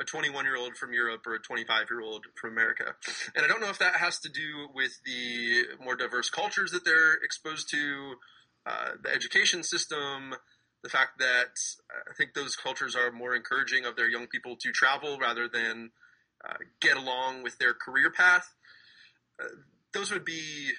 a 0.00 0.04
21 0.04 0.44
year 0.44 0.56
old 0.56 0.76
from 0.76 0.92
Europe 0.92 1.26
or 1.26 1.34
a 1.34 1.40
25 1.40 1.86
year 1.90 2.00
old 2.00 2.26
from 2.40 2.50
America. 2.50 2.94
And 3.34 3.44
I 3.44 3.48
don't 3.48 3.60
know 3.60 3.68
if 3.68 3.78
that 3.78 3.96
has 3.96 4.18
to 4.20 4.28
do 4.28 4.68
with 4.74 5.00
the 5.04 5.64
more 5.82 5.94
diverse 5.94 6.30
cultures 6.30 6.72
that 6.72 6.84
they're 6.84 7.14
exposed 7.14 7.70
to, 7.70 8.14
uh, 8.66 8.90
the 9.02 9.10
education 9.14 9.62
system, 9.62 10.34
the 10.82 10.88
fact 10.88 11.18
that 11.18 11.54
uh, 11.90 12.10
I 12.10 12.14
think 12.16 12.34
those 12.34 12.56
cultures 12.56 12.96
are 12.96 13.12
more 13.12 13.34
encouraging 13.34 13.84
of 13.84 13.96
their 13.96 14.08
young 14.08 14.26
people 14.26 14.56
to 14.60 14.72
travel 14.72 15.18
rather 15.18 15.48
than 15.48 15.90
uh, 16.44 16.56
get 16.80 16.96
along 16.96 17.42
with 17.42 17.58
their 17.58 17.74
career 17.74 18.10
path. 18.10 18.54
Uh, 19.40 19.46
those 19.92 20.12
would 20.12 20.24
be 20.24 20.72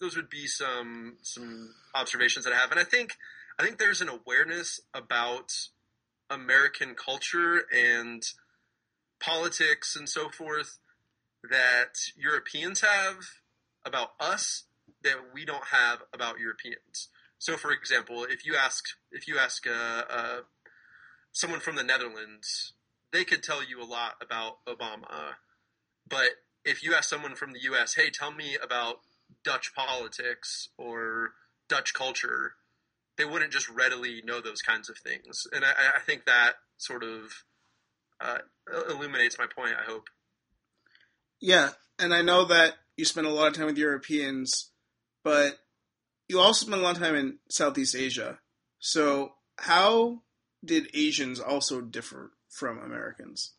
those 0.00 0.16
would 0.16 0.28
be 0.28 0.46
some 0.46 1.16
some 1.22 1.74
observations 1.94 2.44
that 2.44 2.52
I 2.52 2.56
have, 2.56 2.70
and 2.70 2.80
I 2.80 2.84
think 2.84 3.16
I 3.58 3.64
think 3.64 3.78
there's 3.78 4.00
an 4.00 4.08
awareness 4.08 4.80
about 4.92 5.52
American 6.34 6.94
culture 6.94 7.62
and 7.72 8.22
politics 9.20 9.96
and 9.96 10.08
so 10.08 10.28
forth 10.28 10.78
that 11.48 11.94
Europeans 12.16 12.80
have 12.80 13.16
about 13.84 14.12
us 14.20 14.64
that 15.02 15.16
we 15.32 15.44
don't 15.44 15.66
have 15.66 16.02
about 16.12 16.38
Europeans. 16.38 17.08
So, 17.38 17.56
for 17.56 17.72
example, 17.72 18.24
if 18.24 18.46
you 18.46 18.56
ask 18.56 18.84
if 19.12 19.28
you 19.28 19.38
ask 19.38 19.66
uh, 19.66 20.02
uh, 20.10 20.40
someone 21.32 21.60
from 21.60 21.76
the 21.76 21.82
Netherlands, 21.82 22.72
they 23.12 23.24
could 23.24 23.42
tell 23.42 23.62
you 23.62 23.82
a 23.82 23.84
lot 23.84 24.14
about 24.20 24.64
Obama. 24.66 25.34
But 26.08 26.30
if 26.64 26.82
you 26.82 26.94
ask 26.94 27.08
someone 27.08 27.34
from 27.34 27.52
the 27.52 27.60
U.S., 27.62 27.94
"Hey, 27.94 28.10
tell 28.10 28.32
me 28.32 28.56
about 28.62 29.00
Dutch 29.42 29.74
politics 29.74 30.70
or 30.78 31.32
Dutch 31.68 31.92
culture," 31.92 32.54
they 33.16 33.24
wouldn't 33.24 33.52
just 33.52 33.68
readily 33.68 34.22
know 34.24 34.40
those 34.40 34.62
kinds 34.62 34.88
of 34.88 34.98
things. 34.98 35.46
And 35.52 35.64
I, 35.64 35.70
I 35.96 36.00
think 36.00 36.24
that 36.26 36.54
sort 36.78 37.04
of 37.04 37.44
uh, 38.20 38.38
illuminates 38.90 39.38
my 39.38 39.46
point. 39.46 39.74
I 39.80 39.90
hope. 39.90 40.08
Yeah, 41.40 41.70
and 41.98 42.14
I 42.14 42.22
know 42.22 42.44
that 42.46 42.74
you 42.96 43.04
spend 43.04 43.26
a 43.26 43.30
lot 43.30 43.48
of 43.48 43.54
time 43.54 43.66
with 43.66 43.78
Europeans, 43.78 44.70
but 45.22 45.58
you 46.28 46.40
also 46.40 46.66
spend 46.66 46.80
a 46.80 46.84
lot 46.84 46.96
of 46.96 47.02
time 47.02 47.14
in 47.14 47.38
Southeast 47.50 47.94
Asia. 47.94 48.38
So 48.78 49.34
how 49.58 50.22
did 50.64 50.88
Asians 50.94 51.40
also 51.40 51.80
differ 51.80 52.32
from 52.48 52.78
Americans? 52.78 53.52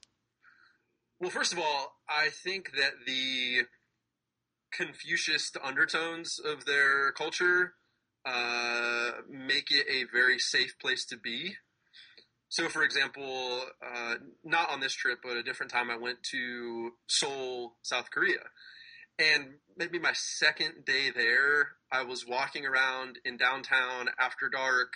Well, 1.20 1.30
first 1.30 1.54
of 1.54 1.60
all, 1.60 1.94
I 2.10 2.30
think 2.30 2.72
that 2.76 3.06
the 3.06 3.64
Confucius 4.72 5.52
undertones 5.64 6.40
of 6.40 6.66
their 6.66 7.12
culture 7.12 7.76
uh, 8.26 9.12
make 9.30 9.72
it 9.72 9.86
a 9.90 10.06
very 10.12 10.40
safe 10.40 10.78
place 10.80 11.06
to 11.06 11.18
be. 11.18 11.56
So, 12.50 12.70
for 12.70 12.84
example, 12.84 13.64
uh, 13.86 14.16
not 14.44 14.70
on 14.70 14.80
this 14.80 14.94
trip, 14.94 15.20
but 15.24 15.38
a 15.38 15.44
different 15.44 15.72
time, 15.72 15.90
I 15.90 15.98
went 15.98 16.24
to 16.32 16.92
Seoul, 17.08 17.76
South 17.82 18.12
Korea. 18.12 18.40
And 19.18 19.56
maybe 19.78 20.00
my 20.00 20.14
second 20.14 20.86
day 20.86 21.12
there, 21.14 21.70
I 21.92 22.04
was 22.04 22.26
walking 22.28 22.66
around 22.66 23.20
in 23.26 23.38
downtown 23.38 24.10
after 24.20 24.50
dark, 24.50 24.94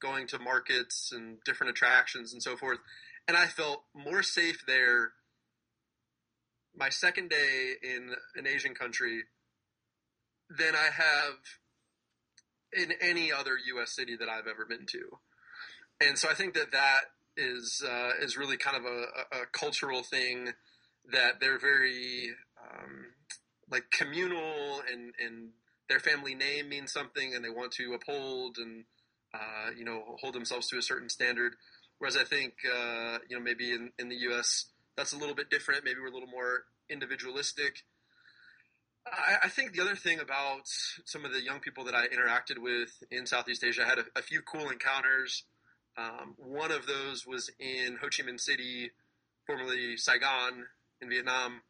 going 0.00 0.26
to 0.28 0.38
markets 0.38 1.10
and 1.12 1.38
different 1.44 1.70
attractions 1.70 2.32
and 2.32 2.42
so 2.42 2.56
forth. 2.56 2.78
And 3.26 3.36
I 3.36 3.46
felt 3.46 3.84
more 3.94 4.22
safe 4.22 4.64
there 4.66 5.12
my 6.76 6.88
second 6.88 7.30
day 7.30 7.74
in 7.82 8.10
an 8.34 8.46
Asian 8.46 8.74
country 8.74 9.22
than 10.50 10.74
I 10.74 10.90
have 10.92 11.34
in 12.76 12.92
any 13.00 13.32
other 13.32 13.52
U.S. 13.74 13.94
city 13.94 14.16
that 14.16 14.28
I've 14.28 14.46
ever 14.46 14.64
been 14.64 14.86
to. 14.86 15.18
And 16.00 16.18
so 16.18 16.28
I 16.28 16.34
think 16.34 16.54
that 16.54 16.72
that 16.72 17.00
is 17.36 17.82
uh, 17.86 18.10
is 18.20 18.36
really 18.36 18.56
kind 18.56 18.76
of 18.76 18.84
a, 18.84 19.42
a, 19.42 19.46
cultural 19.52 20.02
thing 20.02 20.50
that 21.10 21.40
they're 21.40 21.58
very 21.58 22.30
um, 22.62 23.06
like 23.70 23.90
communal 23.90 24.82
and 24.90 25.14
and 25.24 25.50
their 25.88 26.00
family 26.00 26.34
name 26.34 26.68
means 26.68 26.92
something 26.92 27.34
and 27.34 27.44
they 27.44 27.50
want 27.50 27.72
to 27.72 27.92
uphold 27.94 28.56
and 28.58 28.84
uh, 29.32 29.70
you 29.76 29.84
know 29.84 30.16
hold 30.20 30.34
themselves 30.34 30.68
to 30.68 30.78
a 30.78 30.82
certain 30.82 31.08
standard. 31.08 31.54
Whereas 31.98 32.16
I 32.16 32.24
think 32.24 32.54
uh, 32.66 33.18
you 33.28 33.36
know 33.36 33.42
maybe 33.42 33.72
in, 33.72 33.90
in 33.98 34.08
the 34.08 34.16
U.S. 34.28 34.66
that's 34.96 35.12
a 35.12 35.18
little 35.18 35.34
bit 35.34 35.50
different. 35.50 35.84
Maybe 35.84 36.00
we're 36.00 36.08
a 36.08 36.14
little 36.14 36.28
more 36.28 36.64
individualistic 36.90 37.84
I, 39.06 39.36
I, 39.44 39.48
think 39.48 39.72
the 39.72 39.82
other 39.82 39.96
thing 39.96 40.20
about 40.20 40.62
some 40.64 41.24
of 41.24 41.32
the 41.32 41.42
young 41.42 41.60
people 41.60 41.84
that 41.84 41.94
I 41.94 42.06
interacted 42.08 42.58
with 42.58 43.02
in 43.10 43.26
Southeast 43.26 43.62
Asia, 43.62 43.82
I 43.84 43.88
had 43.88 43.98
a, 43.98 44.04
a 44.16 44.22
few 44.22 44.40
cool 44.40 44.70
encounters. 44.70 45.44
Um, 45.96 46.34
one 46.38 46.72
of 46.72 46.86
those 46.86 47.26
was 47.26 47.50
in 47.58 47.98
Ho 48.00 48.08
Chi 48.08 48.22
Minh 48.22 48.40
City, 48.40 48.90
formerly 49.46 49.96
Saigon 49.96 50.66
in 51.00 51.08
Vietnam, 51.10 51.62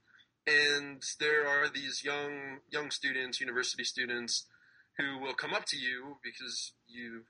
and 0.46 1.02
there 1.20 1.46
are 1.46 1.68
these 1.68 2.04
young 2.04 2.58
young 2.70 2.90
students, 2.90 3.40
university 3.40 3.84
students, 3.84 4.46
who 4.98 5.18
will 5.18 5.34
come 5.34 5.52
up 5.52 5.64
to 5.66 5.76
you 5.76 6.18
because 6.22 6.72
you, 6.86 7.24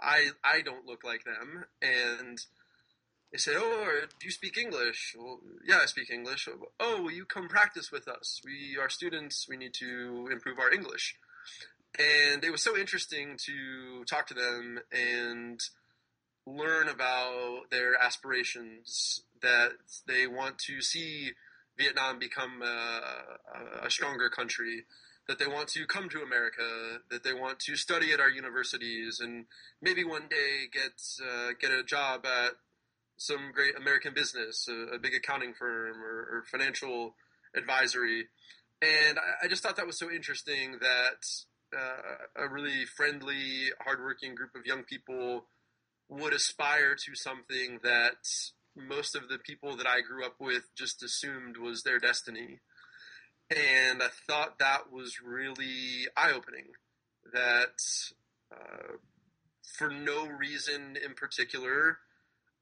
I 0.00 0.30
I 0.42 0.62
don't 0.62 0.86
look 0.86 1.04
like 1.04 1.24
them, 1.24 1.66
and 1.82 2.38
they 3.34 3.38
said, 3.38 3.54
"Oh, 3.56 4.02
do 4.20 4.26
you 4.26 4.30
speak 4.30 4.56
English?" 4.56 5.16
Well, 5.18 5.40
yeah, 5.66 5.80
I 5.82 5.86
speak 5.86 6.08
English. 6.08 6.48
Oh, 6.78 7.02
will 7.02 7.10
you 7.10 7.24
come 7.24 7.48
practice 7.48 7.90
with 7.90 8.06
us? 8.06 8.40
We 8.44 8.78
are 8.80 8.88
students. 8.88 9.48
We 9.48 9.56
need 9.56 9.74
to 9.74 10.28
improve 10.30 10.60
our 10.60 10.72
English. 10.72 11.16
And 11.98 12.44
it 12.44 12.52
was 12.52 12.62
so 12.62 12.78
interesting 12.78 13.36
to 13.46 14.04
talk 14.04 14.28
to 14.28 14.34
them 14.34 14.78
and 14.92 15.60
learn 16.46 16.88
about 16.88 17.70
their 17.72 18.00
aspirations 18.00 19.22
that 19.42 19.72
they 20.06 20.28
want 20.28 20.58
to 20.68 20.80
see 20.80 21.32
Vietnam 21.76 22.20
become 22.20 22.62
a, 22.62 23.00
a, 23.82 23.90
stronger 23.90 24.28
country, 24.28 24.84
that 25.26 25.40
they 25.40 25.48
want 25.48 25.66
to 25.70 25.86
come 25.86 26.08
to 26.08 26.22
America, 26.22 27.00
that 27.10 27.24
they 27.24 27.32
want 27.32 27.58
to 27.58 27.74
study 27.74 28.12
at 28.12 28.20
our 28.20 28.30
universities, 28.30 29.18
and 29.18 29.46
maybe 29.82 30.04
one 30.04 30.28
day 30.30 30.68
get 30.72 31.02
uh, 31.20 31.50
get 31.60 31.72
a 31.72 31.82
job 31.82 32.24
at 32.26 32.52
some 33.16 33.52
great 33.52 33.76
American 33.76 34.12
business, 34.14 34.68
a, 34.68 34.96
a 34.96 34.98
big 34.98 35.14
accounting 35.14 35.54
firm 35.54 36.02
or, 36.02 36.38
or 36.38 36.44
financial 36.50 37.14
advisory. 37.56 38.26
And 38.82 39.18
I, 39.18 39.44
I, 39.44 39.48
just 39.48 39.62
thought 39.62 39.76
that 39.76 39.86
was 39.86 39.98
so 39.98 40.10
interesting 40.10 40.78
that 40.80 41.24
uh, 41.76 42.44
a 42.44 42.48
really 42.48 42.84
friendly, 42.84 43.70
hardworking 43.84 44.34
group 44.34 44.50
of 44.54 44.66
young 44.66 44.82
people 44.82 45.46
would 46.08 46.32
aspire 46.32 46.94
to 46.94 47.14
something 47.14 47.80
that 47.82 48.26
most 48.76 49.14
of 49.14 49.28
the 49.28 49.38
people 49.38 49.76
that 49.76 49.86
I 49.86 50.00
grew 50.00 50.24
up 50.24 50.36
with 50.40 50.64
just 50.76 51.02
assumed 51.02 51.56
was 51.56 51.82
their 51.82 51.98
destiny. 51.98 52.60
And 53.50 54.02
I 54.02 54.08
thought 54.26 54.58
that 54.58 54.90
was 54.92 55.20
really 55.24 56.08
eye 56.16 56.32
opening. 56.34 56.66
That 57.32 57.80
uh, 58.52 58.96
for 59.62 59.88
no 59.88 60.26
reason 60.26 60.96
in 61.02 61.14
particular, 61.14 61.98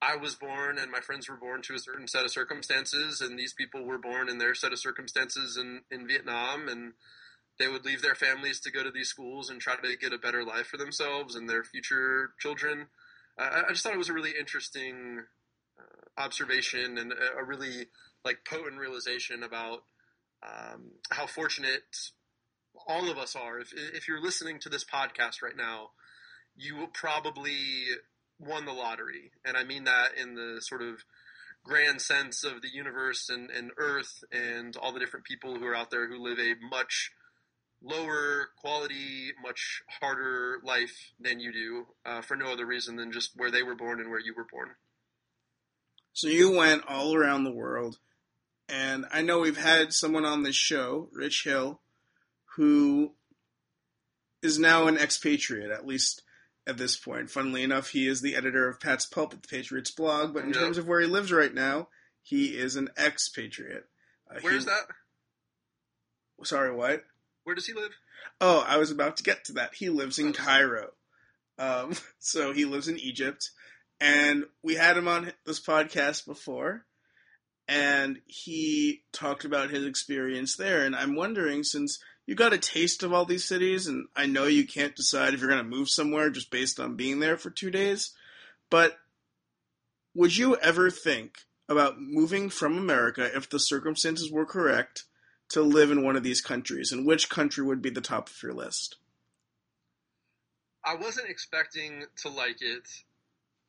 I 0.03 0.17
was 0.17 0.35
born 0.35 0.79
and 0.79 0.91
my 0.91 0.99
friends 0.99 1.29
were 1.29 1.37
born 1.37 1.63
to 1.63 1.75
a 1.75 1.79
certain 1.79 2.09
set 2.09 2.25
of 2.25 2.33
circumstances, 2.33 3.21
and 3.21 3.39
these 3.39 3.55
people 3.55 3.85
were 3.85 3.99
born 3.99 4.29
in 4.29 4.39
their 4.39 4.55
set 4.55 4.73
of 4.73 4.81
circumstances 4.81 5.57
in, 5.57 5.83
in 5.93 6.09
Vietnam, 6.09 6.69
and 6.69 6.95
they 7.61 7.69
would 7.69 7.85
leave 7.85 8.03
their 8.03 8.17
families 8.17 8.59
to 8.61 8.73
go 8.73 8.83
to 8.83 8.91
these 8.91 9.09
schools 9.09 9.49
and 9.49 9.61
try 9.61 9.77
to 9.77 9.97
get 9.97 10.13
a 10.13 10.19
better 10.19 10.45
life 10.45 10.67
for 10.67 10.77
themselves 10.77 11.37
and 11.37 11.49
their 11.49 11.63
future 11.63 12.31
children. 12.41 12.89
I, 13.39 13.63
I 13.69 13.71
just 13.71 13.85
thought 13.85 13.95
it 13.95 13.99
was 13.99 14.09
a 14.09 14.15
really 14.15 14.33
interesting 14.37 15.23
uh, 15.79 16.21
observation 16.21 16.99
and 16.99 17.13
a, 17.13 17.39
a, 17.39 17.45
really 17.45 17.87
like 18.25 18.45
potent 18.45 18.81
realization 18.81 19.45
about 19.45 19.85
um, 20.43 20.93
how 21.11 21.27
fortunate 21.27 22.11
all 22.89 23.09
of 23.09 23.19
us 23.19 23.37
are. 23.37 23.61
If, 23.61 23.73
if 23.73 24.09
you're 24.09 24.23
listening 24.23 24.59
to 24.61 24.69
this 24.69 24.85
podcast 24.85 25.43
right 25.43 25.57
now, 25.57 25.91
you 26.57 26.77
will 26.77 26.89
probably 26.89 27.85
won 28.43 28.65
the 28.65 28.73
lottery, 28.73 29.31
and 29.45 29.57
I 29.57 29.65
mean 29.65 29.85
that 29.85 30.17
in 30.21 30.35
the 30.35 30.61
sort 30.61 30.83
of 30.83 31.05
grand 31.65 32.01
sense 32.01 32.45
of 32.45 32.61
the 32.61 32.69
universe 32.73 33.29
and, 33.29 33.51
and 33.51 33.71
Earth 33.77 34.25
and 34.33 34.77
all 34.77 34.93
the 34.93 34.99
different 34.99 35.25
people 35.25 35.57
who 35.57 35.67
are 35.67 35.77
out 35.77 35.91
there 35.91 36.09
who 36.09 36.19
live 36.23 36.39
a 36.39 36.55
much 36.69 37.13
lower 37.83 38.49
quality, 38.61 39.33
much 39.43 39.83
harder 40.01 40.59
life 40.65 41.13
than 41.21 41.41
you 41.41 41.53
do 41.53 41.87
uh, 42.05 42.21
for 42.21 42.37
no 42.37 42.53
other 42.53 42.67
reason 42.67 42.97
than 42.97 43.13
just 43.13 43.33
where 43.37 43.51
they 43.51 43.63
were 43.63 43.75
born 43.75 44.01
and 44.01 44.11
where 44.11 44.21
you 44.21 44.35
were 44.37 44.47
born. 44.51 44.71
So 46.13 46.29
you 46.29 46.51
went 46.51 46.83
all 46.87 47.15
around 47.15 47.45
the 47.45 47.53
world, 47.53 47.99
and 48.69 49.07
I 49.13 49.23
know 49.23 49.41
we've 49.41 49.57
had 49.57 49.93
someone 49.93 50.25
on 50.25 50.43
this 50.43 50.57
show, 50.57 51.09
Rich 51.13 51.45
Hill, 51.45 51.81
who 52.57 53.13
is 54.43 54.59
now 54.59 54.89
an 54.89 54.99
expatriate, 54.99 55.71
at 55.71 55.87
least 55.87 56.23
at 56.67 56.79
this 56.79 56.97
point. 56.97 57.31
Funnily 57.31 57.63
enough, 57.63 57.89
he 57.89 58.07
is 58.07 58.21
the 58.21 58.37
editor 58.37 58.69
of 58.69 58.81
Pats 58.81 59.07
Pulpit 59.07 59.43
the 59.43 59.49
Patriots 59.49 59.91
blog, 59.91 60.35
but 60.35 60.45
in 60.45 60.53
terms 60.53 60.79
of 60.79 60.87
where 60.87 61.01
he 61.01 61.07
lives 61.07 61.33
right 61.33 61.53
now, 61.53 61.89
he 62.23 62.57
is 62.57 62.77
an 62.77 62.89
expatriate. 62.97 63.85
Uh, 64.31 64.39
Where's 64.41 64.67
that? 64.67 64.87
Sorry, 66.45 66.75
what? 66.75 67.05
Where 67.45 67.55
does 67.55 67.67
he 67.67 67.73
live? 67.73 67.93
Oh, 68.41 68.65
I 68.67 68.77
was 68.77 68.91
about 68.91 69.17
to 69.19 69.23
get 69.23 69.45
to 69.47 69.53
that. 69.55 69.75
He 69.75 69.89
lives 69.89 70.19
in 70.19 70.29
oh. 70.29 70.33
Cairo. 70.33 70.91
Um, 71.59 71.95
so 72.19 72.53
he 72.53 72.65
lives 72.65 72.89
in 72.89 72.99
Egypt. 72.99 73.51
And 74.01 74.45
we 74.63 74.75
had 74.75 74.97
him 74.97 75.07
on 75.07 75.33
this 75.47 75.61
podcast 75.61 76.27
before. 76.27 76.85
And 77.69 78.21
he 78.27 79.03
talked 79.13 79.45
about 79.45 79.71
his 79.71 79.87
experience 79.87 80.57
there. 80.57 80.85
And 80.85 80.97
I'm 80.97 81.15
wondering, 81.15 81.63
since 81.63 82.01
you 82.27 82.35
got 82.35 82.53
a 82.53 82.59
taste 82.59 83.03
of 83.03 83.13
all 83.13 83.25
these 83.25 83.47
cities, 83.47 83.87
and 83.87 84.07
I 84.15 84.27
know 84.27 84.47
you 84.47 84.67
can't 84.67 84.95
decide 84.95 85.35
if 85.35 85.41
you're 85.41 85.51
going 85.51 85.63
to 85.63 85.77
move 85.77 85.89
somewhere 85.89 86.31
just 86.31 86.51
based 86.51 86.79
on 86.79 86.97
being 86.97 87.21
there 87.21 87.37
for 87.37 87.51
two 87.51 87.71
days, 87.71 88.13
but 88.71 88.99
would 90.15 90.37
you 90.37 90.57
ever 90.57 90.91
think 90.91 91.39
about 91.69 92.01
moving 92.01 92.51
from 92.51 92.77
America 92.77 93.31
if 93.35 93.49
the 93.49 93.59
circumstances 93.59 94.31
were 94.31 94.47
correct 94.47 95.05
to 95.49 95.63
live 95.63 95.91
in 95.91 96.05
one 96.05 96.17
of 96.17 96.23
these 96.23 96.41
countries? 96.41 96.93
And 96.93 97.07
which 97.07 97.29
country 97.29 97.65
would 97.65 97.83
be 97.83 97.91
the 97.91 98.01
top 98.01 98.29
of 98.29 98.43
your 98.43 98.53
list? 98.53 98.97
I 100.85 100.97
wasn't 100.97 101.31
expecting 101.31 102.05
to 102.23 102.29
like 102.29 102.61
it, 102.61 102.89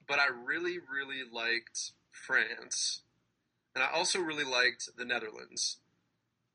but 0.07 0.19
I 0.19 0.27
really, 0.27 0.77
really 0.79 1.21
liked 1.31 1.91
France. 2.11 3.01
And 3.75 3.83
I 3.83 3.91
also 3.91 4.19
really 4.19 4.43
liked 4.43 4.89
the 4.97 5.05
Netherlands. 5.05 5.77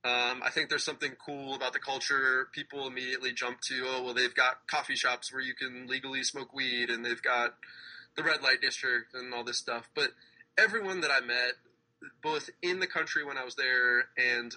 Um, 0.05 0.42
I 0.44 0.51
think 0.51 0.68
there's 0.68 0.84
something 0.84 1.16
cool 1.24 1.55
about 1.55 1.72
the 1.72 1.80
culture. 1.80 2.49
People 2.53 2.86
immediately 2.86 3.32
jump 3.32 3.61
to, 3.62 3.84
oh, 3.84 4.03
well, 4.05 4.14
they've 4.14 4.34
got 4.34 4.66
coffee 4.68 4.94
shops 4.94 5.32
where 5.32 5.42
you 5.42 5.55
can 5.55 5.86
legally 5.88 6.22
smoke 6.22 6.55
weed, 6.55 6.88
and 6.88 7.05
they've 7.05 7.22
got 7.22 7.57
the 8.16 8.22
red 8.22 8.42
light 8.42 8.61
district 8.61 9.14
and 9.14 9.34
all 9.34 9.44
this 9.44 9.59
stuff. 9.59 9.88
But 9.94 10.11
everyone 10.57 11.01
that 11.01 11.11
I 11.11 11.20
met, 11.20 11.55
both 12.22 12.49
in 12.62 12.78
the 12.78 12.86
country 12.86 13.24
when 13.24 13.36
I 13.36 13.44
was 13.44 13.57
there 13.57 14.09
and 14.16 14.55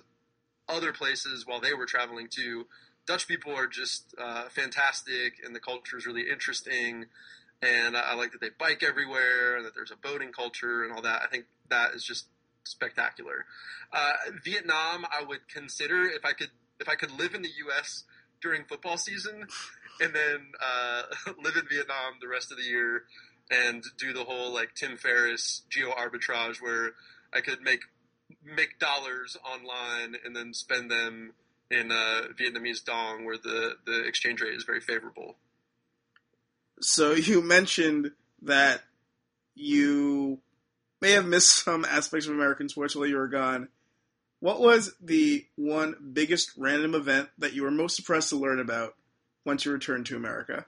other 0.69 0.93
places 0.93 1.45
while 1.45 1.59
they 1.59 1.73
were 1.73 1.85
traveling 1.85 2.27
too, 2.29 2.67
Dutch 3.07 3.27
people 3.27 3.53
are 3.53 3.67
just 3.67 4.13
uh, 4.19 4.43
fantastic, 4.49 5.35
and 5.43 5.55
the 5.55 5.59
culture 5.59 5.97
is 5.97 6.05
really 6.05 6.29
interesting. 6.29 7.05
And 7.63 7.97
I, 7.97 8.11
I 8.11 8.13
like 8.13 8.31
that 8.31 8.41
they 8.41 8.49
bike 8.57 8.83
everywhere, 8.83 9.57
and 9.57 9.65
that 9.65 9.73
there's 9.73 9.91
a 9.91 9.95
boating 9.95 10.31
culture 10.31 10.83
and 10.83 10.93
all 10.93 11.01
that. 11.01 11.21
I 11.23 11.27
think 11.27 11.45
that 11.69 11.93
is 11.93 12.03
just 12.03 12.27
spectacular. 12.63 13.45
Uh, 13.91 14.13
Vietnam, 14.43 15.05
I 15.05 15.23
would 15.23 15.47
consider 15.47 16.03
if 16.05 16.25
I 16.25 16.33
could 16.33 16.49
if 16.79 16.89
I 16.89 16.95
could 16.95 17.11
live 17.11 17.35
in 17.35 17.41
the 17.41 17.51
U.S. 17.65 18.03
during 18.41 18.63
football 18.65 18.97
season, 18.97 19.45
and 20.01 20.13
then 20.13 20.51
uh, 20.61 21.03
live 21.43 21.55
in 21.55 21.67
Vietnam 21.69 22.13
the 22.21 22.27
rest 22.27 22.51
of 22.51 22.57
the 22.57 22.63
year 22.63 23.03
and 23.51 23.83
do 23.97 24.13
the 24.13 24.23
whole 24.23 24.53
like 24.53 24.73
Tim 24.75 24.97
Ferriss 24.97 25.63
geo 25.69 25.91
arbitrage 25.91 26.61
where 26.61 26.91
I 27.33 27.41
could 27.41 27.61
make 27.61 27.81
make 28.43 28.79
dollars 28.79 29.37
online 29.45 30.15
and 30.25 30.35
then 30.35 30.53
spend 30.53 30.89
them 30.89 31.33
in 31.69 31.91
uh, 31.91 32.23
Vietnamese 32.39 32.83
dong 32.83 33.25
where 33.25 33.37
the, 33.37 33.75
the 33.85 34.03
exchange 34.05 34.41
rate 34.41 34.53
is 34.53 34.63
very 34.63 34.81
favorable. 34.81 35.35
So 36.81 37.13
you 37.13 37.41
mentioned 37.41 38.11
that 38.41 38.81
you 39.53 40.39
may 41.01 41.11
have 41.11 41.25
missed 41.25 41.63
some 41.63 41.83
aspects 41.83 42.27
of 42.27 42.33
American 42.33 42.69
sports 42.69 42.95
while 42.95 43.07
you 43.07 43.17
were 43.17 43.27
gone. 43.27 43.67
What 44.39 44.59
was 44.59 44.93
the 45.01 45.45
one 45.55 45.95
biggest 46.13 46.51
random 46.57 46.95
event 46.95 47.29
that 47.37 47.53
you 47.53 47.63
were 47.63 47.71
most 47.71 47.95
surprised 47.95 48.29
to 48.29 48.35
learn 48.35 48.59
about 48.59 48.95
once 49.45 49.65
you 49.65 49.71
returned 49.71 50.05
to 50.07 50.15
America? 50.15 50.65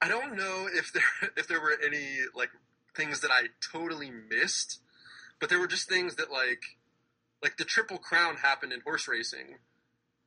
I 0.00 0.08
don't 0.08 0.36
know 0.36 0.68
if 0.72 0.92
there 0.92 1.30
if 1.36 1.46
there 1.48 1.60
were 1.60 1.76
any 1.84 2.18
like 2.34 2.50
things 2.96 3.20
that 3.20 3.30
I 3.30 3.48
totally 3.72 4.10
missed, 4.10 4.80
but 5.38 5.48
there 5.48 5.60
were 5.60 5.68
just 5.68 5.88
things 5.88 6.16
that 6.16 6.30
like 6.30 6.62
like 7.42 7.56
the 7.56 7.64
triple 7.64 7.98
crown 7.98 8.36
happened 8.36 8.72
in 8.72 8.80
horse 8.80 9.08
racing, 9.08 9.58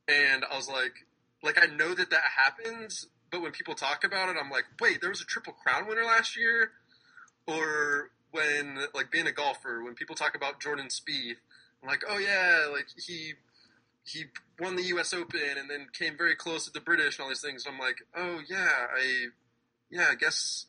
and 0.08 0.46
I 0.50 0.56
was 0.56 0.70
like, 0.70 1.06
like 1.42 1.62
I 1.62 1.74
know 1.74 1.94
that 1.94 2.10
that 2.10 2.24
happens, 2.38 3.08
but 3.32 3.42
when 3.42 3.52
people 3.52 3.76
talk 3.76 4.04
about 4.04 4.30
it, 4.30 4.38
I'm 4.40 4.50
like, 4.50 4.66
wait, 4.80 5.02
there 5.02 5.10
was 5.10 5.22
a 5.22 5.26
triple 5.26 5.54
crown 5.54 5.88
winner 5.88 6.06
last 6.06 6.38
year 6.38 6.72
or 7.48 8.12
when 8.32 8.80
like 8.94 9.12
being 9.12 9.28
a 9.28 9.32
golfer, 9.32 9.84
when 9.84 9.94
people 9.94 10.16
talk 10.16 10.36
about 10.36 10.60
Jordan 10.60 10.88
Spieth, 10.88 11.38
I'm 11.82 11.90
like, 11.90 12.04
oh 12.10 12.18
yeah, 12.18 12.68
like 12.72 12.88
he 12.98 13.34
he 14.06 14.26
won 14.60 14.76
the 14.76 14.84
U.S. 14.84 15.14
Open 15.14 15.58
and 15.58 15.70
then 15.70 15.88
came 15.98 16.18
very 16.18 16.36
close 16.36 16.66
to 16.66 16.72
the 16.72 16.82
British 16.82 17.18
and 17.18 17.24
all 17.24 17.30
these 17.30 17.42
things. 17.42 17.66
I'm 17.68 17.80
like, 17.80 17.98
oh 18.16 18.40
yeah, 18.50 18.88
I 18.96 19.28
yeah, 19.90 20.08
I 20.12 20.16
guess 20.16 20.66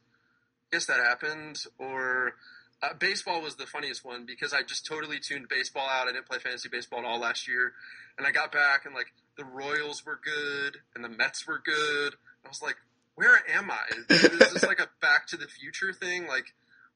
guess 0.71 0.87
that 0.87 1.01
happened. 1.01 1.65
Or 1.79 2.35
uh, 2.83 2.95
baseball 2.99 3.41
was 3.43 3.57
the 3.57 3.67
funniest 3.67 4.05
one 4.05 4.27
because 4.27 4.53
I 4.53 4.63
just 4.63 4.87
totally 4.87 5.19
tuned 5.19 5.49
baseball 5.49 5.89
out. 5.89 6.09
I 6.09 6.13
didn't 6.13 6.27
play 6.27 6.39
fantasy 6.39 6.69
baseball 6.71 7.01
at 7.01 7.05
all 7.05 7.21
last 7.21 7.49
year, 7.49 7.73
and 8.19 8.27
I 8.27 8.31
got 8.31 8.53
back 8.53 8.85
and 8.85 8.95
like 8.95 9.13
the 9.37 9.45
Royals 9.45 10.05
were 10.05 10.21
good 10.23 10.79
and 10.95 11.05
the 11.05 11.09
Mets 11.09 11.47
were 11.47 11.61
good. 11.65 12.15
I 12.45 12.49
was 12.49 12.63
like, 12.63 12.77
where 13.15 13.41
am 13.51 13.71
I? 13.71 13.81
Is 14.11 14.53
this 14.53 14.65
like 14.65 14.81
a 14.81 14.89
Back 15.01 15.27
to 15.29 15.37
the 15.37 15.47
Future 15.47 15.93
thing? 15.93 16.27
Like 16.27 16.55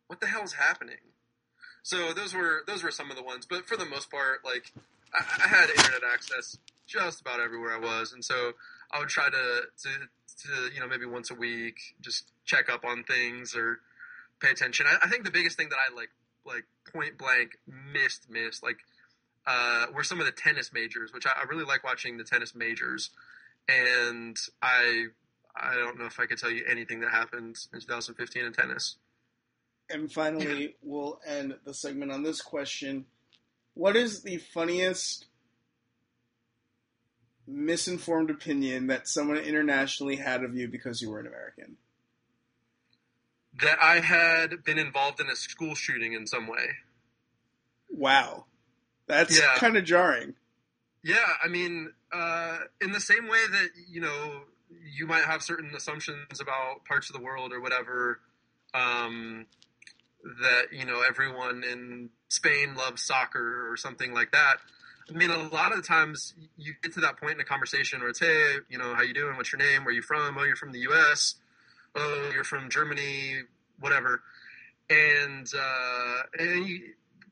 what 0.09 0.21
the 0.21 0.27
hell 0.27 0.43
is 0.43 0.55
happening? 0.55 0.97
So 1.83 2.13
those 2.13 2.35
were 2.35 2.65
those 2.67 2.83
were 2.83 2.91
some 2.91 3.11
of 3.11 3.17
the 3.17 3.23
ones, 3.23 3.47
but 3.49 3.67
for 3.67 3.77
the 3.77 3.87
most 3.87 4.11
part, 4.11 4.45
like 4.45 4.73
I, 5.15 5.25
I 5.45 5.49
had 5.49 5.71
internet 5.71 6.03
access 6.13 6.59
just 6.87 7.21
about 7.21 7.41
everywhere 7.41 7.75
I 7.75 7.79
was, 7.79 8.13
and 8.13 8.25
so 8.25 8.53
I 8.91 8.99
would 8.99 9.09
try 9.09 9.31
to, 9.31 9.63
to 9.83 9.89
to 10.43 10.75
you 10.75 10.81
know 10.81 10.89
maybe 10.89 11.07
once 11.07 11.31
a 11.31 11.35
week 11.35 11.77
just 12.01 12.25
check 12.45 12.69
up 12.69 12.85
on 12.85 13.05
things 13.05 13.55
or 13.55 13.81
pay 14.41 14.51
attention. 14.51 14.87
I, 14.89 15.07
I 15.07 15.09
think 15.09 15.25
the 15.25 15.31
biggest 15.31 15.57
thing 15.57 15.69
that 15.69 15.79
I 15.79 15.95
like 15.95 16.11
like 16.45 16.65
point 16.93 17.17
blank 17.17 17.59
missed 17.67 18.29
missed 18.29 18.63
like 18.63 18.79
uh, 19.47 19.87
were 19.95 20.05
some 20.05 20.21
of 20.21 20.27
the 20.27 20.33
tennis 20.33 20.73
majors, 20.73 21.13
which 21.13 21.27
I, 21.27 21.31
I 21.41 21.45
really 21.49 21.65
like 21.65 21.85
watching 21.85 22.17
the 22.19 22.25
tennis 22.25 22.55
majors, 22.55 23.11
and 23.69 24.37
I 24.63 25.07
I 25.57 25.75
don't 25.75 25.99
know 25.99 26.07
if 26.07 26.21
I 26.21 26.27
could 26.27 26.39
tell 26.39 26.51
you 26.51 26.65
anything 26.69 27.01
that 27.01 27.11
happened 27.11 27.59
in 27.73 27.81
2015 27.81 28.45
in 28.45 28.53
tennis. 28.53 28.97
And 29.91 30.12
finally, 30.12 30.76
we'll 30.82 31.20
end 31.26 31.55
the 31.64 31.72
segment 31.72 32.12
on 32.12 32.22
this 32.22 32.43
question. 32.43 33.07
What 33.74 33.97
is 33.97 34.22
the 34.22 34.36
funniest 34.36 35.26
misinformed 37.47 38.30
opinion 38.30 38.89
that 38.89 39.09
someone 39.09 39.39
internationally 39.39 40.16
had 40.16 40.45
of 40.45 40.55
you 40.55 40.68
because 40.68 41.01
you 41.01 41.11
were 41.11 41.20
an 41.20 41.26
American? 41.26 41.76
That 43.62 43.78
I 43.82 44.01
had 44.01 44.62
been 44.64 44.78
involved 44.78 45.20
in 45.20 45.28
a 45.28 45.36
school 45.36 45.74
shooting 45.74 46.12
in 46.12 46.26
some 46.26 46.47
way. 46.47 46.76
Wow. 47.89 48.45
That's 49.07 49.39
Yeah. 49.39 49.55
kind 49.57 49.76
of 49.76 49.84
jarring. 49.84 50.34
Yeah, 51.03 51.34
I 51.43 51.49
mean, 51.49 51.93
uh, 52.12 52.59
in 52.80 52.93
the 52.93 53.01
same 53.01 53.26
way 53.28 53.47
that 53.51 53.70
you 53.89 54.01
know 54.01 54.45
you 54.70 55.07
might 55.07 55.24
have 55.24 55.43
certain 55.43 55.74
assumptions 55.74 56.41
about 56.41 56.84
parts 56.84 57.09
of 57.09 57.16
the 57.16 57.22
world 57.22 57.53
or 57.53 57.61
whatever, 57.61 58.20
um, 58.74 59.47
that 60.25 60.73
you 60.73 60.85
know 60.85 61.03
everyone 61.07 61.64
in 61.64 62.11
Spain 62.29 62.75
loves 62.75 63.03
soccer 63.03 63.71
or 63.71 63.77
something 63.77 64.12
like 64.12 64.33
that. 64.33 64.57
I 65.09 65.16
mean, 65.16 65.31
a 65.31 65.39
lot 65.49 65.73
of 65.73 65.79
the 65.79 65.87
times 65.87 66.35
you 66.59 66.75
get 66.83 66.93
to 66.95 67.01
that 67.01 67.19
point 67.19 67.35
in 67.35 67.41
a 67.41 67.45
conversation 67.45 68.01
where 68.01 68.11
it's, 68.11 68.21
hey, 68.21 68.57
you 68.69 68.77
know, 68.77 68.95
how 68.95 69.01
you 69.01 69.14
doing? 69.14 69.37
What's 69.37 69.51
your 69.53 69.59
name? 69.59 69.85
Where 69.85 69.95
you 69.95 70.03
from? 70.03 70.37
Oh, 70.37 70.45
you're 70.45 70.57
from 70.57 70.73
the 70.73 70.81
U.S. 70.81 71.37
Oh, 71.95 72.31
you're 72.35 72.45
from 72.45 72.69
Germany, 72.69 73.37
whatever. 73.81 74.23
And 74.91 75.47
uh, 75.59 76.23
and 76.39 76.66
you 76.66 76.81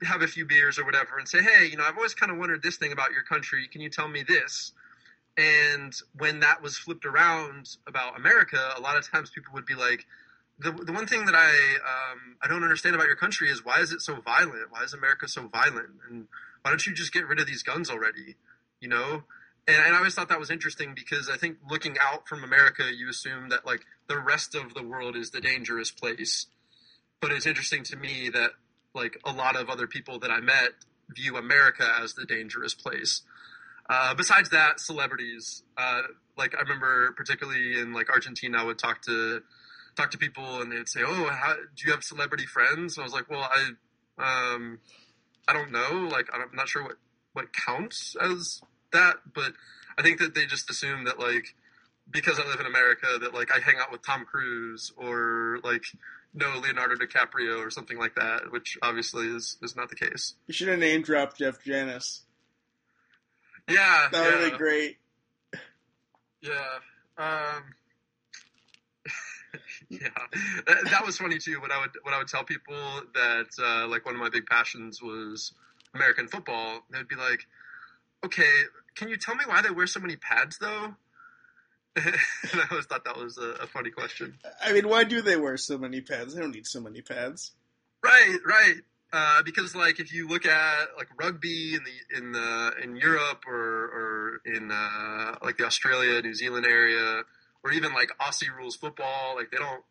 have 0.03 0.23
a 0.23 0.27
few 0.27 0.47
beers 0.47 0.79
or 0.79 0.85
whatever, 0.85 1.19
and 1.19 1.29
say, 1.29 1.43
hey, 1.43 1.67
you 1.67 1.77
know, 1.77 1.85
I've 1.85 1.97
always 1.97 2.15
kind 2.15 2.33
of 2.33 2.39
wondered 2.39 2.63
this 2.63 2.77
thing 2.77 2.93
about 2.93 3.13
your 3.13 3.23
country. 3.23 3.69
Can 3.71 3.81
you 3.81 3.91
tell 3.91 4.09
me 4.09 4.23
this? 4.23 4.73
And 5.37 5.95
when 6.17 6.41
that 6.41 6.63
was 6.63 6.79
flipped 6.79 7.05
around 7.05 7.77
about 7.87 8.19
America, 8.19 8.59
a 8.77 8.81
lot 8.81 8.97
of 8.97 9.11
times 9.11 9.31
people 9.31 9.53
would 9.55 9.67
be 9.67 9.75
like, 9.75 10.07
the, 10.59 10.73
the 10.73 10.93
one 10.93 11.07
thing 11.07 11.27
that 11.27 11.35
I 11.35 11.49
um, 11.51 12.37
I 12.43 12.49
don't 12.49 12.63
understand 12.63 12.95
about 12.95 13.07
your 13.07 13.17
country 13.17 13.51
is 13.51 13.65
why 13.65 13.81
is 13.81 13.93
it 13.93 14.01
so 14.01 14.17
violent? 14.21 14.71
Why 14.71 14.85
is 14.85 14.95
America 14.95 15.29
so 15.29 15.49
violent? 15.49 15.91
And 16.09 16.29
why 16.63 16.71
don't 16.71 16.87
you 16.87 16.95
just 16.95 17.13
get 17.13 17.27
rid 17.27 17.41
of 17.41 17.47
these 17.47 17.63
guns 17.63 17.91
already? 17.91 18.37
You 18.81 18.89
know? 18.89 19.25
And, 19.69 19.77
and 19.77 19.95
I 19.95 19.99
always 19.99 20.15
thought 20.15 20.29
that 20.31 20.39
was 20.39 20.51
interesting 20.51 20.95
because 20.95 21.29
I 21.29 21.37
think 21.37 21.59
looking 21.69 21.97
out 22.01 22.27
from 22.27 22.43
America, 22.43 22.85
you 22.95 23.09
assume 23.09 23.51
that 23.51 23.67
like 23.67 23.85
the 24.09 24.19
rest 24.19 24.55
of 24.55 24.75
the 24.75 24.83
world 24.83 25.17
is 25.17 25.31
the 25.31 25.41
dangerous 25.41 25.91
place. 25.91 26.47
But 27.21 27.33
it's 27.33 27.47
interesting 27.47 27.83
to 27.85 27.97
me 27.97 28.31
that 28.31 28.53
like 28.95 29.19
a 29.25 29.33
lot 29.33 29.57
of 29.57 29.69
other 29.69 29.87
people 29.87 30.19
that 30.21 30.31
I 30.31 30.41
met 30.41 30.71
view 31.11 31.37
America 31.37 31.87
as 32.01 32.15
the 32.15 32.25
dangerous 32.25 32.75
place. 32.75 33.23
Uh, 33.89 34.15
besides 34.15 34.51
that, 34.51 34.81
celebrities. 34.81 35.63
Uh, 35.77 36.03
like 36.37 36.55
I 36.57 36.63
remember, 36.63 37.13
particularly 37.13 37.79
in 37.79 37.93
like 37.93 38.11
Argentina, 38.11 38.59
I 38.59 38.65
would 38.65 38.79
talk 38.79 39.03
to 39.03 39.43
talk 39.97 40.11
to 40.13 40.19
people, 40.19 40.61
and 40.61 40.71
they'd 40.71 40.89
say, 40.89 41.01
"Oh, 41.05 41.27
how, 41.31 41.55
do 41.55 41.87
you 41.87 41.93
have 41.93 42.05
celebrity 42.05 42.47
friends?" 42.47 42.97
And 42.97 43.03
I 43.03 43.05
was 43.05 43.13
like, 43.13 43.29
"Well, 43.31 43.49
I, 43.51 44.55
um, 44.55 44.79
I 45.49 45.53
don't 45.53 45.73
know. 45.73 46.09
Like, 46.11 46.29
I'm 46.33 46.55
not 46.55 46.69
sure 46.69 46.83
what 46.83 46.97
what 47.33 47.53
counts 47.53 48.17
as 48.21 48.61
that, 48.93 49.17
but 49.35 49.53
I 49.99 50.03
think 50.03 50.19
that 50.21 50.35
they 50.35 50.47
just 50.47 50.71
assume 50.71 51.05
that 51.05 51.19
like 51.19 51.55
because 52.11 52.39
I 52.39 52.47
live 52.47 52.61
in 52.61 52.67
America, 52.67 53.07
that 53.21 53.35
like 53.35 53.51
I 53.55 53.61
hang 53.61 53.77
out 53.79 53.91
with 53.93 54.05
Tom 54.07 54.25
Cruise 54.25 54.93
or 54.97 55.59
like 55.65 55.85
know 56.35 56.59
Leonardo 56.63 56.95
DiCaprio 56.97 57.59
or 57.65 57.71
something 57.71 57.99
like 57.99 58.15
that, 58.15 58.51
which 58.53 58.77
obviously 58.83 59.27
is 59.27 59.57
is 59.63 59.75
not 59.77 59.89
the 59.89 59.97
case. 59.97 60.35
You 60.47 60.55
should 60.55 60.69
have 60.69 60.79
name 60.79 61.03
dropped 61.03 61.39
Jeff 61.39 61.63
Janis. 61.65 62.23
Yeah, 63.69 64.09
That 64.13 64.33
would 64.33 64.41
yeah. 64.43 64.49
been 64.51 64.59
great. 64.59 64.97
Yeah. 66.41 66.79
Um, 67.19 67.63
yeah, 69.91 70.09
that, 70.67 70.77
that 70.91 71.07
was 71.07 71.19
funny 71.19 71.39
too. 71.39 71.61
When 71.61 71.71
I 71.71 71.79
would 71.79 71.91
when 72.03 72.13
I 72.13 72.19
would 72.19 72.29
tell 72.29 72.43
people 72.43 72.75
that 73.15 73.47
uh, 73.63 73.87
like 73.89 74.05
one 74.05 74.15
of 74.15 74.21
my 74.21 74.29
big 74.29 74.47
passions 74.47 75.01
was 75.01 75.53
American 75.95 76.27
football, 76.27 76.81
they'd 76.91 77.07
be 77.07 77.15
like, 77.15 77.47
"Okay, 78.25 78.51
can 78.97 79.09
you 79.09 79.17
tell 79.17 79.37
me 79.37 79.45
why 79.47 79.63
they 79.63 79.71
wear 79.71 79.87
so 79.87 80.01
many 80.01 80.17
pads 80.17 80.59
though?" 80.59 80.95
and 81.97 82.61
I 82.61 82.65
always 82.71 82.87
thought 82.87 83.05
that 83.05 83.17
was 83.17 83.39
a, 83.39 83.63
a 83.63 83.67
funny 83.67 83.91
question. 83.91 84.37
I 84.63 84.73
mean, 84.73 84.89
why 84.89 85.05
do 85.05 85.23
they 85.23 85.37
wear 85.37 85.57
so 85.57 85.79
many 85.79 86.01
pads? 86.01 86.35
They 86.35 86.41
don't 86.41 86.55
need 86.55 86.67
so 86.67 86.81
many 86.81 87.01
pads. 87.01 87.53
Right, 88.03 88.39
right. 88.45 88.75
Uh, 89.13 89.43
because 89.45 89.75
like 89.75 90.01
if 90.01 90.13
you 90.13 90.29
look 90.29 90.45
at 90.45 90.89
like 90.97 91.09
rugby 91.19 91.75
in 91.75 91.81
the 91.85 92.19
in 92.19 92.33
the 92.33 92.73
in 92.83 92.97
Europe 92.97 93.45
or 93.47 93.55
or 93.55 94.41
in 94.45 94.71
uh, 94.71 95.37
like 95.43 95.57
the 95.57 95.65
Australia 95.65 96.21
New 96.21 96.35
Zealand 96.35 96.67
area 96.67 97.23
or 97.67 97.73
even 97.73 97.93
like 97.93 98.13
Aussie 98.21 98.55
rules 98.57 98.77
football, 98.77 99.35
like 99.35 99.51
they 99.51 99.57
don't, 99.57 99.83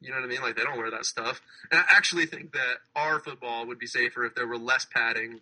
you 0.00 0.08
know 0.08 0.16
what 0.16 0.24
I 0.24 0.28
mean? 0.28 0.40
Like 0.40 0.56
they 0.56 0.62
don't 0.62 0.78
wear 0.78 0.90
that 0.90 1.04
stuff. 1.04 1.42
And 1.70 1.78
I 1.78 1.84
actually 1.90 2.24
think 2.24 2.52
that 2.52 2.76
our 2.96 3.20
football 3.20 3.66
would 3.66 3.78
be 3.78 3.86
safer 3.86 4.24
if 4.24 4.34
there 4.34 4.46
were 4.46 4.56
less 4.56 4.86
padding. 4.86 5.40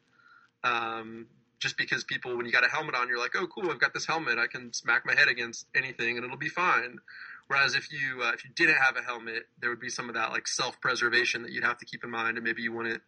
Um, 0.65 1.29
just 1.61 1.77
because 1.77 2.03
people, 2.03 2.37
when 2.37 2.45
you 2.45 2.51
got 2.51 2.67
a 2.67 2.69
helmet 2.69 2.97
on, 2.97 3.07
you're 3.07 3.21
like, 3.21 3.37
oh, 3.37 3.47
cool, 3.47 3.71
I've 3.71 3.79
got 3.79 3.95
this 3.95 4.07
helmet, 4.07 4.37
I 4.39 4.49
can 4.49 4.73
smack 4.73 5.07
my 5.07 5.15
head 5.15 5.29
against 5.29 5.67
anything 5.77 6.17
and 6.17 6.25
it'll 6.25 6.37
be 6.37 6.49
fine. 6.49 6.99
Whereas 7.47 7.77
if 7.77 7.93
you 7.93 8.23
uh, 8.23 8.33
if 8.33 8.45
you 8.45 8.51
didn't 8.55 8.77
have 8.77 8.97
a 8.97 9.03
helmet, 9.03 9.45
there 9.61 9.71
would 9.71 9.81
be 9.81 9.91
some 9.91 10.09
of 10.09 10.17
that 10.17 10.31
like 10.31 10.49
self 10.49 10.81
preservation 10.81 11.43
that 11.43 11.53
you'd 11.53 11.65
have 11.65 11.79
to 11.79 11.85
keep 11.85 12.05
in 12.05 12.11
mind, 12.11 12.37
and 12.37 12.45
maybe 12.45 12.63
you 12.63 12.73
wouldn't 12.73 13.03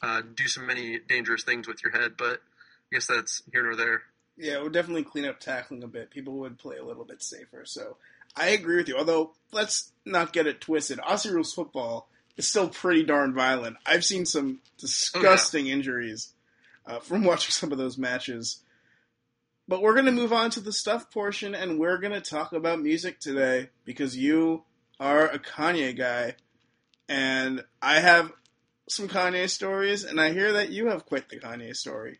uh, 0.00 0.22
do 0.34 0.46
so 0.46 0.60
many 0.60 1.00
dangerous 1.00 1.42
things 1.42 1.66
with 1.66 1.82
your 1.82 1.90
head. 1.90 2.12
But 2.16 2.34
I 2.34 2.94
guess 2.94 3.08
that's 3.08 3.42
here 3.52 3.64
nor 3.64 3.74
there. 3.74 4.02
Yeah, 4.40 4.54
it 4.54 4.62
would 4.62 4.72
definitely 4.72 5.04
clean 5.04 5.26
up 5.26 5.38
tackling 5.38 5.84
a 5.84 5.88
bit. 5.88 6.10
People 6.10 6.32
would 6.38 6.58
play 6.58 6.78
a 6.78 6.84
little 6.84 7.04
bit 7.04 7.22
safer. 7.22 7.64
So 7.66 7.98
I 8.34 8.48
agree 8.48 8.76
with 8.76 8.88
you. 8.88 8.96
Although 8.96 9.34
let's 9.52 9.92
not 10.06 10.32
get 10.32 10.46
it 10.46 10.62
twisted. 10.62 10.98
Aussie 10.98 11.30
rules 11.30 11.52
football 11.52 12.08
is 12.38 12.48
still 12.48 12.68
pretty 12.68 13.02
darn 13.02 13.34
violent. 13.34 13.76
I've 13.84 14.04
seen 14.04 14.24
some 14.24 14.60
disgusting 14.78 15.66
injuries 15.66 16.32
uh, 16.86 17.00
from 17.00 17.22
watching 17.24 17.50
some 17.50 17.70
of 17.70 17.76
those 17.76 17.98
matches. 17.98 18.62
But 19.68 19.82
we're 19.82 19.92
going 19.92 20.06
to 20.06 20.12
move 20.12 20.32
on 20.32 20.50
to 20.50 20.60
the 20.60 20.72
stuff 20.72 21.10
portion, 21.10 21.54
and 21.54 21.78
we're 21.78 21.98
going 21.98 22.14
to 22.14 22.20
talk 22.20 22.52
about 22.52 22.80
music 22.80 23.20
today 23.20 23.68
because 23.84 24.16
you 24.16 24.64
are 24.98 25.26
a 25.26 25.38
Kanye 25.38 25.96
guy, 25.96 26.34
and 27.08 27.62
I 27.80 28.00
have 28.00 28.32
some 28.88 29.06
Kanye 29.06 29.48
stories, 29.48 30.02
and 30.02 30.20
I 30.20 30.32
hear 30.32 30.54
that 30.54 30.70
you 30.70 30.88
have 30.88 31.06
quite 31.06 31.28
the 31.28 31.38
Kanye 31.38 31.76
story. 31.76 32.18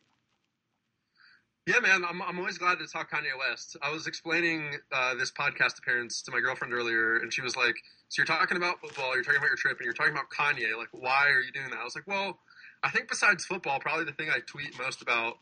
Yeah, 1.70 1.78
man, 1.80 2.04
I'm, 2.04 2.20
I'm 2.20 2.38
always 2.40 2.58
glad 2.58 2.80
to 2.80 2.86
talk 2.88 3.12
Kanye 3.12 3.38
West. 3.38 3.76
I 3.80 3.92
was 3.92 4.08
explaining 4.08 4.74
uh, 4.90 5.14
this 5.14 5.30
podcast 5.30 5.78
appearance 5.78 6.20
to 6.22 6.32
my 6.32 6.40
girlfriend 6.40 6.74
earlier, 6.74 7.16
and 7.16 7.32
she 7.32 7.42
was 7.42 7.56
like, 7.56 7.76
"So 8.08 8.20
you're 8.20 8.26
talking 8.26 8.56
about 8.56 8.80
football, 8.80 9.14
you're 9.14 9.22
talking 9.22 9.38
about 9.38 9.46
your 9.48 9.56
trip, 9.56 9.78
and 9.78 9.84
you're 9.84 9.94
talking 9.94 10.12
about 10.12 10.30
Kanye. 10.30 10.76
Like, 10.76 10.88
why 10.90 11.28
are 11.28 11.40
you 11.40 11.52
doing 11.52 11.70
that?" 11.70 11.78
I 11.78 11.84
was 11.84 11.94
like, 11.94 12.08
"Well, 12.08 12.40
I 12.82 12.90
think 12.90 13.08
besides 13.08 13.44
football, 13.44 13.78
probably 13.78 14.04
the 14.04 14.12
thing 14.12 14.30
I 14.30 14.40
tweet 14.40 14.76
most 14.78 15.00
about 15.00 15.38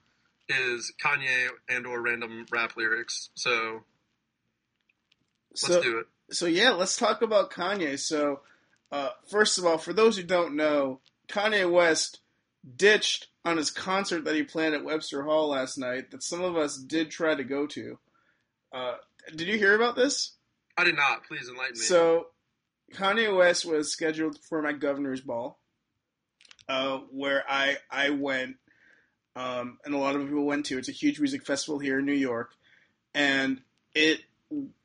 is 0.51 0.93
Kanye 1.03 1.49
and 1.69 1.87
or 1.87 2.01
random 2.03 2.45
rap 2.51 2.77
lyrics. 2.77 3.31
So 3.35 3.85
let's 5.53 5.61
So, 5.63 5.83
do 5.83 5.99
it. 5.99 6.07
so 6.31 6.45
yeah, 6.47 6.71
let's 6.71 6.97
talk 6.97 7.23
about 7.23 7.51
Kanye. 7.51 7.99
So, 7.99 8.41
uh, 8.93 9.11
first 9.31 9.57
of 9.59 9.65
all, 9.65 9.79
for 9.79 9.93
those 9.95 10.17
who 10.19 10.23
don't 10.25 10.57
know, 10.57 11.01
Kanye 11.29 11.71
West 11.71 12.21
ditched 12.77 13.29
on 13.49 13.57
his 13.57 13.71
concert 13.71 14.25
that 14.25 14.35
he 14.35 14.43
planned 14.43 14.75
at 14.75 14.85
Webster 14.85 15.23
Hall 15.23 15.49
last 15.49 15.79
night. 15.79 16.11
That 16.11 16.23
some 16.23 16.43
of 16.43 16.57
us 16.57 16.77
did 16.77 17.11
try 17.11 17.35
to 17.35 17.45
go 17.45 17.67
to. 17.67 17.99
Uh, 18.73 18.95
did 19.35 19.49
you 19.49 19.59
hear 19.59 19.75
about 19.75 19.97
this? 19.97 20.33
I 20.77 20.85
did 20.85 20.97
not. 20.97 21.25
Please 21.27 21.49
enlighten 21.49 21.79
me. 21.79 21.85
So, 21.85 22.29
Kanye 22.95 23.37
West 23.37 23.65
was 23.65 23.91
scheduled 23.93 24.39
for 24.49 24.63
my 24.63 24.73
governor's 24.73 25.21
ball, 25.21 25.59
uh, 26.69 26.99
where 27.11 27.45
I 27.49 27.77
I 27.91 28.11
went, 28.11 28.57
um, 29.35 29.79
and 29.85 29.95
a 29.95 29.99
lot 29.99 30.15
of 30.15 30.23
people 30.23 30.45
went 30.45 30.67
to. 30.67 30.79
It's 30.79 30.89
a 30.89 30.93
huge 30.93 31.19
music 31.19 31.45
festival 31.45 31.79
here 31.79 31.99
in 31.99 32.07
New 32.07 32.13
York, 32.13 32.53
and 33.15 33.61
it 33.95 34.21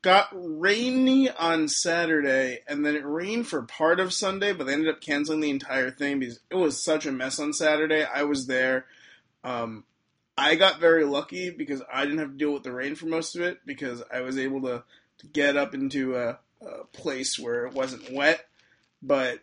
got 0.02 0.28
rainy 0.32 1.30
on 1.30 1.68
Saturday, 1.68 2.60
and 2.68 2.84
then 2.84 2.94
it 2.94 3.06
rained 3.06 3.46
for 3.48 3.62
part 3.62 3.98
of 3.98 4.12
Sunday, 4.12 4.52
but 4.52 4.66
they 4.66 4.74
ended 4.74 4.88
up 4.92 5.00
canceling 5.00 5.40
the 5.40 5.50
entire 5.50 5.90
thing 5.90 6.18
because 6.18 6.40
it 6.50 6.56
was 6.56 6.82
such 6.82 7.06
a 7.06 7.12
mess 7.12 7.38
on 7.38 7.52
Saturday. 7.52 8.04
I 8.04 8.24
was 8.24 8.46
there. 8.46 8.86
Um, 9.42 9.84
I 10.36 10.56
got 10.56 10.80
very 10.80 11.04
lucky 11.04 11.50
because 11.50 11.82
I 11.92 12.04
didn't 12.04 12.18
have 12.18 12.32
to 12.32 12.36
deal 12.36 12.52
with 12.52 12.64
the 12.64 12.72
rain 12.72 12.94
for 12.94 13.06
most 13.06 13.36
of 13.36 13.42
it 13.42 13.60
because 13.64 14.02
I 14.12 14.20
was 14.20 14.36
able 14.38 14.60
to, 14.62 14.82
to 15.18 15.26
get 15.28 15.56
up 15.56 15.74
into 15.74 16.16
a, 16.16 16.38
a 16.60 16.84
place 16.92 17.38
where 17.38 17.66
it 17.66 17.72
wasn't 17.72 18.12
wet. 18.12 18.44
But 19.02 19.40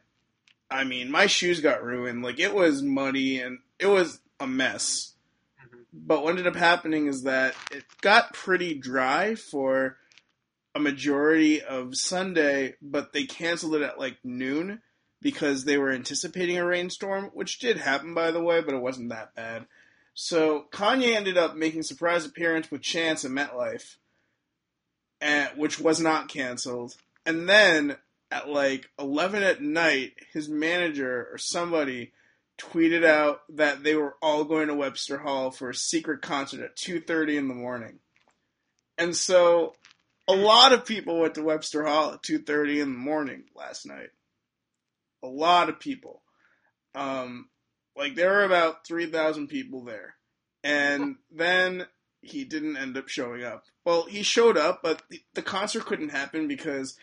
I 0.69 0.84
mean, 0.84 1.09
my 1.09 1.28
shoes 1.28 1.61
got 1.61 1.84
ruined. 1.84 2.24
Like 2.24 2.39
it 2.39 2.53
was 2.53 2.82
muddy 2.82 3.39
and 3.39 3.59
it 3.80 3.88
was 3.88 4.19
a 4.39 4.47
mess. 4.47 5.13
Mhm. 5.63 5.86
But 5.93 6.24
what 6.24 6.32
ended 6.32 6.47
up 6.47 6.55
happening 6.55 7.07
is 7.07 7.24
that 7.24 7.55
it 7.72 7.86
got 8.01 8.34
pretty 8.34 8.74
dry 8.74 9.36
for 9.36 9.97
a 10.74 10.80
majority 10.80 11.61
of 11.61 11.95
Sunday, 11.95 12.76
but 12.82 13.13
they 13.13 13.24
canceled 13.26 13.76
it 13.76 13.82
at 13.82 13.99
like 13.99 14.17
noon 14.24 14.82
because 15.22 15.65
they 15.65 15.78
were 15.78 15.91
anticipating 15.91 16.57
a 16.57 16.65
rainstorm, 16.65 17.26
which 17.34 17.59
did 17.59 17.78
happen 17.78 18.13
by 18.13 18.32
the 18.32 18.41
way, 18.41 18.61
but 18.61 18.74
it 18.74 18.82
wasn't 18.82 19.09
that 19.09 19.36
bad. 19.36 19.67
So 20.13 20.65
Kanye 20.72 21.15
ended 21.15 21.38
up 21.38 21.55
making 21.55 21.84
surprise 21.84 22.26
appearance 22.26 22.69
with 22.69 22.82
Chance 22.82 23.24
at 23.24 23.32
MetLife, 23.32 23.95
and, 25.22 25.49
which 25.55 25.80
was 25.80 25.99
not 25.99 26.28
canceled. 26.28 26.95
And 27.26 27.47
then 27.47 27.97
at 28.32 28.49
like 28.49 28.89
11 28.97 29.43
at 29.43 29.61
night, 29.61 30.13
his 30.34 30.49
manager 30.49 31.30
or 31.32 31.38
somebody 31.38 32.13
tweeted 32.57 33.05
out 33.05 33.41
that 33.49 33.84
they 33.84 33.95
were 33.95 34.15
all 34.22 34.43
going 34.43 34.67
to 34.67 34.76
Webster 34.76 35.19
Hall 35.19 35.51
for 35.51 35.69
a 35.69 35.76
secret 35.76 36.22
concert 36.22 36.61
at 36.61 36.76
2:30 36.76 37.38
in 37.38 37.47
the 37.47 37.53
morning. 37.53 37.99
And 38.97 39.15
so 39.15 39.76
a 40.28 40.34
lot 40.34 40.72
of 40.72 40.86
people 40.86 41.19
went 41.19 41.36
to 41.36 41.43
Webster 41.43 41.86
Hall 41.86 42.13
at 42.13 42.24
2:30 42.24 42.80
in 42.82 42.93
the 42.93 42.99
morning 42.99 43.45
last 43.55 43.86
night. 43.86 44.11
A 45.24 45.28
lot 45.28 45.69
of 45.69 45.80
people. 45.80 46.24
Um, 46.95 47.49
like 47.95 48.15
there 48.15 48.32
were 48.32 48.43
about 48.43 48.86
3,000 48.86 49.47
people 49.47 49.84
there. 49.84 50.15
And 50.63 51.17
then 51.30 51.88
he 52.22 52.43
didn't 52.43 52.78
end 52.78 52.97
up 52.97 53.07
showing 53.07 53.43
up. 53.43 53.65
Well, 53.86 54.03
he 54.03 54.24
showed 54.24 54.57
up, 54.57 54.82
but 54.84 55.01
the 55.34 55.41
concert 55.41 55.86
couldn't 55.86 56.09
happen 56.09 56.47
because 56.47 56.97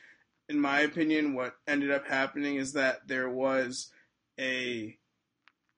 in 0.48 0.60
my 0.60 0.80
opinion 0.80 1.34
what 1.34 1.56
ended 1.66 1.90
up 1.90 2.06
happening 2.06 2.56
is 2.56 2.72
that 2.72 3.06
there 3.06 3.28
was 3.28 3.90
a 4.38 4.96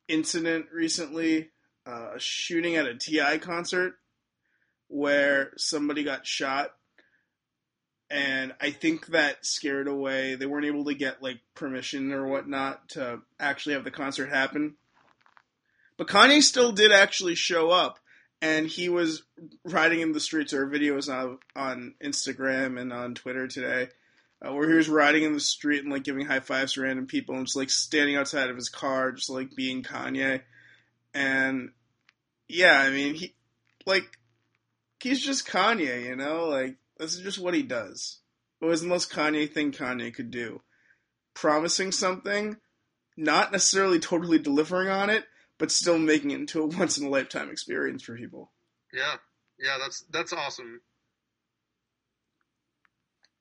incident 0.08 0.66
recently, 0.72 1.50
uh, 1.86 2.12
a 2.16 2.20
shooting 2.20 2.76
at 2.76 2.86
a 2.86 2.94
TI 2.94 3.38
concert 3.38 3.94
where 4.88 5.52
somebody 5.56 6.04
got 6.04 6.26
shot 6.26 6.74
and 8.10 8.52
I 8.60 8.70
think 8.70 9.06
that 9.08 9.44
scared 9.46 9.88
away. 9.88 10.34
They 10.34 10.46
weren't 10.46 10.66
able 10.66 10.84
to 10.86 10.94
get 10.94 11.22
like 11.22 11.40
permission 11.54 12.12
or 12.12 12.26
whatnot 12.26 12.88
to 12.90 13.20
actually 13.38 13.74
have 13.74 13.84
the 13.84 13.90
concert 13.90 14.28
happen. 14.30 14.74
But 15.96 16.08
Kanye 16.08 16.42
still 16.42 16.72
did 16.72 16.92
actually 16.92 17.34
show 17.34 17.70
up, 17.70 17.98
and 18.40 18.66
he 18.66 18.88
was 18.88 19.22
riding 19.64 20.00
in 20.00 20.12
the 20.12 20.20
streets. 20.20 20.52
There 20.52 20.62
are 20.62 20.70
videos 20.70 21.08
on 21.08 21.38
on 21.54 21.94
Instagram 22.02 22.80
and 22.80 22.92
on 22.92 23.14
Twitter 23.14 23.46
today 23.46 23.88
uh, 24.42 24.52
where 24.52 24.68
he 24.68 24.74
was 24.74 24.88
riding 24.88 25.22
in 25.22 25.34
the 25.34 25.40
street 25.40 25.82
and 25.82 25.92
like 25.92 26.04
giving 26.04 26.26
high 26.26 26.40
fives 26.40 26.74
to 26.74 26.82
random 26.82 27.06
people 27.06 27.34
and 27.34 27.46
just 27.46 27.56
like 27.56 27.70
standing 27.70 28.16
outside 28.16 28.48
of 28.48 28.56
his 28.56 28.68
car, 28.68 29.12
just 29.12 29.30
like 29.30 29.54
being 29.54 29.82
Kanye. 29.82 30.42
And 31.12 31.72
yeah, 32.48 32.78
I 32.78 32.90
mean 32.90 33.14
he 33.14 33.34
like 33.86 34.18
he's 35.00 35.20
just 35.20 35.46
Kanye, 35.46 36.04
you 36.04 36.16
know, 36.16 36.46
like 36.46 36.76
this 37.00 37.14
is 37.14 37.22
just 37.22 37.38
what 37.38 37.54
he 37.54 37.62
does. 37.62 38.20
It 38.60 38.66
was 38.66 38.82
the 38.82 38.88
most 38.88 39.10
Kanye 39.10 39.50
thing 39.50 39.72
Kanye 39.72 40.14
could 40.14 40.30
do. 40.30 40.60
Promising 41.34 41.92
something, 41.92 42.56
not 43.16 43.52
necessarily 43.52 43.98
totally 43.98 44.38
delivering 44.38 44.88
on 44.88 45.08
it, 45.10 45.24
but 45.58 45.70
still 45.70 45.98
making 45.98 46.30
it 46.30 46.40
into 46.40 46.62
a 46.62 46.66
once 46.78 46.98
in 46.98 47.06
a 47.06 47.10
lifetime 47.10 47.50
experience 47.50 48.02
for 48.02 48.16
people. 48.16 48.52
Yeah. 48.92 49.16
Yeah, 49.58 49.76
that's 49.78 50.04
that's 50.10 50.32
awesome. 50.32 50.80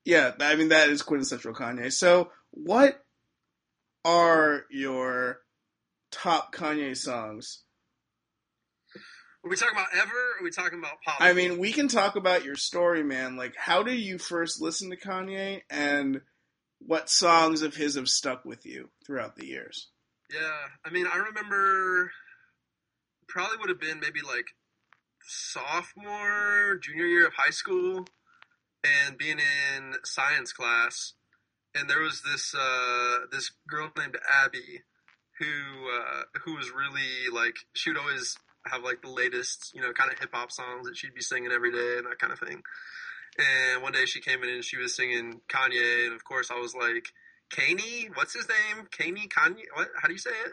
Yeah, 0.04 0.32
I 0.40 0.56
mean 0.56 0.68
that 0.68 0.88
is 0.90 1.02
quintessential 1.02 1.54
Kanye. 1.54 1.92
So, 1.92 2.30
what 2.50 3.04
are 4.04 4.64
your 4.70 5.40
top 6.10 6.54
Kanye 6.54 6.96
songs? 6.96 7.62
Are 9.44 9.48
we 9.48 9.56
talking 9.56 9.76
about 9.76 9.88
ever? 9.94 10.10
Or 10.10 10.40
are 10.40 10.44
we 10.44 10.50
talking 10.50 10.78
about 10.78 11.00
pop? 11.04 11.16
I 11.20 11.32
mean, 11.32 11.58
we 11.58 11.72
can 11.72 11.88
talk 11.88 12.16
about 12.16 12.44
your 12.44 12.56
story, 12.56 13.02
man. 13.02 13.36
Like, 13.36 13.54
how 13.56 13.82
did 13.82 13.98
you 13.98 14.18
first 14.18 14.60
listen 14.60 14.90
to 14.90 14.96
Kanye, 14.96 15.62
and 15.70 16.20
what 16.78 17.08
songs 17.08 17.62
of 17.62 17.74
his 17.74 17.94
have 17.94 18.08
stuck 18.08 18.44
with 18.44 18.66
you 18.66 18.90
throughout 19.06 19.36
the 19.36 19.46
years? 19.46 19.88
Yeah, 20.32 20.68
I 20.84 20.90
mean, 20.90 21.06
I 21.12 21.16
remember 21.16 22.10
probably 23.28 23.58
would 23.58 23.70
have 23.70 23.80
been 23.80 24.00
maybe 24.00 24.20
like 24.20 24.46
sophomore, 25.24 26.78
junior 26.82 27.06
year 27.06 27.26
of 27.26 27.34
high 27.34 27.50
school, 27.50 28.06
and 28.84 29.16
being 29.16 29.38
in 29.38 29.94
science 30.04 30.52
class, 30.52 31.14
and 31.74 31.88
there 31.88 32.00
was 32.00 32.22
this 32.22 32.54
uh, 32.54 33.18
this 33.32 33.52
girl 33.68 33.90
named 33.96 34.18
Abby 34.30 34.82
who 35.38 35.46
uh, 35.46 36.22
who 36.44 36.56
was 36.56 36.70
really 36.70 37.32
like 37.32 37.56
she 37.72 37.90
would 37.90 37.98
always 37.98 38.36
have 38.66 38.82
like 38.82 39.02
the 39.02 39.10
latest, 39.10 39.72
you 39.74 39.80
know, 39.80 39.92
kind 39.92 40.12
of 40.12 40.18
hip 40.18 40.30
hop 40.32 40.52
songs 40.52 40.86
that 40.86 40.96
she'd 40.96 41.14
be 41.14 41.22
singing 41.22 41.52
every 41.52 41.72
day 41.72 41.98
and 41.98 42.06
that 42.06 42.18
kind 42.18 42.32
of 42.32 42.38
thing. 42.38 42.62
And 43.38 43.82
one 43.82 43.92
day 43.92 44.06
she 44.06 44.20
came 44.20 44.42
in 44.42 44.48
and 44.48 44.64
she 44.64 44.76
was 44.76 44.94
singing 44.94 45.40
Kanye, 45.48 46.06
and 46.06 46.14
of 46.14 46.24
course 46.24 46.50
I 46.50 46.58
was 46.58 46.74
like, 46.74 47.12
Kanye, 47.50 48.08
what's 48.14 48.34
his 48.34 48.48
name? 48.48 48.86
Kanye, 48.90 49.28
Kanye, 49.28 49.64
what? 49.74 49.88
How 50.00 50.08
do 50.08 50.14
you 50.14 50.18
say 50.18 50.30
it? 50.30 50.52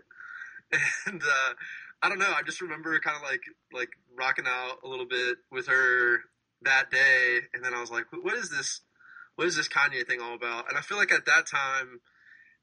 And 1.06 1.22
uh, 1.22 1.54
I 2.02 2.10
don't 2.10 2.20
know. 2.20 2.32
I 2.36 2.42
just 2.44 2.62
remember 2.62 3.00
kind 3.00 3.16
of 3.16 3.24
like 3.24 3.42
like 3.72 3.90
rocking 4.18 4.46
out 4.48 4.80
a 4.84 4.88
little 4.88 5.06
bit 5.06 5.38
with 5.52 5.68
her 5.68 6.20
that 6.64 6.92
day, 6.92 7.40
and 7.54 7.64
then 7.64 7.74
I 7.74 7.82
was 7.82 7.92
like, 7.92 8.06
what 8.12 8.36
is 8.36 8.50
this? 8.50 8.82
What 9.36 9.48
is 9.48 9.56
this 9.56 9.68
Kanye 9.68 10.06
thing 10.06 10.20
all 10.22 10.34
about? 10.34 10.70
And 10.70 10.78
I 10.78 10.82
feel 10.82 10.98
like 10.98 11.12
at 11.12 11.26
that 11.26 11.48
time, 11.48 12.02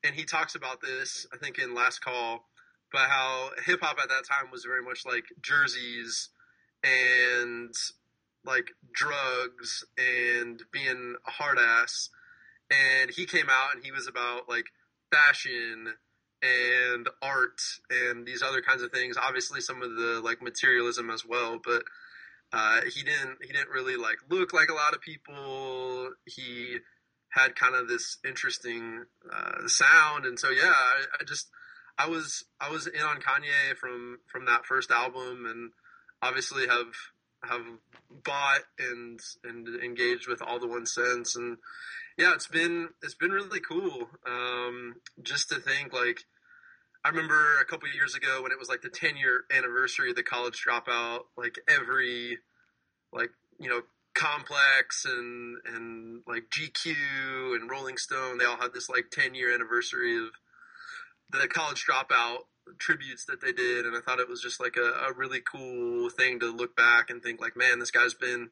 and 0.04 0.14
he 0.14 0.24
talks 0.24 0.54
about 0.54 0.80
this, 0.80 1.26
I 1.32 1.38
think 1.38 1.58
in 1.58 1.74
Last 1.74 2.00
Call 2.00 2.46
but 2.94 3.10
how 3.10 3.50
hip 3.66 3.80
hop 3.82 3.98
at 4.00 4.08
that 4.08 4.22
time 4.24 4.52
was 4.52 4.64
very 4.64 4.80
much 4.80 5.04
like 5.04 5.24
jerseys 5.42 6.28
and 6.84 7.74
like 8.46 8.70
drugs 8.92 9.84
and 9.98 10.62
being 10.72 11.16
a 11.26 11.30
hard 11.30 11.58
ass. 11.58 12.08
And 12.70 13.10
he 13.10 13.26
came 13.26 13.50
out 13.50 13.74
and 13.74 13.84
he 13.84 13.90
was 13.90 14.06
about 14.06 14.48
like 14.48 14.66
fashion 15.12 15.94
and 16.40 17.08
art 17.20 17.60
and 17.90 18.24
these 18.24 18.42
other 18.42 18.62
kinds 18.62 18.82
of 18.82 18.92
things. 18.92 19.16
Obviously, 19.20 19.60
some 19.60 19.82
of 19.82 19.96
the 19.96 20.20
like 20.22 20.40
materialism 20.40 21.10
as 21.10 21.26
well, 21.26 21.58
but 21.62 21.82
uh, 22.52 22.82
he 22.82 23.02
didn't 23.02 23.38
he 23.42 23.52
didn't 23.52 23.70
really 23.70 23.96
like 23.96 24.18
look 24.30 24.52
like 24.52 24.68
a 24.68 24.74
lot 24.74 24.94
of 24.94 25.00
people. 25.00 26.10
He 26.26 26.78
had 27.30 27.56
kind 27.56 27.74
of 27.74 27.88
this 27.88 28.18
interesting 28.24 29.06
uh, 29.32 29.66
sound, 29.66 30.26
and 30.26 30.38
so 30.38 30.50
yeah, 30.50 30.72
I, 30.72 31.04
I 31.20 31.24
just 31.24 31.48
I 31.98 32.08
was 32.08 32.44
I 32.60 32.70
was 32.70 32.86
in 32.86 33.00
on 33.00 33.20
Kanye 33.20 33.76
from 33.76 34.18
from 34.26 34.46
that 34.46 34.66
first 34.66 34.90
album, 34.90 35.46
and 35.46 35.70
obviously 36.22 36.66
have 36.66 36.94
have 37.48 37.64
bought 38.24 38.62
and 38.78 39.20
and 39.44 39.68
engaged 39.82 40.28
with 40.28 40.42
all 40.42 40.58
the 40.58 40.66
one 40.66 40.86
since, 40.86 41.36
and 41.36 41.58
yeah, 42.18 42.32
it's 42.34 42.48
been 42.48 42.88
it's 43.02 43.14
been 43.14 43.30
really 43.30 43.60
cool. 43.60 44.08
Um, 44.26 44.96
just 45.22 45.48
to 45.50 45.56
think 45.56 45.92
like. 45.92 46.20
I 47.06 47.10
remember 47.10 47.60
a 47.60 47.66
couple 47.66 47.86
years 47.94 48.14
ago 48.14 48.42
when 48.42 48.50
it 48.50 48.58
was 48.58 48.70
like 48.70 48.80
the 48.80 48.88
10 48.88 49.18
year 49.18 49.44
anniversary 49.54 50.08
of 50.08 50.16
the 50.16 50.22
college 50.22 50.64
dropout, 50.66 51.24
like 51.36 51.58
every, 51.68 52.38
like, 53.12 53.28
you 53.60 53.68
know, 53.68 53.82
Complex 54.14 55.04
and, 55.04 55.58
and 55.66 56.22
like 56.26 56.44
GQ 56.48 57.56
and 57.56 57.70
Rolling 57.70 57.98
Stone, 57.98 58.38
they 58.38 58.46
all 58.46 58.56
had 58.56 58.72
this 58.72 58.88
like 58.88 59.10
10 59.10 59.34
year 59.34 59.52
anniversary 59.52 60.16
of 60.16 60.30
the 61.40 61.48
college 61.48 61.84
dropout 61.86 62.38
tributes 62.78 63.24
that 63.26 63.40
they 63.40 63.52
did, 63.52 63.86
and 63.86 63.96
I 63.96 64.00
thought 64.00 64.20
it 64.20 64.28
was 64.28 64.40
just 64.40 64.60
like 64.60 64.76
a, 64.76 65.08
a 65.08 65.12
really 65.14 65.40
cool 65.40 66.10
thing 66.10 66.40
to 66.40 66.46
look 66.46 66.76
back 66.76 67.10
and 67.10 67.22
think 67.22 67.40
like, 67.40 67.56
man, 67.56 67.78
this 67.78 67.90
guy's 67.90 68.14
been 68.14 68.50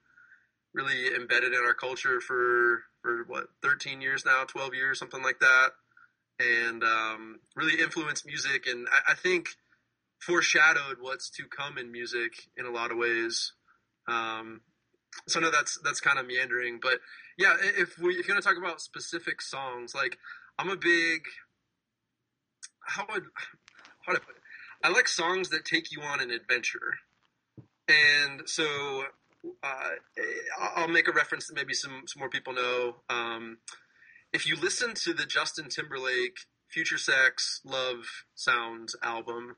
really 0.74 1.14
embedded 1.14 1.52
in 1.52 1.64
our 1.64 1.74
culture 1.74 2.20
for 2.20 2.84
for 3.02 3.24
what 3.26 3.48
13 3.62 4.00
years 4.00 4.24
now, 4.24 4.44
12 4.44 4.74
years, 4.74 4.98
something 4.98 5.22
like 5.22 5.40
that, 5.40 5.70
and 6.38 6.82
um, 6.84 7.40
really 7.56 7.80
influenced 7.80 8.26
music, 8.26 8.66
and 8.66 8.86
I, 8.90 9.12
I, 9.12 9.14
think 9.14 9.48
foreshadowed 10.20 10.98
what's 11.00 11.28
to 11.30 11.44
come 11.44 11.78
in 11.78 11.90
music 11.90 12.32
in 12.56 12.64
a 12.64 12.70
lot 12.70 12.92
of 12.92 12.96
ways. 12.96 13.52
Um, 14.08 14.60
so 15.26 15.40
no, 15.40 15.50
that's 15.50 15.78
that's 15.82 16.00
kind 16.00 16.18
of 16.18 16.26
meandering, 16.26 16.78
but 16.80 17.00
yeah, 17.38 17.56
if 17.60 17.98
we 17.98 18.14
if 18.14 18.26
you're 18.26 18.34
gonna 18.34 18.42
talk 18.42 18.56
about 18.56 18.80
specific 18.80 19.42
songs, 19.42 19.94
like 19.94 20.18
I'm 20.58 20.70
a 20.70 20.76
big 20.76 21.22
how 22.86 23.06
would 23.12 23.24
how 24.06 24.12
to 24.12 24.20
put 24.20 24.36
it? 24.36 24.42
I 24.84 24.88
like 24.90 25.08
songs 25.08 25.50
that 25.50 25.64
take 25.64 25.92
you 25.92 26.02
on 26.02 26.20
an 26.20 26.30
adventure, 26.30 26.98
and 27.88 28.48
so 28.48 29.04
uh, 29.62 29.90
I'll 30.76 30.88
make 30.88 31.08
a 31.08 31.12
reference 31.12 31.46
that 31.46 31.54
maybe 31.54 31.74
some 31.74 32.02
some 32.06 32.20
more 32.20 32.28
people 32.28 32.52
know. 32.52 32.96
Um, 33.08 33.58
if 34.32 34.46
you 34.46 34.56
listen 34.56 34.94
to 34.94 35.12
the 35.12 35.26
Justin 35.26 35.68
Timberlake 35.68 36.38
Future 36.68 36.98
Sex 36.98 37.60
Love 37.64 38.24
Sounds 38.34 38.96
album, 39.02 39.56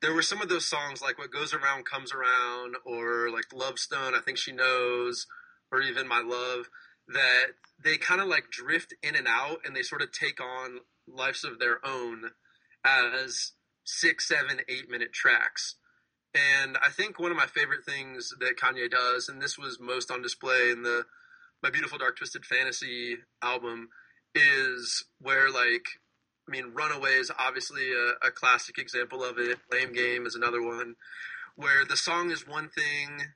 there 0.00 0.14
were 0.14 0.22
some 0.22 0.40
of 0.40 0.48
those 0.48 0.66
songs 0.66 1.02
like 1.02 1.18
"What 1.18 1.32
Goes 1.32 1.54
Around 1.54 1.84
Comes 1.84 2.12
Around" 2.12 2.76
or 2.84 3.30
like 3.30 3.48
"LoveStoned," 3.52 4.14
I 4.14 4.20
think 4.20 4.38
she 4.38 4.52
knows, 4.52 5.26
or 5.70 5.80
even 5.80 6.08
"My 6.08 6.20
Love." 6.20 6.70
That 7.06 7.48
they 7.82 7.98
kind 7.98 8.22
of 8.22 8.28
like 8.28 8.50
drift 8.50 8.94
in 9.02 9.14
and 9.14 9.28
out, 9.28 9.58
and 9.64 9.76
they 9.76 9.82
sort 9.82 10.00
of 10.00 10.10
take 10.10 10.40
on 10.40 10.80
lives 11.06 11.44
of 11.44 11.58
their 11.58 11.84
own 11.84 12.30
as 12.84 13.52
six, 13.84 14.28
seven, 14.28 14.60
eight 14.68 14.90
minute 14.90 15.12
tracks. 15.12 15.76
And 16.34 16.76
I 16.84 16.90
think 16.90 17.18
one 17.18 17.30
of 17.30 17.36
my 17.36 17.46
favorite 17.46 17.84
things 17.84 18.32
that 18.40 18.56
Kanye 18.56 18.90
does, 18.90 19.28
and 19.28 19.40
this 19.40 19.56
was 19.56 19.78
most 19.80 20.10
on 20.10 20.20
display 20.20 20.70
in 20.70 20.82
the 20.82 21.04
My 21.62 21.70
Beautiful 21.70 21.98
Dark 21.98 22.16
Twisted 22.16 22.44
Fantasy 22.44 23.18
album, 23.42 23.88
is 24.34 25.04
where 25.20 25.50
like 25.50 25.86
I 26.46 26.50
mean, 26.50 26.72
Runaway 26.74 27.14
is 27.14 27.30
obviously 27.38 27.92
a, 27.92 28.26
a 28.26 28.30
classic 28.30 28.78
example 28.78 29.24
of 29.24 29.38
it. 29.38 29.58
Blame 29.70 29.92
Game 29.92 30.26
is 30.26 30.34
another 30.34 30.62
one 30.62 30.96
where 31.56 31.84
the 31.84 31.96
song 31.96 32.30
is 32.30 32.46
one 32.46 32.68
thing 32.68 33.28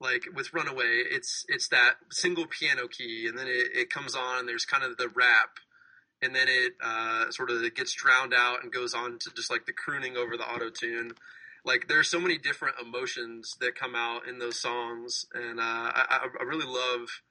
like 0.00 0.24
with 0.34 0.52
runaway 0.52 1.02
it's 1.10 1.44
it's 1.48 1.68
that 1.68 1.94
single 2.10 2.46
piano 2.46 2.86
key 2.88 3.26
and 3.28 3.38
then 3.38 3.46
it, 3.46 3.68
it 3.74 3.90
comes 3.90 4.14
on 4.14 4.40
and 4.40 4.48
there's 4.48 4.64
kind 4.64 4.84
of 4.84 4.96
the 4.96 5.08
rap 5.08 5.58
and 6.22 6.34
then 6.34 6.46
it 6.48 6.72
uh, 6.82 7.30
sort 7.30 7.50
of 7.50 7.62
gets 7.74 7.92
drowned 7.92 8.34
out 8.34 8.62
and 8.62 8.72
goes 8.72 8.94
on 8.94 9.18
to 9.18 9.30
just 9.34 9.50
like 9.50 9.66
the 9.66 9.72
crooning 9.72 10.16
over 10.16 10.36
the 10.36 10.44
auto 10.44 10.70
tune 10.70 11.12
like 11.64 11.88
there's 11.88 12.08
so 12.08 12.20
many 12.20 12.38
different 12.38 12.76
emotions 12.80 13.56
that 13.60 13.74
come 13.74 13.94
out 13.94 14.26
in 14.26 14.38
those 14.38 14.60
songs 14.60 15.26
and 15.34 15.60
uh, 15.60 15.62
I, 15.94 16.28
I 16.40 16.42
really 16.44 16.66
love 16.66 17.22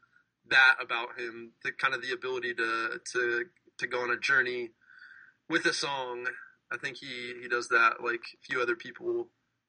that 0.49 0.75
about 0.81 1.19
him 1.19 1.51
the 1.63 1.71
kind 1.71 1.93
of 1.93 2.01
the 2.01 2.13
ability 2.13 2.53
to 2.55 2.99
to 3.13 3.45
to 3.77 3.87
go 3.87 4.01
on 4.01 4.11
a 4.11 4.19
journey 4.19 4.69
with 5.49 5.65
a 5.65 5.73
song 5.73 6.27
i 6.71 6.77
think 6.77 6.97
he 6.97 7.33
he 7.41 7.47
does 7.47 7.67
that 7.69 8.03
like 8.03 8.21
a 8.33 8.45
few 8.47 8.61
other 8.61 8.75
people 8.75 9.27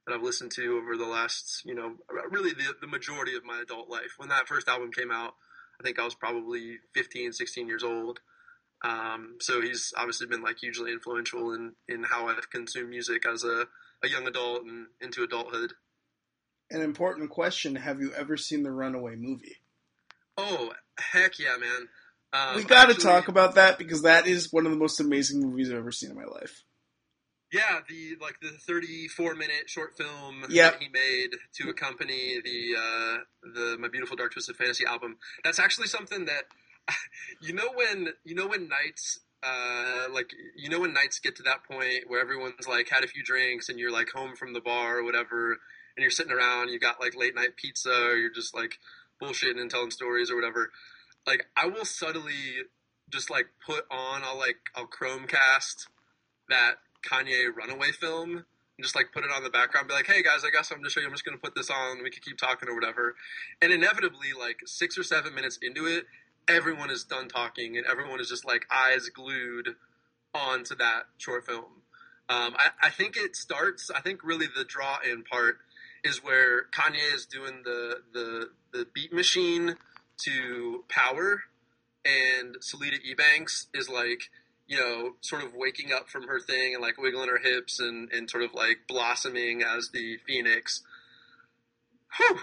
that 0.08 0.14
I've 0.14 0.22
listened 0.22 0.52
to 0.52 0.78
over 0.78 0.96
the 0.96 1.06
last, 1.06 1.62
you 1.66 1.74
know, 1.74 1.92
really 2.30 2.52
the, 2.54 2.74
the 2.80 2.86
majority 2.86 3.36
of 3.36 3.44
my 3.44 3.60
adult 3.60 3.90
life. 3.90 4.14
When 4.16 4.30
that 4.30 4.48
first 4.48 4.66
album 4.66 4.90
came 4.90 5.10
out, 5.10 5.34
I 5.78 5.84
think 5.84 5.98
I 5.98 6.04
was 6.04 6.14
probably 6.14 6.78
15, 6.94 7.32
16 7.32 7.68
years 7.68 7.84
old. 7.84 8.20
Um, 8.82 9.36
so 9.40 9.60
he's 9.60 9.92
obviously 9.96 10.26
been 10.26 10.42
like 10.42 10.58
hugely 10.58 10.92
influential 10.92 11.52
in, 11.52 11.72
in 11.88 12.04
how 12.04 12.28
I've 12.28 12.50
consumed 12.50 12.90
music 12.90 13.26
as 13.26 13.44
a, 13.44 13.66
a 14.02 14.08
young 14.08 14.26
adult 14.26 14.62
and 14.62 14.86
into 15.00 15.22
adulthood. 15.22 15.72
An 16.70 16.82
important 16.82 17.30
question 17.30 17.76
Have 17.76 18.00
you 18.00 18.12
ever 18.12 18.36
seen 18.36 18.62
the 18.62 18.70
Runaway 18.70 19.16
movie? 19.16 19.56
Oh, 20.36 20.72
heck 20.98 21.38
yeah, 21.38 21.56
man. 21.58 21.88
Um, 22.32 22.56
we 22.56 22.64
got 22.64 22.90
to 22.90 22.94
talk 22.94 23.28
about 23.28 23.54
that 23.54 23.78
because 23.78 24.02
that 24.02 24.26
is 24.26 24.52
one 24.52 24.66
of 24.66 24.72
the 24.72 24.78
most 24.78 25.00
amazing 25.00 25.40
movies 25.40 25.70
I've 25.70 25.78
ever 25.78 25.90
seen 25.90 26.10
in 26.10 26.16
my 26.16 26.26
life. 26.26 26.62
Yeah, 27.50 27.80
the 27.88 28.16
like 28.20 28.36
the 28.42 28.50
34 28.50 29.34
minute 29.34 29.70
short 29.70 29.96
film 29.96 30.44
yep. 30.50 30.74
that 30.74 30.82
he 30.82 30.88
made 30.90 31.30
to 31.54 31.70
accompany 31.70 32.40
the 32.44 32.74
uh, 32.78 33.16
the 33.54 33.78
My 33.78 33.88
Beautiful 33.88 34.16
Dark 34.16 34.32
Twisted 34.32 34.56
Fantasy 34.56 34.84
album. 34.84 35.16
That's 35.44 35.58
actually 35.58 35.86
something 35.86 36.26
that 36.26 36.42
you 37.40 37.52
know 37.52 37.68
when 37.74 38.08
you 38.24 38.34
know 38.34 38.46
when 38.46 38.68
nights 38.68 39.20
uh, 39.42 40.06
like 40.12 40.30
you 40.56 40.68
know 40.68 40.80
when 40.80 40.92
nights 40.92 41.20
get 41.20 41.36
to 41.36 41.42
that 41.44 41.64
point 41.64 42.04
where 42.08 42.20
everyone's 42.20 42.66
like 42.68 42.88
had 42.88 43.04
a 43.04 43.08
few 43.08 43.22
drinks 43.22 43.68
and 43.68 43.78
you're 43.78 43.92
like 43.92 44.08
home 44.10 44.34
from 44.34 44.52
the 44.52 44.60
bar 44.60 44.98
or 44.98 45.04
whatever 45.04 45.52
and 45.96 46.02
you're 46.02 46.10
sitting 46.10 46.32
around 46.32 46.70
you 46.70 46.78
got 46.78 47.00
like 47.00 47.16
late 47.16 47.34
night 47.34 47.56
pizza 47.56 47.92
or 47.92 48.16
you're 48.16 48.32
just 48.32 48.54
like 48.54 48.78
bullshitting 49.22 49.60
and 49.60 49.70
telling 49.70 49.90
stories 49.90 50.30
or 50.30 50.36
whatever 50.36 50.70
like 51.26 51.46
i 51.56 51.66
will 51.66 51.84
subtly 51.84 52.64
just 53.10 53.30
like 53.30 53.46
put 53.64 53.84
on 53.90 54.22
i'll 54.24 54.38
like 54.38 54.56
i'll 54.74 54.88
chromecast 54.88 55.86
that 56.48 56.76
Kanye 57.06 57.54
Runaway 57.54 57.92
film 57.92 58.30
and 58.78 58.82
just 58.84 58.94
like 58.94 59.12
put 59.12 59.24
it 59.24 59.30
on 59.34 59.42
the 59.42 59.50
background, 59.50 59.88
be 59.88 59.94
like, 59.94 60.06
hey 60.06 60.22
guys, 60.22 60.44
I 60.44 60.50
guess 60.50 60.70
I'm 60.70 60.82
just 60.82 60.94
show 60.94 61.00
you, 61.00 61.06
I'm 61.06 61.12
just 61.12 61.24
gonna 61.24 61.38
put 61.38 61.54
this 61.54 61.70
on, 61.70 62.02
we 62.02 62.10
can 62.10 62.22
keep 62.22 62.38
talking 62.38 62.68
or 62.68 62.74
whatever. 62.74 63.16
And 63.60 63.72
inevitably, 63.72 64.32
like 64.38 64.58
six 64.66 64.96
or 64.98 65.02
seven 65.02 65.34
minutes 65.34 65.58
into 65.62 65.86
it, 65.86 66.06
everyone 66.48 66.90
is 66.90 67.04
done 67.04 67.28
talking 67.28 67.76
and 67.76 67.86
everyone 67.86 68.20
is 68.20 68.28
just 68.28 68.44
like 68.44 68.66
eyes 68.70 69.08
glued 69.08 69.76
onto 70.34 70.74
that 70.76 71.04
short 71.18 71.46
film. 71.46 71.82
Um, 72.28 72.54
I, 72.58 72.70
I 72.82 72.90
think 72.90 73.16
it 73.16 73.36
starts. 73.36 73.90
I 73.90 74.00
think 74.00 74.22
really 74.22 74.46
the 74.46 74.64
draw 74.64 74.98
in 75.08 75.24
part 75.24 75.58
is 76.04 76.22
where 76.22 76.64
Kanye 76.74 77.14
is 77.14 77.26
doing 77.26 77.62
the 77.64 78.02
the 78.12 78.50
the 78.72 78.86
beat 78.92 79.12
machine 79.12 79.76
to 80.24 80.84
Power, 80.88 81.42
and 82.04 82.56
Selita 82.56 82.98
Ebanks 83.02 83.66
is 83.72 83.88
like 83.88 84.30
you 84.68 84.76
know, 84.76 85.14
sort 85.22 85.42
of 85.42 85.54
waking 85.54 85.92
up 85.92 86.10
from 86.10 86.28
her 86.28 86.38
thing 86.38 86.74
and 86.74 86.82
like 86.82 86.98
wiggling 86.98 87.30
her 87.30 87.38
hips 87.38 87.80
and, 87.80 88.12
and 88.12 88.28
sort 88.28 88.42
of 88.44 88.52
like 88.52 88.80
blossoming 88.86 89.62
as 89.62 89.88
the 89.92 90.18
phoenix. 90.26 90.82
Whew. 92.18 92.38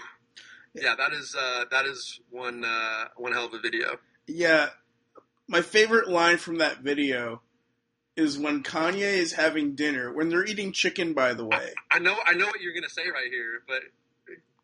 Yeah, 0.76 0.94
that 0.96 1.12
is 1.12 1.34
uh, 1.38 1.64
that 1.70 1.86
is 1.86 2.20
one 2.30 2.64
uh, 2.64 3.06
one 3.16 3.32
hell 3.32 3.46
of 3.46 3.54
a 3.54 3.60
video. 3.60 3.98
Yeah, 4.26 4.68
my 5.48 5.62
favorite 5.62 6.08
line 6.08 6.36
from 6.36 6.58
that 6.58 6.78
video 6.78 7.40
is 8.16 8.38
when 8.38 8.62
Kanye 8.62 9.00
is 9.00 9.32
having 9.32 9.74
dinner 9.74 10.12
when 10.12 10.28
they're 10.28 10.44
eating 10.44 10.72
chicken. 10.72 11.12
By 11.14 11.34
the 11.34 11.44
way, 11.44 11.72
I, 11.90 11.96
I 11.96 11.98
know 11.98 12.16
I 12.26 12.34
know 12.34 12.46
what 12.46 12.60
you're 12.60 12.74
gonna 12.74 12.88
say 12.88 13.08
right 13.12 13.30
here, 13.30 13.62
but 13.66 13.82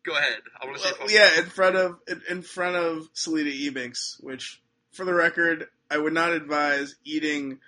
go 0.03 0.15
ahead. 0.15 0.39
I 0.61 0.65
want 0.65 0.77
to 0.77 0.95
well, 0.99 1.07
see. 1.07 1.15
yeah, 1.15 1.39
in 1.39 1.45
front 1.45 1.75
of 1.75 1.99
in 2.29 2.41
front 2.41 2.75
of 2.75 3.11
Selita 3.13 3.51
Ebanks, 3.51 4.21
which 4.23 4.61
for 4.91 5.05
the 5.05 5.13
record, 5.13 5.67
I 5.89 5.97
would 5.97 6.13
not 6.13 6.31
advise 6.31 6.95
eating 7.03 7.59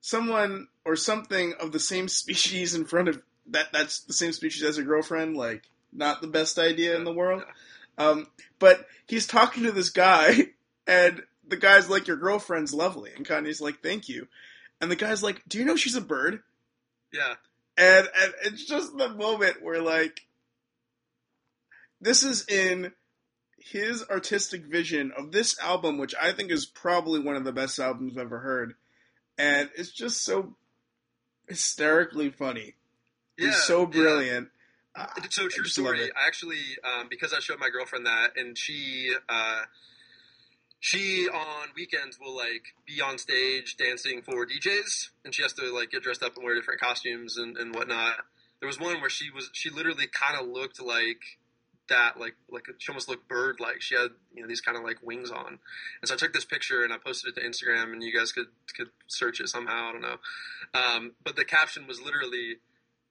someone 0.00 0.68
or 0.84 0.96
something 0.96 1.54
of 1.60 1.72
the 1.72 1.80
same 1.80 2.08
species 2.22 2.74
in 2.74 2.84
front 2.84 3.08
of 3.08 3.22
that. 3.48 3.72
That's 3.72 4.00
the 4.00 4.12
same 4.12 4.32
species 4.32 4.62
as 4.64 4.78
a 4.78 4.82
girlfriend. 4.82 5.36
Like, 5.36 5.70
not 5.92 6.20
the 6.20 6.28
best 6.28 6.58
idea 6.58 6.92
yeah, 6.92 6.96
in 6.96 7.04
the 7.04 7.12
world. 7.12 7.42
Yeah. 7.46 7.52
Um, 7.98 8.26
but 8.58 8.86
he's 9.06 9.26
talking 9.26 9.64
to 9.64 9.72
this 9.72 9.90
guy, 9.90 10.48
and 10.86 11.22
the 11.46 11.56
guy's 11.56 11.88
like, 11.88 12.06
"Your 12.06 12.16
girlfriend's 12.16 12.74
lovely," 12.74 13.12
and 13.14 13.26
Kanye's 13.26 13.60
like, 13.60 13.82
"Thank 13.82 14.08
you," 14.08 14.28
and 14.80 14.90
the 14.90 14.96
guy's 14.96 15.22
like, 15.22 15.42
"Do 15.48 15.58
you 15.58 15.64
know 15.64 15.76
she's 15.76 15.96
a 15.96 16.00
bird?" 16.00 16.42
Yeah. 17.12 17.34
And 17.76 18.08
and 18.22 18.34
it's 18.44 18.64
just 18.64 18.96
the 18.96 19.08
moment 19.08 19.62
where 19.62 19.82
like, 19.82 20.22
this 22.00 22.22
is 22.22 22.46
in 22.48 22.92
his 23.58 24.04
artistic 24.08 24.64
vision 24.64 25.12
of 25.16 25.32
this 25.32 25.58
album, 25.60 25.98
which 25.98 26.14
I 26.20 26.32
think 26.32 26.50
is 26.50 26.66
probably 26.66 27.20
one 27.20 27.36
of 27.36 27.44
the 27.44 27.52
best 27.52 27.78
albums 27.78 28.16
I've 28.16 28.26
ever 28.26 28.38
heard, 28.38 28.74
and 29.38 29.70
it's 29.76 29.90
just 29.90 30.24
so 30.24 30.54
hysterically 31.48 32.30
funny. 32.30 32.74
Yeah, 33.36 33.48
it's 33.48 33.64
so 33.64 33.86
brilliant. 33.86 34.48
Yeah. 34.96 35.06
So 35.30 35.48
true 35.48 35.64
story. 35.64 36.10
I 36.12 36.26
actually, 36.26 36.62
um, 36.84 37.08
because 37.10 37.32
I 37.32 37.40
showed 37.40 37.58
my 37.58 37.68
girlfriend 37.70 38.06
that, 38.06 38.36
and 38.36 38.56
she, 38.56 39.12
uh, 39.28 39.62
she 40.80 41.28
on 41.28 41.68
weekends 41.74 42.18
will 42.18 42.34
like 42.34 42.74
be 42.86 43.00
on 43.00 43.18
stage 43.18 43.76
dancing 43.76 44.22
for 44.22 44.46
DJs, 44.46 45.10
and 45.24 45.34
she 45.34 45.42
has 45.42 45.52
to 45.54 45.74
like 45.74 45.90
get 45.90 46.02
dressed 46.02 46.22
up 46.22 46.36
and 46.36 46.44
wear 46.44 46.54
different 46.54 46.80
costumes 46.80 47.36
and, 47.36 47.56
and 47.56 47.74
whatnot. 47.74 48.16
There 48.60 48.66
was 48.66 48.80
one 48.80 49.00
where 49.00 49.10
she 49.10 49.30
was, 49.30 49.50
she 49.52 49.68
literally 49.68 50.06
kind 50.06 50.40
of 50.40 50.48
looked 50.48 50.80
like 50.80 51.20
that 51.88 52.18
like 52.18 52.34
like 52.50 52.64
she 52.78 52.90
almost 52.90 53.08
looked 53.08 53.28
bird 53.28 53.60
like 53.60 53.80
she 53.80 53.94
had 53.94 54.10
you 54.34 54.42
know 54.42 54.48
these 54.48 54.60
kind 54.60 54.76
of 54.76 54.82
like 54.82 54.96
wings 55.02 55.30
on 55.30 55.46
and 56.00 56.08
so 56.08 56.14
i 56.14 56.16
took 56.16 56.32
this 56.32 56.44
picture 56.44 56.82
and 56.82 56.92
i 56.92 56.96
posted 56.98 57.30
it 57.30 57.40
to 57.40 57.46
instagram 57.46 57.92
and 57.92 58.02
you 58.02 58.12
guys 58.12 58.32
could 58.32 58.46
could 58.76 58.88
search 59.06 59.38
it 59.38 59.48
somehow 59.48 59.88
i 59.88 59.92
don't 59.92 60.02
know 60.02 60.16
um, 60.74 61.12
but 61.24 61.36
the 61.36 61.44
caption 61.44 61.86
was 61.86 62.00
literally 62.00 62.56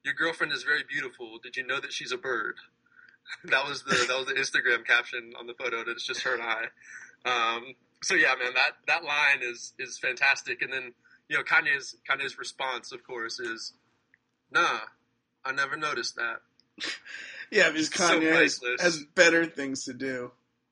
your 0.05 0.13
girlfriend 0.13 0.53
is 0.53 0.63
very 0.63 0.83
beautiful 0.87 1.39
did 1.43 1.57
you 1.57 1.65
know 1.65 1.79
that 1.79 1.91
she's 1.91 2.11
a 2.11 2.17
bird 2.17 2.55
that 3.45 3.67
was 3.67 3.83
the 3.83 4.05
that 4.07 4.17
was 4.17 4.27
the 4.27 4.33
instagram 4.33 4.85
caption 4.85 5.33
on 5.37 5.47
the 5.47 5.53
photo 5.53 5.83
that 5.83 5.91
it's 5.91 6.05
just 6.05 6.21
her 6.21 6.35
and 6.35 6.43
i 6.43 6.63
um, 7.25 7.73
so 8.03 8.13
yeah 8.13 8.33
man 8.41 8.53
that 8.53 8.71
that 8.87 9.03
line 9.03 9.39
is 9.41 9.73
is 9.79 9.97
fantastic 9.97 10.61
and 10.61 10.71
then 10.71 10.93
you 11.27 11.35
know 11.35 11.43
kanye's 11.43 11.97
kanye's 12.09 12.37
response 12.37 12.91
of 12.91 13.03
course 13.03 13.39
is 13.39 13.73
nah 14.51 14.79
i 15.43 15.51
never 15.51 15.75
noticed 15.75 16.15
that 16.15 16.37
yeah, 17.51 17.69
because 17.69 17.89
Kanye 17.89 18.49
so 18.49 18.83
has, 18.83 19.03
better 19.15 19.45
things 19.45 19.85
to 19.85 19.93
do. 19.93 20.31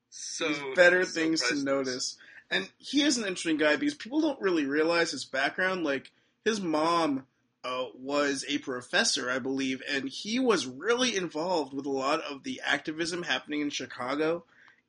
So 0.10 0.74
better 0.76 1.04
so 1.06 1.12
things 1.20 1.42
priceless. 1.42 1.60
to 1.60 1.66
notice. 1.66 2.18
And 2.52 2.70
he 2.78 3.02
is 3.02 3.18
an 3.18 3.24
interesting 3.24 3.58
guy 3.58 3.76
because 3.78 3.96
people 3.96 4.22
don't 4.22 4.40
really 4.42 4.66
realize 4.66 5.12
his 5.12 5.26
background. 5.26 5.84
Like 5.84 6.12
his 6.46 6.62
mom 6.62 7.26
uh, 7.64 7.86
was 7.96 8.46
a 8.48 8.58
professor, 8.60 9.30
I 9.30 9.40
believe, 9.40 9.82
and 9.90 10.10
he 10.10 10.40
was 10.40 10.66
really 10.66 11.16
involved 11.16 11.74
with 11.74 11.86
a 11.86 11.92
lot 11.92 12.22
of 12.22 12.44
the 12.44 12.62
activism 12.66 13.24
happening 13.24 13.62
in 13.62 13.70
Chicago 13.70 14.44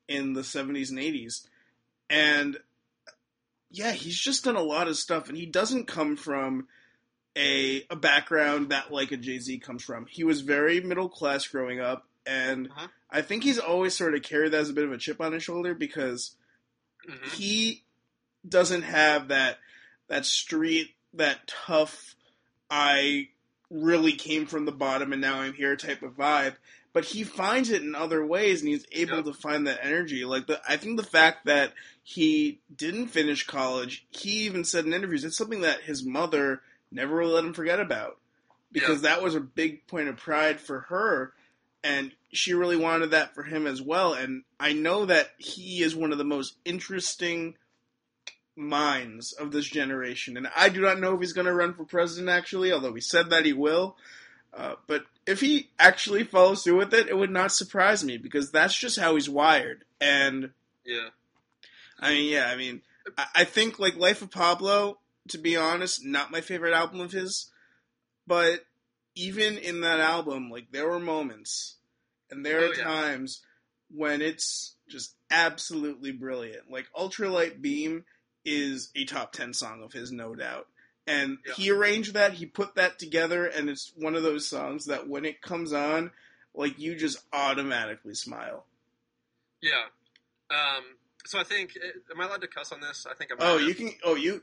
in 0.08 0.32
the 0.32 0.42
70s 0.42 0.90
and 0.90 0.98
80s. 0.98 1.46
And 2.10 2.58
yeah, 3.70 3.92
he's 3.92 4.18
just 4.18 4.44
done 4.44 4.56
a 4.56 4.62
lot 4.62 4.88
of 4.88 4.96
stuff, 4.96 5.28
and 5.28 5.36
he 5.36 5.46
doesn't 5.46 5.86
come 5.86 6.16
from 6.16 6.68
a 7.36 7.84
a 7.90 7.96
background 7.96 8.70
that 8.70 8.92
like 8.92 9.12
a 9.12 9.16
Jay 9.16 9.38
Z 9.38 9.58
comes 9.58 9.82
from. 9.82 10.06
He 10.06 10.24
was 10.24 10.42
very 10.42 10.80
middle 10.80 11.08
class 11.08 11.46
growing 11.46 11.80
up, 11.80 12.06
and 12.26 12.68
uh-huh. 12.68 12.86
I 13.10 13.22
think 13.22 13.42
he's 13.42 13.58
always 13.58 13.96
sort 13.96 14.14
of 14.14 14.22
carried 14.22 14.52
that 14.52 14.60
as 14.60 14.70
a 14.70 14.74
bit 14.74 14.84
of 14.84 14.92
a 14.92 14.98
chip 14.98 15.20
on 15.20 15.32
his 15.32 15.42
shoulder 15.42 15.74
because 15.74 16.36
mm-hmm. 17.08 17.30
he 17.30 17.82
doesn't 18.48 18.82
have 18.82 19.28
that 19.28 19.58
that 20.08 20.24
street 20.24 20.90
that 21.14 21.46
tough. 21.46 22.14
I 22.70 23.28
really 23.70 24.12
came 24.12 24.46
from 24.46 24.64
the 24.64 24.72
bottom 24.72 25.12
and 25.12 25.20
now 25.20 25.40
I'm 25.40 25.54
here 25.54 25.76
type 25.76 26.02
of 26.02 26.16
vibe. 26.16 26.54
But 26.92 27.04
he 27.04 27.24
finds 27.24 27.70
it 27.70 27.82
in 27.82 27.96
other 27.96 28.24
ways, 28.24 28.60
and 28.60 28.68
he's 28.68 28.86
able 28.92 29.16
yep. 29.16 29.24
to 29.24 29.32
find 29.32 29.66
that 29.66 29.80
energy. 29.82 30.24
Like 30.24 30.46
the, 30.46 30.60
I 30.68 30.76
think 30.76 30.96
the 30.96 31.02
fact 31.02 31.46
that 31.46 31.72
he 32.04 32.60
didn't 32.72 33.08
finish 33.08 33.44
college, 33.44 34.06
he 34.10 34.44
even 34.44 34.62
said 34.62 34.84
in 34.84 34.92
interviews, 34.92 35.24
it's 35.24 35.36
something 35.36 35.62
that 35.62 35.80
his 35.80 36.04
mother 36.04 36.62
never 36.92 37.16
really 37.16 37.32
let 37.32 37.44
him 37.44 37.52
forget 37.52 37.80
about 37.80 38.18
because 38.74 39.02
yeah. 39.02 39.10
that 39.10 39.22
was 39.22 39.34
a 39.34 39.40
big 39.40 39.86
point 39.86 40.08
of 40.08 40.16
pride 40.16 40.60
for 40.60 40.80
her 40.80 41.32
and 41.82 42.12
she 42.32 42.54
really 42.54 42.76
wanted 42.76 43.12
that 43.12 43.34
for 43.34 43.42
him 43.42 43.66
as 43.66 43.80
well 43.80 44.12
and 44.12 44.42
i 44.60 44.72
know 44.72 45.06
that 45.06 45.30
he 45.38 45.82
is 45.82 45.94
one 45.94 46.12
of 46.12 46.18
the 46.18 46.24
most 46.24 46.56
interesting 46.64 47.54
minds 48.56 49.32
of 49.32 49.50
this 49.52 49.66
generation. 49.66 50.36
And 50.36 50.48
I 50.56 50.68
do 50.68 50.80
not 50.80 51.00
know 51.00 51.14
if 51.14 51.20
he's 51.20 51.32
going 51.32 51.46
to 51.46 51.52
run 51.54 51.74
for 51.74 51.84
president, 51.84 52.28
actually, 52.28 52.72
although 52.72 52.94
he 52.94 53.00
said 53.00 53.30
that 53.30 53.44
he 53.44 53.52
will. 53.52 53.96
Uh, 54.52 54.74
but 54.86 55.04
if 55.26 55.40
he 55.40 55.70
actually 55.78 56.22
follows 56.24 56.62
through 56.62 56.76
with 56.78 56.94
it, 56.94 57.08
it 57.08 57.16
would 57.18 57.30
not 57.30 57.50
surprise 57.52 58.04
me 58.04 58.16
because 58.18 58.50
that's 58.52 58.76
just 58.78 58.98
how 58.98 59.14
he's 59.16 59.28
wired. 59.28 59.84
And 60.00 60.50
Yeah. 60.84 61.08
I 61.98 62.12
mean, 62.12 62.32
yeah, 62.32 62.46
I 62.46 62.56
mean, 62.56 62.82
I, 63.18 63.26
I 63.36 63.44
think 63.44 63.78
like 63.78 63.96
Life 63.96 64.22
of 64.22 64.30
Pablo, 64.30 64.98
to 65.28 65.38
be 65.38 65.56
honest, 65.56 66.04
not 66.04 66.30
my 66.30 66.40
favorite 66.40 66.74
album 66.74 67.00
of 67.00 67.10
his, 67.12 67.50
but 68.26 68.64
even 69.16 69.58
in 69.58 69.80
that 69.80 69.98
album, 70.00 70.50
like 70.50 70.70
there 70.70 70.88
were 70.88 71.00
moments 71.00 71.76
and 72.30 72.44
there 72.44 72.60
Oh, 72.60 72.70
are 72.70 72.74
yeah. 72.74 72.84
times 72.84 73.42
when 73.90 74.20
it's 74.22 74.74
just 74.88 75.14
absolutely 75.30 76.12
brilliant. 76.12 76.70
Like 76.70 76.86
Ultralight 76.96 77.60
Beam 77.60 78.04
is 78.44 78.90
a 78.94 79.04
top 79.04 79.32
10 79.32 79.54
song 79.54 79.82
of 79.82 79.92
his, 79.92 80.12
no 80.12 80.34
doubt. 80.34 80.68
And 81.06 81.38
Yeah. 81.46 81.54
he 81.54 81.70
arranged 81.70 82.14
that, 82.14 82.34
he 82.34 82.46
put 82.46 82.74
that 82.76 82.98
together, 82.98 83.46
and 83.46 83.68
it's 83.68 83.92
one 83.96 84.14
of 84.14 84.22
those 84.22 84.46
songs 84.48 84.86
that 84.86 85.06
when 85.08 85.24
it 85.24 85.42
comes 85.42 85.72
on, 85.72 86.10
like 86.54 86.78
you 86.78 86.94
just 86.94 87.18
automatically 87.32 88.14
smile. 88.14 88.66
Yeah. 89.60 89.84
Um, 90.50 90.84
so 91.26 91.38
I 91.38 91.44
think, 91.44 91.76
eh, 91.82 91.90
am 92.10 92.20
I 92.20 92.26
allowed 92.26 92.40
to 92.42 92.48
cuss 92.48 92.70
on 92.72 92.80
this? 92.80 93.06
I 93.10 93.14
think 93.14 93.30
I'm. 93.32 93.38
Oh, 93.40 93.56
you 93.58 93.74
can. 93.74 93.90
Oh, 94.02 94.14
you. 94.14 94.40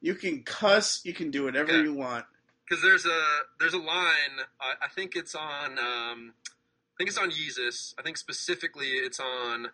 You 0.00 0.14
can 0.14 0.42
cuss. 0.42 1.00
You 1.04 1.14
can 1.14 1.30
do 1.30 1.44
whatever 1.44 1.80
you 1.82 1.94
want. 1.94 2.26
because 2.68 2.82
there's 2.82 3.06
a 3.06 3.22
there's 3.60 3.74
a 3.74 3.78
line. 3.78 4.40
I, 4.60 4.74
I 4.82 4.88
think 4.88 5.16
it's 5.16 5.34
on. 5.34 5.78
Um, 5.78 6.34
I 6.44 6.94
think 6.98 7.08
it's 7.08 7.18
on 7.18 7.30
Jesus. 7.30 7.94
I 7.98 8.02
think 8.02 8.16
specifically 8.16 8.88
it's 8.88 9.18
on 9.20 9.68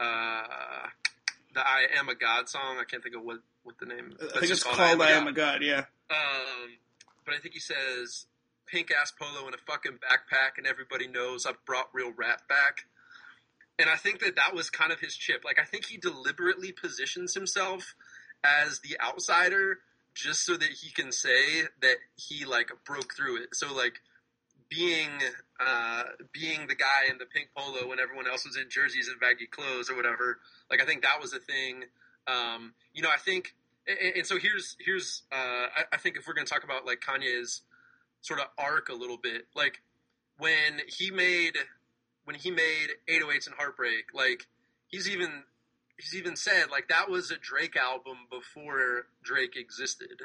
uh, 0.00 0.86
the 1.54 1.60
"I 1.60 1.86
Am 1.96 2.08
a 2.08 2.14
God" 2.14 2.48
song. 2.48 2.78
I 2.80 2.84
can't 2.84 3.02
think 3.02 3.16
of 3.16 3.22
what 3.22 3.38
what 3.62 3.78
the 3.78 3.86
name. 3.86 4.14
I 4.20 4.26
think 4.26 4.36
it's 4.42 4.48
just 4.48 4.64
called 4.64 5.00
"I 5.00 5.10
Am 5.10 5.24
God." 5.24 5.30
a 5.30 5.32
God." 5.32 5.62
Yeah. 5.62 5.84
Um, 6.10 6.78
but 7.24 7.34
I 7.34 7.38
think 7.38 7.54
he 7.54 7.60
says 7.60 8.26
pink 8.66 8.90
ass 8.90 9.12
polo 9.18 9.46
and 9.46 9.54
a 9.54 9.58
fucking 9.58 9.92
backpack, 9.92 10.58
and 10.58 10.66
everybody 10.66 11.06
knows 11.06 11.46
I've 11.46 11.64
brought 11.64 11.88
real 11.92 12.12
rap 12.16 12.48
back. 12.48 12.86
And 13.78 13.90
I 13.90 13.96
think 13.96 14.20
that 14.20 14.36
that 14.36 14.54
was 14.54 14.70
kind 14.70 14.92
of 14.92 15.00
his 15.00 15.16
chip. 15.16 15.42
Like 15.44 15.58
I 15.58 15.64
think 15.64 15.86
he 15.86 15.96
deliberately 15.96 16.72
positions 16.72 17.34
himself 17.34 17.94
as 18.44 18.80
the 18.80 18.96
outsider 19.00 19.78
just 20.14 20.44
so 20.44 20.56
that 20.56 20.68
he 20.68 20.90
can 20.90 21.10
say 21.10 21.62
that 21.80 21.96
he 22.16 22.44
like 22.44 22.70
broke 22.84 23.14
through 23.14 23.42
it. 23.42 23.54
So 23.54 23.74
like 23.74 24.00
being 24.68 25.10
uh, 25.60 26.04
being 26.32 26.66
the 26.66 26.74
guy 26.74 27.10
in 27.10 27.18
the 27.18 27.26
pink 27.26 27.48
polo 27.56 27.88
when 27.88 28.00
everyone 28.00 28.26
else 28.26 28.44
was 28.44 28.56
in 28.56 28.68
jerseys 28.68 29.08
and 29.08 29.20
baggy 29.20 29.46
clothes 29.46 29.90
or 29.90 29.96
whatever. 29.96 30.38
Like 30.70 30.82
I 30.82 30.84
think 30.84 31.02
that 31.02 31.20
was 31.20 31.32
a 31.32 31.38
thing. 31.38 31.84
Um, 32.26 32.74
you 32.92 33.02
know, 33.02 33.10
I 33.12 33.18
think 33.18 33.54
and, 33.86 34.16
and 34.16 34.26
so 34.26 34.38
here's 34.38 34.76
here's 34.78 35.22
uh, 35.32 35.66
I, 35.76 35.84
I 35.92 35.96
think 35.96 36.16
if 36.16 36.26
we're 36.26 36.34
going 36.34 36.46
to 36.46 36.52
talk 36.52 36.64
about 36.64 36.86
like 36.86 37.00
Kanye's 37.00 37.62
sort 38.22 38.40
of 38.40 38.46
arc 38.58 38.88
a 38.88 38.94
little 38.94 39.18
bit, 39.18 39.46
like 39.54 39.82
when 40.38 40.80
he 40.86 41.10
made 41.10 41.56
when 42.24 42.36
he 42.36 42.50
made 42.50 42.88
808s 43.08 43.46
and 43.46 43.56
Heartbreak, 43.56 44.06
like 44.14 44.46
he's 44.88 45.08
even 45.08 45.44
he's 45.96 46.14
even 46.14 46.36
said 46.36 46.70
like 46.70 46.88
that 46.88 47.10
was 47.10 47.30
a 47.30 47.36
Drake 47.36 47.76
album 47.76 48.16
before 48.30 49.06
Drake 49.22 49.56
existed, 49.56 50.22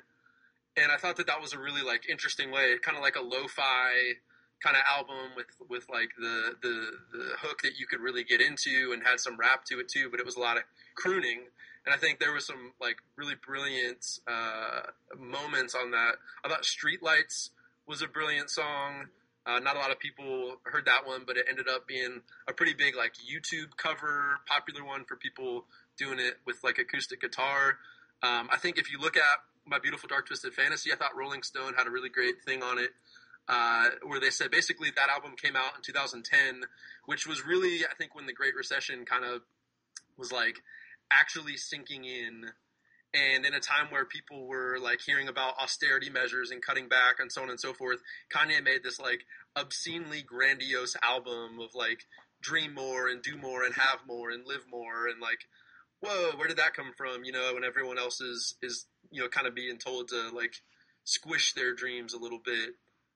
and 0.78 0.92
I 0.92 0.98
thought 0.98 1.18
that 1.18 1.28
that 1.28 1.42
was 1.42 1.54
a 1.54 1.60
really 1.60 1.82
like 1.82 2.10
interesting 2.10 2.52
way, 2.52 2.76
kind 2.82 2.98
of 2.98 3.04
like 3.04 3.16
a 3.16 3.22
lo-fi 3.22 4.16
kind 4.64 4.76
of 4.76 4.84
album 4.94 5.36
with 5.36 5.48
with 5.70 5.86
like 5.90 6.10
the 6.20 6.56
the 6.62 6.92
the 7.12 7.26
hook 7.42 7.62
that 7.64 7.80
you 7.80 7.88
could 7.88 8.00
really 8.00 8.24
get 8.24 8.42
into 8.42 8.92
and 8.94 9.04
had 9.04 9.20
some 9.20 9.38
rap 9.38 9.64
to 9.66 9.80
it 9.80 9.88
too, 9.88 10.10
but 10.10 10.20
it 10.20 10.26
was 10.26 10.36
a 10.36 10.40
lot 10.40 10.58
of 10.58 10.64
crooning 10.96 11.48
and 11.86 11.94
I 11.94 11.98
think 11.98 12.20
there 12.20 12.34
was 12.34 12.46
some 12.46 12.74
like 12.80 12.98
really 13.16 13.36
brilliant 13.36 14.06
uh, 14.28 14.82
moments 15.18 15.76
on 15.76 15.92
that. 15.92 16.16
I 16.44 16.50
thought 16.50 16.64
"Streetlights" 16.64 17.50
was 17.88 18.02
a 18.02 18.08
brilliant 18.08 18.50
song. 18.50 19.08
Uh, 19.46 19.58
not 19.60 19.76
a 19.76 19.80
lot 19.80 19.90
of 19.90 20.00
people 20.00 20.58
heard 20.64 20.86
that 20.86 21.08
one, 21.08 21.24
but 21.26 21.38
it 21.38 21.46
ended 21.50 21.68
up 21.68 21.88
being 21.88 22.22
a 22.48 22.54
pretty 22.54 22.74
big 22.74 22.96
like 22.96 23.14
YouTube 23.14 23.76
cover, 23.78 24.40
popular 24.46 24.86
one 24.86 25.06
for 25.06 25.16
people 25.16 25.66
doing 25.98 26.20
it 26.20 26.36
with 26.46 26.58
like 26.64 26.78
acoustic 26.78 27.22
guitar. 27.22 27.78
Um, 28.22 28.50
I 28.52 28.58
think 28.58 28.78
if 28.78 28.92
you 28.92 29.00
look 29.00 29.18
at 29.18 29.40
"My 29.66 29.80
Beautiful 29.80 30.08
Dark 30.08 30.28
Twisted 30.28 30.54
Fantasy," 30.54 30.92
I 30.92 30.96
thought 30.96 31.16
Rolling 31.16 31.44
Stone 31.44 31.74
had 31.76 31.88
a 31.88 31.92
really 31.92 32.10
great 32.10 32.44
thing 32.44 32.64
on 32.64 32.78
it. 32.80 32.92
Uh, 33.48 33.90
where 34.04 34.20
they 34.20 34.30
said 34.30 34.52
basically 34.52 34.92
that 34.96 35.10
album 35.10 35.34
came 35.36 35.56
out 35.56 35.76
in 35.76 35.82
2010, 35.82 36.66
which 37.06 37.26
was 37.26 37.46
really 37.46 37.84
I 37.84 37.96
think 37.98 38.14
when 38.14 38.28
the 38.28 38.34
Great 38.34 38.56
Recession 38.56 39.06
kind 39.06 39.26
of 39.26 39.42
was 40.18 40.32
like 40.32 40.58
actually 41.12 41.58
sinking 41.58 42.06
in 42.06 42.52
and 43.14 43.46
in 43.46 43.54
a 43.54 43.60
time 43.60 43.88
where 43.90 44.06
people 44.06 44.48
were 44.48 44.78
like 44.80 45.00
hearing 45.06 45.28
about 45.28 45.58
austerity 45.60 46.10
measures 46.10 46.52
and 46.52 46.62
cutting 46.62 46.88
back 46.88 47.16
and 47.20 47.32
so 47.32 47.42
on 47.42 47.50
and 47.50 47.60
so 47.60 47.74
forth 47.74 48.00
kanye 48.34 48.64
made 48.64 48.84
this 48.84 49.00
like 49.00 49.26
obscenely 49.56 50.22
grandiose 50.22 50.96
album 51.02 51.60
of 51.60 51.74
like 51.74 52.06
dream 52.42 52.74
more 52.74 53.08
and 53.08 53.24
do 53.24 53.36
more 53.38 53.64
and 53.64 53.74
have 53.74 54.00
more 54.08 54.30
and 54.30 54.46
live 54.46 54.66
more 54.70 55.08
and 55.08 55.20
like 55.20 55.48
whoa 56.02 56.32
where 56.38 56.48
did 56.48 56.58
that 56.58 56.76
come 56.76 56.92
from 56.96 57.24
you 57.24 57.32
know 57.32 57.52
when 57.54 57.64
everyone 57.64 57.98
else 57.98 58.22
is 58.22 58.56
is 58.62 58.86
you 59.12 59.22
know 59.22 59.28
kind 59.28 59.48
of 59.48 59.56
being 59.56 59.78
told 59.78 60.10
to 60.10 60.30
like 60.34 60.54
squish 61.04 61.54
their 61.54 61.74
dreams 61.74 62.14
a 62.14 62.20
little 62.20 62.40
bit. 62.44 62.72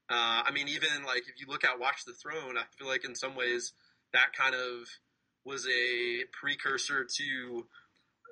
Uh, 0.09 0.43
i 0.45 0.51
mean 0.51 0.67
even 0.67 0.89
like 1.05 1.23
if 1.29 1.39
you 1.39 1.47
look 1.47 1.63
at 1.63 1.79
watch 1.79 2.03
the 2.05 2.11
throne 2.11 2.57
i 2.57 2.63
feel 2.77 2.89
like 2.89 3.05
in 3.05 3.15
some 3.15 3.35
ways 3.37 3.71
that 4.11 4.33
kind 4.37 4.53
of 4.53 4.85
was 5.45 5.65
a 5.65 6.23
precursor 6.33 7.05
to 7.05 7.65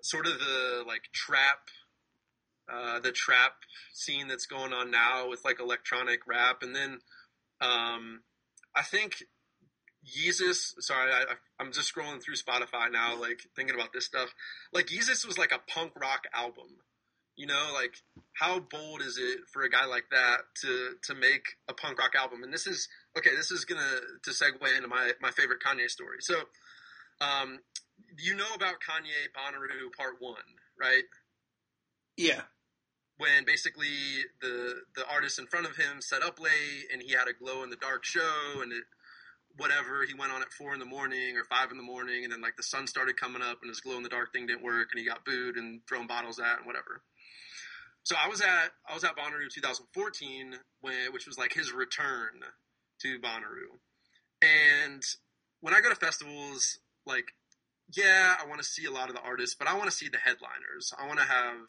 sort 0.02 0.28
of 0.28 0.38
the 0.40 0.84
like 0.86 1.04
trap 1.14 1.70
uh, 2.72 3.00
the 3.00 3.12
trap 3.12 3.54
scene 3.94 4.28
that's 4.28 4.46
going 4.46 4.72
on 4.72 4.92
now 4.92 5.28
with 5.28 5.44
like 5.44 5.60
electronic 5.60 6.26
rap. 6.26 6.62
And 6.62 6.76
then 6.76 7.00
um, 7.60 8.22
i 8.76 8.82
think 8.82 9.24
Yeezus, 10.04 10.74
sorry, 10.80 11.12
I, 11.12 11.36
I'm 11.60 11.72
just 11.72 11.94
scrolling 11.94 12.24
through 12.24 12.36
Spotify 12.36 12.92
now, 12.92 13.20
like 13.20 13.42
thinking 13.56 13.76
about 13.76 13.94
this 13.94 14.06
stuff. 14.06 14.34
Like 14.74 14.88
Yeezus 14.88 15.28
was 15.28 15.38
like 15.38 15.52
a 15.52 15.60
punk 15.72 15.92
rock 16.00 16.24
album, 16.34 16.78
you 17.36 17.48
know. 17.48 17.72
Like 17.74 17.96
how 18.34 18.60
bold 18.60 19.02
is 19.02 19.18
it 19.18 19.42
for 19.52 19.64
a 19.64 19.70
guy 19.70 19.86
like 19.86 20.06
that 20.12 20.40
to 20.62 20.96
to 21.04 21.16
make 21.16 21.44
a 21.70 21.74
punk 21.74 22.00
rock 22.00 22.16
album? 22.16 22.44
And 22.44 22.54
this 22.54 22.68
is 22.68 22.88
okay. 23.18 23.32
This 23.36 23.52
is 23.52 23.66
gonna 23.66 24.00
to 24.24 24.32
segue 24.32 24.76
into 24.76 24.88
my 24.88 25.12
my 25.22 25.32
favorite 25.32 25.60
Kanye 25.66 25.90
story. 25.90 26.18
So, 26.22 26.36
um, 27.22 27.60
you 28.18 28.36
know 28.36 28.54
about 28.56 28.76
Kanye 28.88 29.30
Bonnaroo 29.36 29.92
Part 29.98 30.16
One, 30.20 30.36
right? 30.80 31.04
Yeah. 32.18 32.42
when 33.18 33.46
basically 33.46 34.26
the 34.42 34.82
the 34.96 35.08
artist 35.08 35.40
in 35.40 35.48
front 35.48 35.66
of 35.68 35.76
him 35.78 36.02
set 36.02 36.24
up 36.24 36.40
late 36.40 36.86
and 36.92 37.02
he 37.02 37.14
had 37.14 37.28
a 37.28 37.34
glow 37.34 37.64
in 37.64 37.70
the 37.70 37.76
dark 37.78 38.04
show 38.04 38.62
and 38.62 38.72
it 38.72 38.84
whatever 39.58 40.04
he 40.08 40.14
went 40.14 40.32
on 40.32 40.42
at 40.42 40.52
four 40.54 40.74
in 40.74 40.80
the 40.80 40.86
morning 40.86 41.38
or 41.38 41.44
five 41.44 41.72
in 41.72 41.78
the 41.78 41.84
morning 41.84 42.24
and 42.24 42.32
then 42.34 42.42
like 42.42 42.56
the 42.58 42.64
sun 42.64 42.88
started 42.88 43.18
coming 43.18 43.42
up 43.42 43.60
and 43.62 43.70
his 43.70 43.82
glow 43.82 43.98
in 43.98 44.04
the 44.04 44.10
dark 44.10 44.32
thing 44.34 44.48
didn't 44.48 44.64
work 44.64 44.90
and 44.92 45.00
he 45.00 45.06
got 45.06 45.26
booed 45.26 45.58
and 45.58 45.82
thrown 45.88 46.08
bottles 46.08 46.40
at 46.40 46.58
and 46.58 46.66
whatever 46.66 47.02
so 48.04 48.16
i 48.24 48.28
was 48.28 48.42
at 48.42 48.72
i 48.88 48.94
was 48.94 49.04
at 49.04 49.16
bonnaroo 49.16 49.50
2014 49.54 50.56
when 50.82 51.12
which 51.12 51.28
was 51.28 51.38
like 51.38 51.54
his 51.54 51.72
return 51.72 52.42
to 53.00 53.20
bonnaroo 53.20 53.80
and 54.42 55.04
when 55.62 55.74
i 55.74 55.82
go 55.82 55.90
to 55.90 55.96
festivals 55.96 56.80
like 57.06 57.34
yeah 57.96 58.36
i 58.42 58.48
want 58.48 58.60
to 58.60 58.68
see 58.68 58.86
a 58.86 58.92
lot 58.92 59.10
of 59.10 59.16
the 59.16 59.22
artists 59.22 59.56
but 59.58 59.68
i 59.68 59.74
want 59.74 59.86
to 59.86 59.96
see 59.96 60.10
the 60.10 60.18
headliners 60.18 60.94
i 61.00 61.08
want 61.08 61.20
to 61.20 61.26
have 61.26 61.68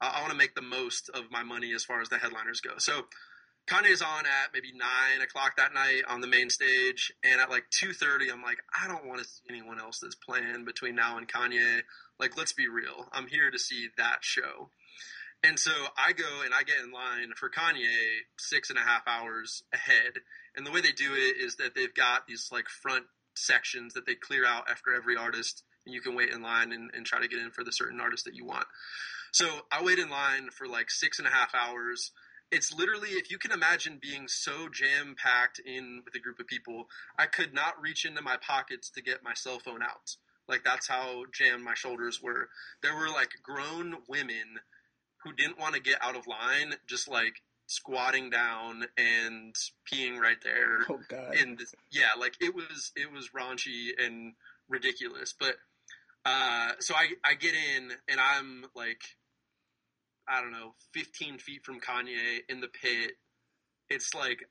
I, 0.00 0.20
want 0.20 0.30
to 0.32 0.36
make 0.36 0.54
the 0.54 0.62
most 0.62 1.08
of 1.10 1.30
my 1.30 1.42
money 1.42 1.72
as 1.74 1.84
far 1.84 2.00
as 2.00 2.08
the 2.08 2.18
headliners 2.18 2.60
go. 2.60 2.72
So 2.78 3.06
Kanye's 3.68 4.02
on 4.02 4.26
at 4.26 4.52
maybe 4.52 4.72
nine 4.72 5.22
o'clock 5.22 5.56
that 5.56 5.74
night 5.74 6.02
on 6.08 6.20
the 6.20 6.26
main 6.26 6.50
stage, 6.50 7.12
and 7.24 7.40
at 7.40 7.50
like 7.50 7.64
two 7.70 7.92
thirty, 7.92 8.30
I'm 8.30 8.42
like, 8.42 8.58
I 8.78 8.86
don't 8.86 9.06
want 9.06 9.20
to 9.20 9.24
see 9.24 9.42
anyone 9.48 9.80
else 9.80 9.98
that's 10.00 10.14
playing 10.14 10.64
between 10.64 10.94
now 10.94 11.16
and 11.18 11.28
Kanye. 11.28 11.80
Like, 12.20 12.36
let's 12.36 12.52
be 12.52 12.68
real, 12.68 13.08
I'm 13.12 13.26
here 13.26 13.50
to 13.50 13.58
see 13.58 13.88
that 13.98 14.18
show. 14.20 14.70
And 15.46 15.60
so 15.60 15.70
I 15.96 16.12
go 16.12 16.42
and 16.44 16.52
I 16.52 16.64
get 16.64 16.82
in 16.82 16.90
line 16.90 17.32
for 17.36 17.48
Kanye 17.48 18.24
six 18.36 18.68
and 18.68 18.78
a 18.78 18.82
half 18.82 19.02
hours 19.06 19.62
ahead. 19.72 20.14
And 20.56 20.66
the 20.66 20.72
way 20.72 20.80
they 20.80 20.90
do 20.90 21.12
it 21.14 21.36
is 21.38 21.54
that 21.56 21.76
they've 21.76 21.94
got 21.94 22.26
these 22.26 22.48
like 22.50 22.68
front 22.68 23.04
sections 23.36 23.94
that 23.94 24.06
they 24.06 24.16
clear 24.16 24.44
out 24.44 24.68
after 24.68 24.92
every 24.92 25.16
artist, 25.16 25.62
and 25.84 25.94
you 25.94 26.00
can 26.00 26.16
wait 26.16 26.30
in 26.30 26.42
line 26.42 26.72
and, 26.72 26.90
and 26.92 27.06
try 27.06 27.20
to 27.20 27.28
get 27.28 27.38
in 27.38 27.52
for 27.52 27.62
the 27.62 27.70
certain 27.70 28.00
artist 28.00 28.24
that 28.24 28.34
you 28.34 28.44
want. 28.44 28.66
So 29.30 29.46
I 29.70 29.84
wait 29.84 30.00
in 30.00 30.10
line 30.10 30.48
for 30.50 30.66
like 30.66 30.90
six 30.90 31.20
and 31.20 31.28
a 31.28 31.30
half 31.30 31.54
hours. 31.54 32.10
It's 32.50 32.74
literally, 32.74 33.10
if 33.10 33.30
you 33.30 33.38
can 33.38 33.52
imagine 33.52 34.00
being 34.02 34.26
so 34.26 34.68
jam 34.68 35.14
packed 35.16 35.60
in 35.64 36.02
with 36.04 36.14
a 36.16 36.20
group 36.20 36.40
of 36.40 36.48
people, 36.48 36.86
I 37.16 37.26
could 37.26 37.54
not 37.54 37.80
reach 37.80 38.04
into 38.04 38.22
my 38.22 38.36
pockets 38.36 38.90
to 38.90 39.02
get 39.02 39.22
my 39.22 39.34
cell 39.34 39.60
phone 39.60 39.82
out. 39.82 40.16
Like 40.48 40.64
that's 40.64 40.88
how 40.88 41.24
jammed 41.32 41.62
my 41.62 41.74
shoulders 41.74 42.20
were. 42.20 42.48
There 42.82 42.96
were 42.96 43.08
like 43.08 43.30
grown 43.44 43.98
women 44.08 44.60
who 45.24 45.32
didn't 45.32 45.58
want 45.58 45.74
to 45.74 45.80
get 45.80 45.98
out 46.02 46.16
of 46.16 46.26
line, 46.26 46.74
just 46.86 47.08
like 47.08 47.42
squatting 47.66 48.30
down 48.30 48.84
and 48.96 49.54
peeing 49.92 50.18
right 50.18 50.36
there 50.44 50.78
Oh 50.88 51.00
God. 51.08 51.34
and 51.36 51.60
yeah, 51.90 52.10
like 52.18 52.34
it 52.40 52.54
was 52.54 52.92
it 52.94 53.10
was 53.12 53.30
raunchy 53.30 53.88
and 53.98 54.34
ridiculous. 54.68 55.34
But 55.38 55.56
Uh, 56.24 56.72
so 56.80 56.94
I 56.94 57.08
I 57.24 57.34
get 57.34 57.54
in 57.54 57.90
and 58.08 58.20
I'm 58.20 58.64
like, 58.74 59.02
I 60.28 60.40
don't 60.40 60.52
know, 60.52 60.74
15 60.92 61.38
feet 61.38 61.64
from 61.64 61.80
Kanye 61.80 62.40
in 62.48 62.60
the 62.60 62.68
pit. 62.68 63.12
It's 63.88 64.14
like 64.14 64.48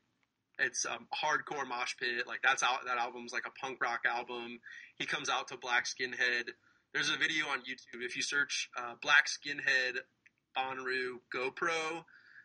it's 0.57 0.85
a 0.85 0.97
hardcore 1.13 1.67
mosh 1.67 1.95
pit. 1.99 2.25
Like 2.27 2.39
that's 2.43 2.63
out. 2.63 2.85
That 2.85 2.97
album's 2.97 3.33
like 3.33 3.45
a 3.45 3.51
punk 3.65 3.81
rock 3.81 4.01
album. 4.05 4.59
He 4.97 5.05
comes 5.05 5.29
out 5.29 5.49
to 5.49 5.57
Black 5.57 5.85
Skinhead. 5.85 6.49
There's 6.93 7.09
a 7.09 7.17
video 7.17 7.47
on 7.47 7.59
YouTube. 7.59 8.01
If 8.05 8.15
you 8.15 8.21
search 8.21 8.69
uh, 8.77 8.93
Black 9.01 9.25
Skinhead 9.27 9.97
Bonnaroo 10.57 11.19
GoPro, 11.33 12.03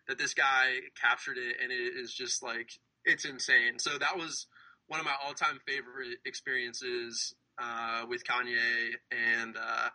that 0.08 0.18
this 0.18 0.34
guy 0.34 0.80
captured 1.00 1.38
it, 1.38 1.56
and 1.62 1.70
it 1.70 1.74
is 1.74 2.12
just 2.12 2.42
like 2.42 2.70
it's 3.04 3.24
insane. 3.24 3.78
So 3.78 3.98
that 3.98 4.16
was 4.16 4.46
one 4.88 5.00
of 5.00 5.06
my 5.06 5.14
all-time 5.24 5.60
favorite 5.66 6.18
experiences 6.24 7.34
uh, 7.58 8.04
with 8.08 8.24
Kanye, 8.24 8.94
and 9.10 9.56
uh, 9.56 9.88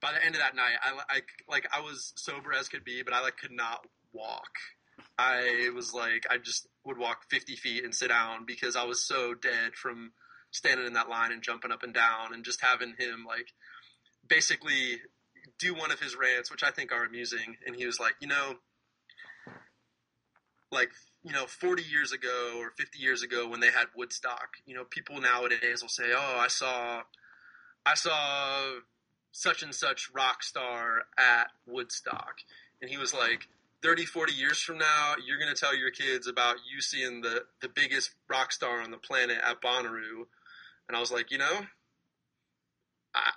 by 0.00 0.12
the 0.12 0.24
end 0.24 0.34
of 0.34 0.40
that 0.40 0.54
night, 0.54 0.76
I, 0.82 1.16
I 1.16 1.20
like 1.48 1.66
I 1.72 1.80
was 1.80 2.12
sober 2.16 2.52
as 2.52 2.68
could 2.68 2.84
be, 2.84 3.02
but 3.02 3.14
I 3.14 3.20
like 3.20 3.36
could 3.36 3.52
not 3.52 3.84
walk. 4.12 4.50
I 5.18 5.70
was 5.74 5.92
like, 5.92 6.26
I 6.30 6.38
just 6.38 6.66
would 6.84 6.98
walk 6.98 7.24
50 7.28 7.56
feet 7.56 7.84
and 7.84 7.94
sit 7.94 8.08
down 8.08 8.44
because 8.46 8.76
I 8.76 8.84
was 8.84 9.04
so 9.04 9.34
dead 9.34 9.74
from 9.74 10.12
standing 10.50 10.86
in 10.86 10.94
that 10.94 11.08
line 11.08 11.32
and 11.32 11.42
jumping 11.42 11.72
up 11.72 11.82
and 11.82 11.92
down 11.92 12.32
and 12.32 12.44
just 12.44 12.62
having 12.62 12.94
him 12.98 13.24
like 13.26 13.52
basically 14.28 15.00
do 15.58 15.74
one 15.74 15.90
of 15.90 16.00
his 16.00 16.16
rants, 16.16 16.50
which 16.50 16.62
I 16.62 16.70
think 16.70 16.92
are 16.92 17.04
amusing. 17.04 17.56
And 17.66 17.74
he 17.74 17.86
was 17.86 17.98
like, 18.00 18.14
you 18.20 18.28
know, 18.28 18.56
like, 20.70 20.90
you 21.22 21.32
know, 21.32 21.46
40 21.46 21.82
years 21.82 22.12
ago 22.12 22.54
or 22.58 22.72
50 22.76 22.98
years 22.98 23.22
ago 23.22 23.48
when 23.48 23.60
they 23.60 23.70
had 23.70 23.86
Woodstock, 23.96 24.56
you 24.66 24.74
know, 24.74 24.84
people 24.84 25.20
nowadays 25.20 25.82
will 25.82 25.88
say, 25.88 26.12
oh, 26.14 26.38
I 26.38 26.48
saw, 26.48 27.02
I 27.84 27.94
saw 27.94 28.80
such 29.32 29.62
and 29.62 29.74
such 29.74 30.10
rock 30.14 30.42
star 30.42 31.02
at 31.16 31.48
Woodstock. 31.66 32.36
And 32.80 32.90
he 32.90 32.96
was 32.96 33.12
like, 33.12 33.48
30, 33.82 34.06
40 34.06 34.32
years 34.32 34.60
from 34.60 34.78
now, 34.78 35.14
you're 35.24 35.38
going 35.38 35.54
to 35.54 35.58
tell 35.58 35.76
your 35.76 35.90
kids 35.90 36.26
about 36.26 36.56
you 36.70 36.80
seeing 36.80 37.20
the, 37.20 37.44
the 37.62 37.68
biggest 37.68 38.10
rock 38.28 38.52
star 38.52 38.80
on 38.80 38.90
the 38.90 38.96
planet 38.96 39.38
at 39.44 39.62
Bonnaroo. 39.62 40.26
And 40.88 40.96
I 40.96 41.00
was 41.00 41.12
like, 41.12 41.30
you 41.30 41.38
know, 41.38 41.60
I, 43.14 43.30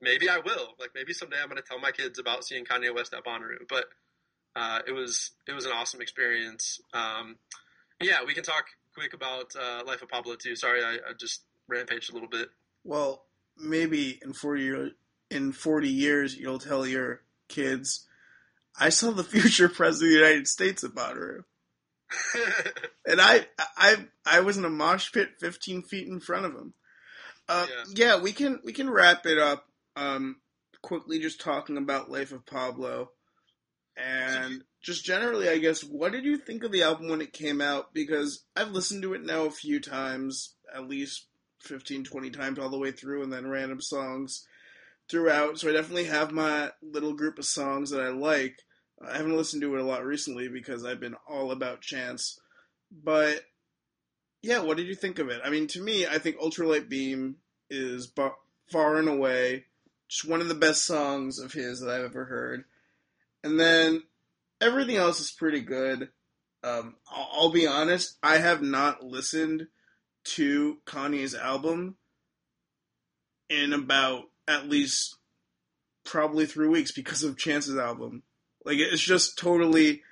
maybe 0.00 0.28
I 0.28 0.38
will. 0.38 0.74
Like 0.78 0.90
maybe 0.94 1.12
someday 1.12 1.36
I'm 1.42 1.48
going 1.48 1.60
to 1.60 1.68
tell 1.68 1.78
my 1.78 1.92
kids 1.92 2.18
about 2.18 2.44
seeing 2.44 2.64
Kanye 2.64 2.94
West 2.94 3.14
at 3.14 3.24
Bonnaroo. 3.24 3.68
But 3.68 3.86
uh, 4.56 4.80
it 4.86 4.92
was 4.92 5.32
it 5.46 5.52
was 5.52 5.66
an 5.66 5.72
awesome 5.72 6.00
experience. 6.00 6.80
Um, 6.92 7.36
yeah, 8.00 8.24
we 8.26 8.34
can 8.34 8.44
talk 8.44 8.66
quick 8.94 9.14
about 9.14 9.54
uh, 9.56 9.82
Life 9.86 10.02
of 10.02 10.08
Pablo 10.08 10.34
too. 10.36 10.56
Sorry, 10.56 10.82
I, 10.82 10.94
I, 10.94 11.12
just 11.18 11.42
rampaged 11.68 12.10
a 12.10 12.14
little 12.14 12.28
bit. 12.28 12.48
Well, 12.84 13.24
maybe 13.56 14.18
in 14.22 14.32
forty 14.32 14.92
in 15.30 15.52
forty 15.52 15.88
years 15.88 16.36
you'll 16.36 16.58
tell 16.58 16.86
your 16.86 17.22
kids, 17.48 18.06
"I 18.78 18.88
saw 18.88 19.12
the 19.12 19.24
future 19.24 19.68
president 19.70 20.12
of 20.12 20.20
the 20.20 20.26
United 20.26 20.48
States 20.48 20.82
at 20.82 20.92
Bonnaroo." 20.92 21.44
and 23.06 23.20
I, 23.20 23.46
I, 23.76 23.96
I 24.26 24.40
was 24.40 24.56
in 24.56 24.64
a 24.64 24.70
mosh 24.70 25.12
pit 25.12 25.30
15 25.38 25.82
feet 25.82 26.08
in 26.08 26.18
front 26.18 26.44
of 26.44 26.52
him. 26.52 26.74
Uh, 27.48 27.66
yeah. 27.68 27.84
yeah. 27.94 28.20
we 28.20 28.32
can 28.32 28.60
we 28.64 28.72
can 28.72 28.90
wrap 28.90 29.26
it 29.26 29.38
up. 29.38 29.66
Um, 30.00 30.36
quickly, 30.82 31.18
just 31.18 31.40
talking 31.40 31.76
about 31.76 32.10
Life 32.10 32.32
of 32.32 32.46
Pablo, 32.46 33.10
and 33.96 34.64
just 34.82 35.04
generally, 35.04 35.48
I 35.48 35.58
guess, 35.58 35.82
what 35.82 36.12
did 36.12 36.24
you 36.24 36.38
think 36.38 36.64
of 36.64 36.72
the 36.72 36.82
album 36.82 37.08
when 37.08 37.20
it 37.20 37.34
came 37.34 37.60
out? 37.60 37.92
Because 37.92 38.44
I've 38.56 38.70
listened 38.70 39.02
to 39.02 39.12
it 39.12 39.22
now 39.22 39.44
a 39.44 39.50
few 39.50 39.78
times, 39.78 40.54
at 40.74 40.88
least 40.88 41.26
15, 41.60 42.04
20 42.04 42.30
times 42.30 42.58
all 42.58 42.70
the 42.70 42.78
way 42.78 42.92
through, 42.92 43.22
and 43.22 43.32
then 43.32 43.46
random 43.46 43.82
songs 43.82 44.46
throughout. 45.10 45.58
So 45.58 45.68
I 45.68 45.72
definitely 45.72 46.04
have 46.04 46.32
my 46.32 46.70
little 46.82 47.12
group 47.12 47.38
of 47.38 47.44
songs 47.44 47.90
that 47.90 48.00
I 48.00 48.08
like. 48.08 48.56
I 49.06 49.18
haven't 49.18 49.36
listened 49.36 49.62
to 49.62 49.74
it 49.74 49.80
a 49.80 49.84
lot 49.84 50.04
recently 50.04 50.48
because 50.48 50.84
I've 50.84 51.00
been 51.00 51.16
all 51.28 51.52
about 51.52 51.82
Chance. 51.82 52.38
But 52.90 53.42
yeah, 54.42 54.60
what 54.60 54.78
did 54.78 54.86
you 54.86 54.94
think 54.94 55.18
of 55.18 55.28
it? 55.28 55.40
I 55.44 55.50
mean, 55.50 55.66
to 55.68 55.82
me, 55.82 56.06
I 56.06 56.18
think 56.18 56.36
Ultralight 56.38 56.88
Beam 56.88 57.36
is 57.68 58.12
far 58.70 58.96
and 58.96 59.08
away 59.08 59.66
just 60.10 60.28
one 60.28 60.40
of 60.40 60.48
the 60.48 60.54
best 60.54 60.84
songs 60.84 61.38
of 61.38 61.52
his 61.52 61.80
that 61.80 61.88
I've 61.88 62.04
ever 62.04 62.24
heard. 62.24 62.64
And 63.44 63.58
then 63.58 64.02
everything 64.60 64.96
else 64.96 65.20
is 65.20 65.30
pretty 65.30 65.60
good. 65.60 66.10
Um, 66.64 66.96
I'll, 67.08 67.28
I'll 67.32 67.50
be 67.50 67.66
honest, 67.66 68.18
I 68.22 68.38
have 68.38 68.60
not 68.60 69.04
listened 69.04 69.68
to 70.24 70.78
Kanye's 70.84 71.34
album 71.34 71.96
in 73.48 73.72
about 73.72 74.24
at 74.48 74.68
least 74.68 75.16
probably 76.04 76.44
three 76.44 76.68
weeks 76.68 76.92
because 76.92 77.22
of 77.22 77.38
Chance's 77.38 77.78
album. 77.78 78.24
Like 78.64 78.78
it's 78.78 79.00
just 79.00 79.38
totally 79.38 80.02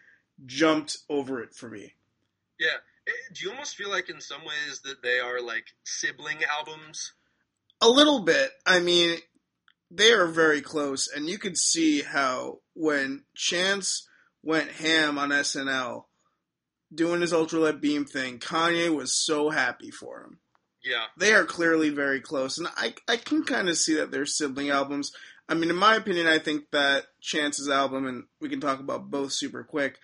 jumped 0.47 0.99
over 1.11 1.43
it 1.43 1.55
for 1.55 1.69
me. 1.69 1.95
Yeah. 2.59 2.69
Do 3.33 3.45
you 3.45 3.51
almost 3.51 3.77
feel 3.77 3.91
like 3.91 4.09
in 4.09 4.21
some 4.21 4.45
ways 4.45 4.81
that 4.85 5.03
they 5.03 5.19
are 5.19 5.41
like 5.41 5.65
sibling 5.85 6.39
albums? 6.45 7.15
A 7.81 7.89
little 7.89 8.25
bit. 8.25 8.51
I 8.67 8.81
mean, 8.81 9.19
they 9.91 10.13
are 10.13 10.27
very 10.27 10.61
close, 10.61 11.09
and 11.09 11.29
you 11.29 11.39
could 11.39 11.57
see 11.57 12.03
how 12.03 12.61
when 12.75 13.25
Chance 13.35 14.07
went 14.43 14.71
ham 14.71 15.19
on 15.19 15.31
SNL 15.31 16.05
doing 16.95 17.21
his 17.21 17.33
ultralight 17.33 17.81
beam 17.81 18.05
thing, 18.05 18.39
Kanye 18.39 18.95
was 18.95 19.15
so 19.15 19.51
happy 19.51 19.91
for 19.91 20.23
him. 20.23 20.39
Yeah. 20.83 21.05
They 21.17 21.35
are 21.35 21.45
clearly 21.45 21.91
very 21.91 22.21
close, 22.21 22.59
and 22.59 22.69
I 22.77 22.95
I 23.07 23.17
can 23.17 23.45
kind 23.45 23.69
of 23.69 23.77
see 23.77 23.95
that 23.95 24.11
they're 24.11 24.27
sibling 24.27 24.71
albums. 24.71 25.13
I 25.49 25.55
mean, 25.55 25.71
in 25.71 25.77
my 25.77 25.97
opinion, 25.97 26.27
I 26.27 26.39
think 26.39 26.71
that 26.73 27.07
Chance's 27.21 27.69
album, 27.69 28.07
and 28.07 28.25
we 28.41 28.49
can 28.49 28.61
talk 28.61 28.81
about 28.81 29.11
both 29.11 29.33
super 29.33 29.65
quick, 29.65 29.99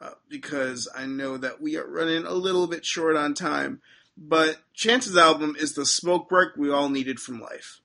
uh, 0.00 0.10
because 0.28 0.88
I 0.96 1.06
know 1.06 1.36
that 1.36 1.60
we 1.60 1.76
are 1.76 1.86
running 1.86 2.24
a 2.24 2.32
little 2.32 2.66
bit 2.66 2.84
short 2.84 3.16
on 3.16 3.34
time. 3.34 3.80
But 4.16 4.58
Chance's 4.74 5.16
album 5.16 5.54
is 5.58 5.74
the 5.74 5.86
smoke 5.86 6.28
break 6.28 6.56
we 6.56 6.72
all 6.72 6.88
needed 6.88 7.20
from 7.20 7.40
life. 7.40 7.80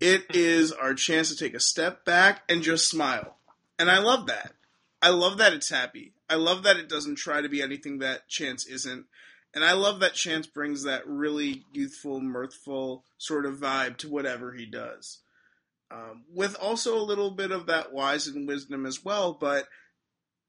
It 0.00 0.34
is 0.34 0.72
our 0.72 0.94
chance 0.94 1.28
to 1.28 1.36
take 1.36 1.54
a 1.54 1.60
step 1.60 2.04
back 2.04 2.42
and 2.48 2.62
just 2.62 2.88
smile. 2.88 3.36
And 3.78 3.90
I 3.90 3.98
love 3.98 4.26
that. 4.26 4.52
I 5.02 5.10
love 5.10 5.38
that 5.38 5.52
it's 5.52 5.70
happy. 5.70 6.14
I 6.28 6.34
love 6.34 6.62
that 6.62 6.76
it 6.76 6.88
doesn't 6.88 7.16
try 7.16 7.40
to 7.40 7.48
be 7.48 7.62
anything 7.62 7.98
that 7.98 8.28
Chance 8.28 8.66
isn't. 8.66 9.06
And 9.54 9.64
I 9.64 9.72
love 9.72 10.00
that 10.00 10.14
Chance 10.14 10.46
brings 10.46 10.84
that 10.84 11.06
really 11.06 11.64
youthful, 11.72 12.20
mirthful 12.20 13.04
sort 13.18 13.46
of 13.46 13.58
vibe 13.58 13.96
to 13.98 14.08
whatever 14.08 14.52
he 14.52 14.66
does 14.66 15.20
um, 15.90 16.24
with 16.32 16.56
also 16.56 16.96
a 16.96 17.02
little 17.02 17.30
bit 17.30 17.50
of 17.50 17.66
that 17.66 17.92
wise 17.92 18.26
and 18.26 18.46
wisdom 18.46 18.86
as 18.86 19.04
well. 19.04 19.32
But 19.32 19.66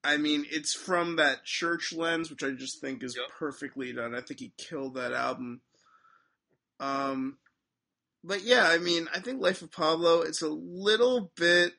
I 0.04 0.18
mean, 0.18 0.45
it's 0.49 0.74
from 0.74 1.16
that 1.18 1.45
church 1.45 1.93
lens, 1.93 2.30
which 2.30 2.43
I 2.43 2.52
just 2.52 2.80
think 2.80 3.04
is 3.04 3.16
yep. 3.18 3.28
perfectly 3.38 3.93
done. 3.93 4.16
I 4.16 4.22
think 4.22 4.39
he 4.39 4.54
killed 4.58 4.95
that 4.95 5.14
album. 5.14 5.62
Um, 6.80 7.38
but 8.24 8.43
yeah, 8.43 8.67
I 8.67 8.78
mean, 8.78 9.07
I 9.13 9.19
think 9.19 9.41
Life 9.41 9.61
of 9.61 9.72
Pablo. 9.72 10.22
It's 10.22 10.41
a 10.41 10.49
little 10.49 11.32
bit. 11.36 11.74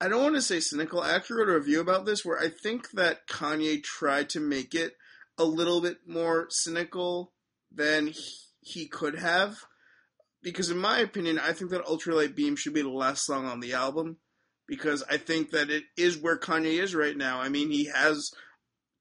I 0.00 0.08
don't 0.08 0.22
want 0.22 0.34
to 0.36 0.42
say 0.42 0.60
cynical. 0.60 1.00
I 1.00 1.14
actually 1.14 1.40
wrote 1.40 1.50
a 1.50 1.58
review 1.58 1.80
about 1.80 2.06
this 2.06 2.24
where 2.24 2.38
I 2.38 2.48
think 2.48 2.90
that 2.92 3.28
Kanye 3.28 3.82
tried 3.82 4.30
to 4.30 4.40
make 4.40 4.74
it 4.74 4.94
a 5.36 5.44
little 5.44 5.80
bit 5.80 5.98
more 6.06 6.46
cynical 6.50 7.32
than 7.70 8.08
he, 8.08 8.32
he 8.60 8.86
could 8.86 9.18
have 9.18 9.58
because 10.42 10.70
in 10.70 10.78
my 10.78 10.98
opinion, 10.98 11.38
I 11.38 11.52
think 11.52 11.70
that 11.70 11.84
Ultralight 11.84 12.34
Beam 12.34 12.56
should 12.56 12.74
be 12.74 12.82
the 12.82 12.88
last 12.88 13.24
song 13.24 13.46
on 13.46 13.60
the 13.60 13.74
album 13.74 14.18
because 14.66 15.02
I 15.10 15.16
think 15.16 15.50
that 15.50 15.70
it 15.70 15.84
is 15.96 16.18
where 16.18 16.38
Kanye 16.38 16.82
is 16.82 16.94
right 16.94 17.16
now. 17.16 17.40
I 17.40 17.48
mean, 17.48 17.70
he 17.70 17.86
has 17.86 18.30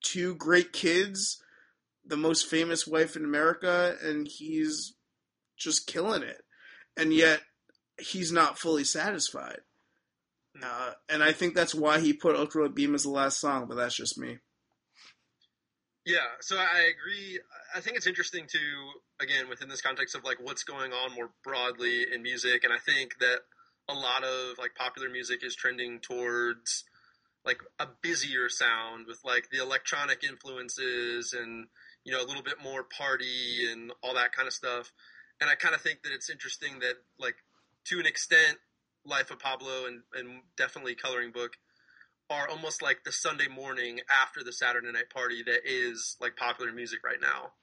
two 0.03 0.36
great 0.36 0.73
kids, 0.73 1.41
the 2.05 2.17
most 2.17 2.47
famous 2.47 2.88
wife 2.88 3.15
in 3.15 3.23
America, 3.23 3.95
and 4.03 4.27
he's 4.27 4.95
just 5.60 5.88
killing 5.88 6.24
it. 6.24 6.41
And 6.97 7.14
yet, 7.14 7.41
he's 7.99 8.32
not 8.32 8.57
fully 8.57 8.84
satisfied. 8.84 9.60
Uh, 10.62 10.91
and 11.07 11.24
I 11.24 11.32
think 11.32 11.53
that's 11.53 11.76
why 11.76 11.99
he 11.99 12.14
put 12.14 12.36
Ultralight 12.36 12.76
Beam 12.76 12.95
as 12.95 13.03
the 13.03 13.10
last 13.10 13.39
song, 13.39 13.68
but 13.68 13.76
that's 13.76 13.95
just 13.95 14.18
me. 14.18 14.39
Yeah, 16.05 16.26
so 16.41 16.57
I 16.57 16.89
agree. 16.89 17.39
I 17.76 17.82
think 17.82 17.97
it's 17.97 18.07
interesting 18.07 18.47
to 18.47 18.60
again 19.22 19.47
within 19.47 19.70
this 19.70 19.82
context 19.82 20.16
of 20.16 20.24
like 20.24 20.38
what's 20.41 20.64
going 20.64 20.91
on 20.91 21.14
more 21.14 21.30
broadly 21.43 22.05
in 22.12 22.24
music, 22.24 22.64
and 22.64 22.74
I 22.74 22.80
think 22.80 23.20
that 23.20 23.41
a 23.88 23.93
lot 23.93 24.24
of 24.24 24.57
like 24.57 24.76
popular 24.76 25.10
music 25.10 25.43
is 25.43 25.55
trending 25.55 25.99
towards 25.99 26.84
like 27.45 27.60
a 27.80 27.88
busier 28.01 28.49
sound 28.49 29.05
with 29.07 29.20
like 29.24 29.49
the 29.51 29.62
electronic 29.62 30.24
influences 30.24 31.34
and 31.34 31.68
you 32.03 32.12
know 32.12 32.22
a 32.24 32.28
little 32.28 32.43
bit 32.43 32.62
more 32.64 32.84
party 32.84 33.68
and 33.72 33.91
all 34.01 34.16
that 34.16 34.32
kind 34.32 34.47
of 34.47 34.53
stuff. 34.53 34.91
And 35.41 35.49
I 35.49 35.55
kind 35.55 35.75
of 35.75 35.81
think 35.81 36.03
that 36.03 36.11
it's 36.13 36.29
interesting 36.29 36.79
that 36.79 36.95
like 37.17 37.35
to 37.85 37.99
an 37.99 38.05
extent, 38.05 38.57
Life 39.05 39.31
of 39.31 39.39
Pablo 39.39 39.85
and, 39.87 40.01
and 40.13 40.41
definitely 40.57 40.95
Coloring 40.95 41.31
Book 41.31 41.53
are 42.29 42.47
almost 42.47 42.81
like 42.81 43.03
the 43.03 43.11
Sunday 43.11 43.47
morning 43.47 44.01
after 44.21 44.43
the 44.43 44.53
Saturday 44.53 44.91
night 44.91 45.09
party 45.09 45.41
that 45.43 45.61
is 45.65 46.15
like 46.21 46.35
popular 46.35 46.71
music 46.71 46.99
right 47.03 47.19
now. 47.21 47.53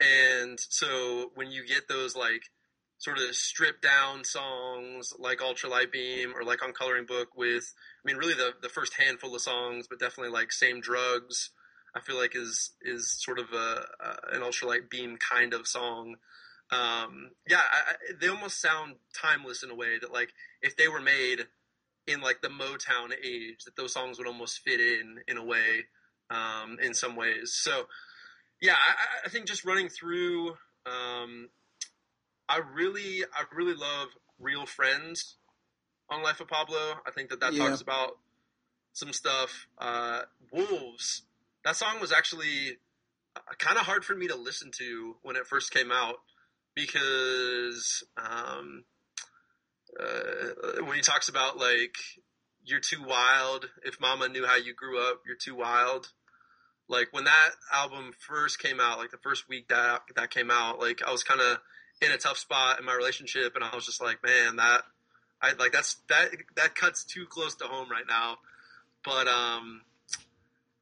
And 0.00 0.58
so 0.58 1.32
when 1.34 1.50
you 1.50 1.66
get 1.66 1.88
those 1.88 2.16
like 2.16 2.44
sort 2.96 3.18
of 3.18 3.34
stripped 3.34 3.82
down 3.82 4.24
songs 4.24 5.12
like 5.18 5.38
Ultralight 5.38 5.92
Beam 5.92 6.32
or 6.34 6.44
like 6.44 6.62
on 6.62 6.72
Coloring 6.72 7.06
Book 7.06 7.36
with, 7.36 7.74
I 8.02 8.06
mean, 8.06 8.16
really 8.16 8.34
the, 8.34 8.52
the 8.62 8.68
first 8.68 8.94
handful 8.94 9.34
of 9.34 9.42
songs, 9.42 9.86
but 9.88 9.98
definitely 9.98 10.32
like 10.32 10.52
Same 10.52 10.80
Drugs, 10.80 11.50
I 11.94 12.00
feel 12.00 12.16
like 12.16 12.34
is, 12.34 12.72
is 12.82 13.10
sort 13.10 13.38
of 13.38 13.52
a, 13.52 13.84
a 14.00 14.36
an 14.36 14.42
Ultralight 14.42 14.88
Beam 14.88 15.18
kind 15.18 15.52
of 15.52 15.66
song. 15.66 16.16
Um, 16.72 17.30
yeah, 17.48 17.60
I, 17.60 18.12
they 18.20 18.28
almost 18.28 18.60
sound 18.60 18.96
timeless 19.14 19.62
in 19.62 19.70
a 19.70 19.74
way 19.74 19.98
that 19.98 20.12
like 20.12 20.32
if 20.62 20.76
they 20.76 20.88
were 20.88 21.00
made 21.00 21.46
in 22.06 22.20
like 22.20 22.42
the 22.42 22.48
Motown 22.48 23.12
age, 23.24 23.64
that 23.64 23.76
those 23.76 23.92
songs 23.92 24.18
would 24.18 24.26
almost 24.26 24.60
fit 24.60 24.80
in 24.80 25.18
in 25.26 25.36
a 25.36 25.44
way, 25.44 25.86
um, 26.30 26.78
in 26.80 26.94
some 26.94 27.16
ways. 27.16 27.52
So 27.52 27.86
yeah, 28.60 28.74
I, 28.74 29.26
I 29.26 29.28
think 29.28 29.46
just 29.46 29.64
running 29.64 29.88
through, 29.88 30.50
um, 30.86 31.48
I 32.48 32.60
really, 32.72 33.24
I 33.32 33.44
really 33.54 33.74
love 33.74 34.08
Real 34.38 34.66
Friends 34.66 35.36
on 36.08 36.22
Life 36.22 36.40
of 36.40 36.48
Pablo. 36.48 36.94
I 37.06 37.10
think 37.10 37.30
that 37.30 37.40
that 37.40 37.54
Yeah. 37.54 37.68
talks 37.68 37.80
about 37.80 38.18
some 38.92 39.12
stuff. 39.12 39.66
Uh, 39.78 40.22
Wolves, 40.52 41.22
that 41.64 41.76
song 41.76 42.00
was 42.00 42.12
actually 42.12 42.78
kind 43.58 43.78
of 43.78 43.86
hard 43.86 44.04
for 44.04 44.14
me 44.14 44.26
to 44.28 44.36
listen 44.36 44.70
to 44.78 45.16
when 45.22 45.36
it 45.36 45.46
first 45.46 45.72
came 45.72 45.90
out 45.92 46.16
because 46.74 48.04
um, 48.16 48.84
uh, 49.98 50.84
when 50.84 50.96
he 50.96 51.02
talks 51.02 51.28
about 51.28 51.58
like 51.58 51.96
you're 52.64 52.80
too 52.80 53.02
wild. 53.02 53.66
If 53.84 54.00
Mama 54.00 54.28
knew 54.28 54.46
how 54.46 54.56
you 54.56 54.74
grew 54.74 55.00
up, 55.00 55.22
you're 55.26 55.36
too 55.36 55.54
wild. 55.54 56.10
Like 56.88 57.08
when 57.12 57.24
that 57.24 57.50
album 57.72 58.12
first 58.18 58.58
came 58.58 58.80
out, 58.80 58.98
like 58.98 59.10
the 59.10 59.18
first 59.18 59.48
week 59.48 59.68
that 59.68 60.02
that 60.16 60.30
came 60.30 60.50
out, 60.50 60.78
like 60.78 61.02
I 61.06 61.12
was 61.12 61.22
kind 61.22 61.40
of 61.40 61.58
in 62.00 62.10
a 62.10 62.18
tough 62.18 62.38
spot 62.38 62.80
in 62.80 62.86
my 62.86 62.94
relationship, 62.94 63.54
and 63.54 63.64
I 63.64 63.74
was 63.74 63.86
just 63.86 64.00
like, 64.00 64.22
man, 64.24 64.56
that 64.56 64.82
I 65.40 65.52
like 65.58 65.72
that's 65.72 65.96
that 66.08 66.30
that 66.56 66.74
cuts 66.74 67.04
too 67.04 67.26
close 67.26 67.54
to 67.56 67.64
home 67.64 67.90
right 67.90 68.06
now. 68.08 68.38
But 69.04 69.28
um, 69.28 69.82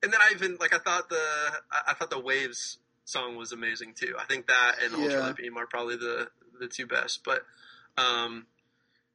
and 0.02 0.12
then 0.12 0.20
I 0.20 0.32
even 0.32 0.56
like 0.58 0.74
I 0.74 0.78
thought 0.78 1.08
the 1.08 1.22
I, 1.70 1.90
I 1.90 1.94
thought 1.94 2.10
the 2.10 2.20
Waves 2.20 2.78
song 3.08 3.36
was 3.36 3.52
amazing 3.52 3.94
too. 3.94 4.14
I 4.18 4.24
think 4.24 4.46
that 4.48 4.76
and 4.82 4.92
Yeah. 4.92 5.08
Ultralight 5.08 5.36
Beam 5.36 5.56
are 5.56 5.66
probably 5.66 5.96
the 5.96 6.28
the 6.60 6.68
two 6.68 6.86
best. 6.86 7.24
But 7.24 7.44
um, 7.96 8.46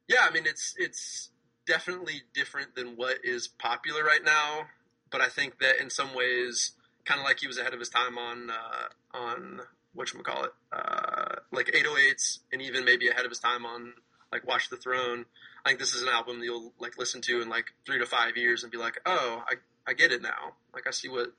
yeah, 0.07 0.25
I 0.27 0.31
mean 0.31 0.45
it's 0.45 0.73
it's 0.77 1.29
definitely 1.65 2.23
different 2.33 2.75
than 2.75 2.95
what 2.95 3.17
is 3.23 3.47
popular 3.47 4.03
right 4.03 4.23
now. 4.23 4.63
But 5.11 5.21
I 5.21 5.29
think 5.29 5.59
that 5.59 5.79
in 5.79 5.89
some 5.89 6.15
ways, 6.15 6.71
kind 7.05 7.19
of 7.19 7.25
like 7.25 7.39
he 7.39 7.47
was 7.47 7.57
ahead 7.57 7.73
of 7.73 7.79
his 7.79 7.89
time 7.89 8.17
on 8.17 8.49
uh, 8.49 9.17
on 9.17 9.61
what 9.93 10.11
you 10.11 10.19
call 10.23 10.45
it, 10.45 10.51
uh, 10.71 11.35
like 11.51 11.67
808s, 11.67 12.39
and 12.51 12.63
even 12.63 12.83
maybe 12.83 13.09
ahead 13.09 13.25
of 13.25 13.29
his 13.29 13.37
time 13.39 13.63
on 13.63 13.93
like 14.31 14.47
Watch 14.47 14.69
the 14.69 14.77
Throne. 14.77 15.25
I 15.63 15.69
think 15.69 15.79
this 15.79 15.93
is 15.93 16.01
an 16.01 16.09
album 16.09 16.39
that 16.39 16.45
you'll 16.45 16.73
like 16.79 16.97
listen 16.97 17.21
to 17.21 17.41
in 17.41 17.47
like 17.47 17.67
three 17.85 17.99
to 17.99 18.07
five 18.07 18.37
years 18.37 18.63
and 18.63 18.71
be 18.71 18.79
like, 18.79 18.99
oh, 19.05 19.43
I 19.47 19.53
I 19.85 19.93
get 19.93 20.11
it 20.11 20.23
now. 20.23 20.55
Like 20.73 20.87
I 20.87 20.91
see 20.91 21.09
what. 21.09 21.33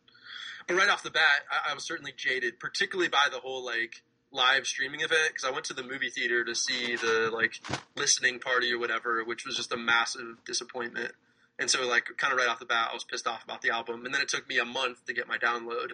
But 0.66 0.76
right 0.76 0.88
off 0.88 1.02
the 1.02 1.10
bat, 1.10 1.42
I, 1.50 1.72
I 1.72 1.74
was 1.74 1.84
certainly 1.84 2.12
jaded, 2.16 2.58
particularly 2.58 3.08
by 3.08 3.28
the 3.30 3.38
whole 3.38 3.64
like 3.64 4.02
live 4.32 4.66
streaming 4.66 5.00
event 5.00 5.28
because 5.28 5.44
I 5.44 5.50
went 5.50 5.64
to 5.66 5.74
the 5.74 5.82
movie 5.82 6.10
theater 6.10 6.44
to 6.44 6.54
see 6.54 6.96
the 6.96 7.30
like 7.32 7.60
listening 7.96 8.40
party 8.40 8.72
or 8.72 8.78
whatever, 8.78 9.24
which 9.24 9.46
was 9.46 9.56
just 9.56 9.72
a 9.72 9.76
massive 9.76 10.44
disappointment. 10.44 11.12
And 11.58 11.70
so, 11.70 11.86
like, 11.86 12.06
kind 12.16 12.32
of 12.32 12.38
right 12.38 12.48
off 12.48 12.58
the 12.58 12.66
bat, 12.66 12.88
I 12.90 12.94
was 12.94 13.04
pissed 13.04 13.28
off 13.28 13.44
about 13.44 13.62
the 13.62 13.70
album, 13.70 14.04
and 14.04 14.12
then 14.12 14.20
it 14.20 14.28
took 14.28 14.48
me 14.48 14.58
a 14.58 14.64
month 14.64 15.06
to 15.06 15.14
get 15.14 15.28
my 15.28 15.38
download. 15.38 15.92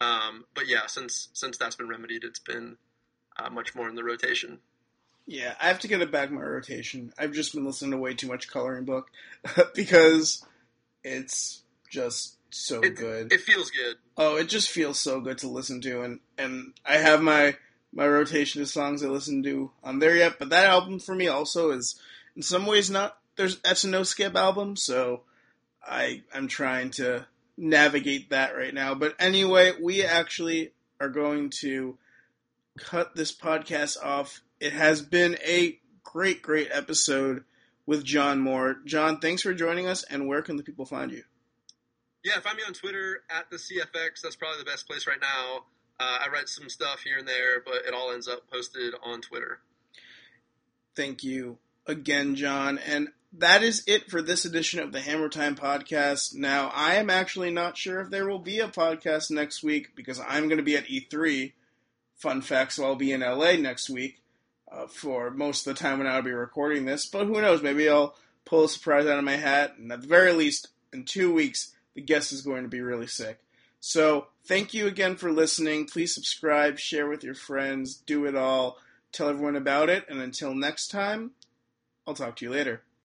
Um, 0.00 0.44
but 0.54 0.66
yeah, 0.66 0.86
since 0.86 1.28
since 1.32 1.56
that's 1.56 1.76
been 1.76 1.88
remedied, 1.88 2.24
it's 2.24 2.40
been 2.40 2.76
uh, 3.36 3.50
much 3.50 3.74
more 3.74 3.88
in 3.88 3.94
the 3.94 4.04
rotation. 4.04 4.58
Yeah, 5.26 5.54
I 5.60 5.68
have 5.68 5.80
to 5.80 5.88
get 5.88 6.00
it 6.00 6.10
back 6.10 6.30
in 6.30 6.36
my 6.36 6.42
rotation. 6.42 7.12
I've 7.18 7.32
just 7.32 7.54
been 7.54 7.64
listening 7.64 7.90
to 7.92 7.98
way 7.98 8.14
too 8.14 8.28
much 8.28 8.48
coloring 8.48 8.84
book 8.84 9.10
because 9.74 10.44
it's 11.04 11.62
just 11.90 12.37
so 12.50 12.80
It, 12.80 12.96
good. 12.96 13.32
it 13.32 13.40
feels 13.40 13.70
good. 13.70 13.96
oh, 14.16 14.36
it 14.36 14.48
just 14.48 14.70
feels 14.70 14.98
so 14.98 15.20
good 15.20 15.38
to 15.38 15.48
listen 15.48 15.80
to, 15.82 16.02
and 16.02 16.20
and 16.36 16.74
I 16.86 16.98
have 16.98 17.20
my 17.22 17.56
my 17.92 18.06
rotation 18.06 18.60
of 18.62 18.68
songs 18.68 19.02
I 19.02 19.08
listen 19.08 19.42
to 19.44 19.70
on 19.82 19.98
there 19.98 20.16
yet. 20.16 20.38
But 20.38 20.50
that 20.50 20.66
album 20.66 20.98
for 20.98 21.14
me 21.14 21.28
also 21.28 21.70
is 21.70 22.00
in 22.36 22.42
some 22.42 22.66
ways 22.66 22.90
not 22.90 23.18
there's 23.36 23.58
that's 23.60 23.84
a 23.84 23.88
no 23.88 24.02
skip 24.02 24.34
album, 24.36 24.76
so 24.76 25.22
I 25.82 26.22
I'm 26.34 26.48
trying 26.48 26.90
to 26.92 27.26
navigate 27.56 28.30
that 28.30 28.56
right 28.56 28.74
now. 28.74 28.94
But 28.94 29.14
anyway, 29.18 29.72
we 29.80 30.04
actually 30.04 30.72
are 31.00 31.08
going 31.08 31.50
to 31.60 31.96
cut 32.78 33.14
this 33.14 33.34
podcast 33.34 34.02
off. 34.02 34.40
It 34.60 34.72
has 34.72 35.00
been 35.02 35.36
a 35.46 35.78
great, 36.04 36.42
great 36.42 36.68
episode 36.72 37.44
with 37.86 38.04
Jon 38.04 38.40
Moore. 38.40 38.76
Jon, 38.84 39.18
thanks 39.20 39.42
for 39.42 39.54
joining 39.54 39.86
us, 39.86 40.02
and 40.04 40.26
where 40.28 40.42
can 40.42 40.56
the 40.56 40.62
people 40.62 40.84
find 40.84 41.10
you? 41.10 41.22
Yeah, 42.24 42.40
find 42.40 42.56
me 42.56 42.62
on 42.66 42.74
Twitter 42.74 43.22
at 43.30 43.48
the 43.50 43.56
CFX. 43.56 44.22
That's 44.22 44.36
probably 44.36 44.58
the 44.58 44.70
best 44.70 44.86
place 44.86 45.06
right 45.06 45.20
now. 45.20 45.64
Uh, 46.00 46.18
I 46.24 46.28
write 46.32 46.48
some 46.48 46.68
stuff 46.68 47.00
here 47.00 47.18
and 47.18 47.26
there, 47.26 47.60
but 47.64 47.86
it 47.86 47.94
all 47.94 48.12
ends 48.12 48.28
up 48.28 48.48
posted 48.50 48.94
on 49.02 49.20
Twitter. 49.20 49.60
Thank 50.94 51.24
you 51.24 51.58
again, 51.86 52.34
Jon. 52.36 52.78
And 52.78 53.08
that 53.32 53.62
is 53.62 53.82
it 53.86 54.10
for 54.10 54.22
this 54.22 54.44
edition 54.44 54.80
of 54.80 54.92
the 54.92 55.00
Hammertime 55.00 55.56
podcast. 55.56 56.34
Now, 56.34 56.70
I 56.74 56.94
am 56.94 57.10
actually 57.10 57.50
not 57.50 57.76
sure 57.76 58.00
if 58.00 58.10
there 58.10 58.28
will 58.28 58.38
be 58.38 58.60
a 58.60 58.68
podcast 58.68 59.30
next 59.30 59.62
week 59.62 59.94
because 59.94 60.20
I'm 60.20 60.44
going 60.48 60.58
to 60.58 60.64
be 60.64 60.76
at 60.76 60.86
E3. 60.86 61.52
Fun 62.16 62.42
fact, 62.42 62.72
so 62.72 62.84
I'll 62.84 62.96
be 62.96 63.12
in 63.12 63.20
LA 63.20 63.52
next 63.52 63.90
week 63.90 64.20
uh, 64.70 64.86
for 64.86 65.30
most 65.30 65.66
of 65.66 65.74
the 65.74 65.80
time 65.80 65.98
when 65.98 66.08
I'll 66.08 66.22
be 66.22 66.32
recording 66.32 66.84
this. 66.84 67.06
But 67.06 67.26
who 67.26 67.40
knows? 67.40 67.62
Maybe 67.62 67.88
I'll 67.88 68.16
pull 68.44 68.64
a 68.64 68.68
surprise 68.68 69.06
out 69.06 69.18
of 69.18 69.24
my 69.24 69.36
hat. 69.36 69.74
And 69.78 69.92
at 69.92 70.00
the 70.00 70.08
very 70.08 70.32
least, 70.32 70.68
in 70.92 71.04
two 71.04 71.32
weeks, 71.32 71.74
the 71.98 72.04
guest 72.04 72.32
is 72.32 72.42
going 72.42 72.62
to 72.62 72.68
be 72.68 72.80
really 72.80 73.08
sick. 73.08 73.40
So, 73.80 74.28
thank 74.46 74.72
you 74.72 74.86
again 74.86 75.16
for 75.16 75.32
listening. 75.32 75.86
Please 75.86 76.14
subscribe, 76.14 76.78
share 76.78 77.08
with 77.08 77.24
your 77.24 77.34
friends, 77.34 77.96
do 77.96 78.24
it 78.26 78.36
all, 78.36 78.78
tell 79.10 79.28
everyone 79.28 79.56
about 79.56 79.88
it. 79.88 80.04
And 80.08 80.20
until 80.20 80.54
next 80.54 80.92
time, 80.92 81.32
I'll 82.06 82.14
talk 82.14 82.36
to 82.36 82.44
you 82.44 82.52
later. 82.52 82.82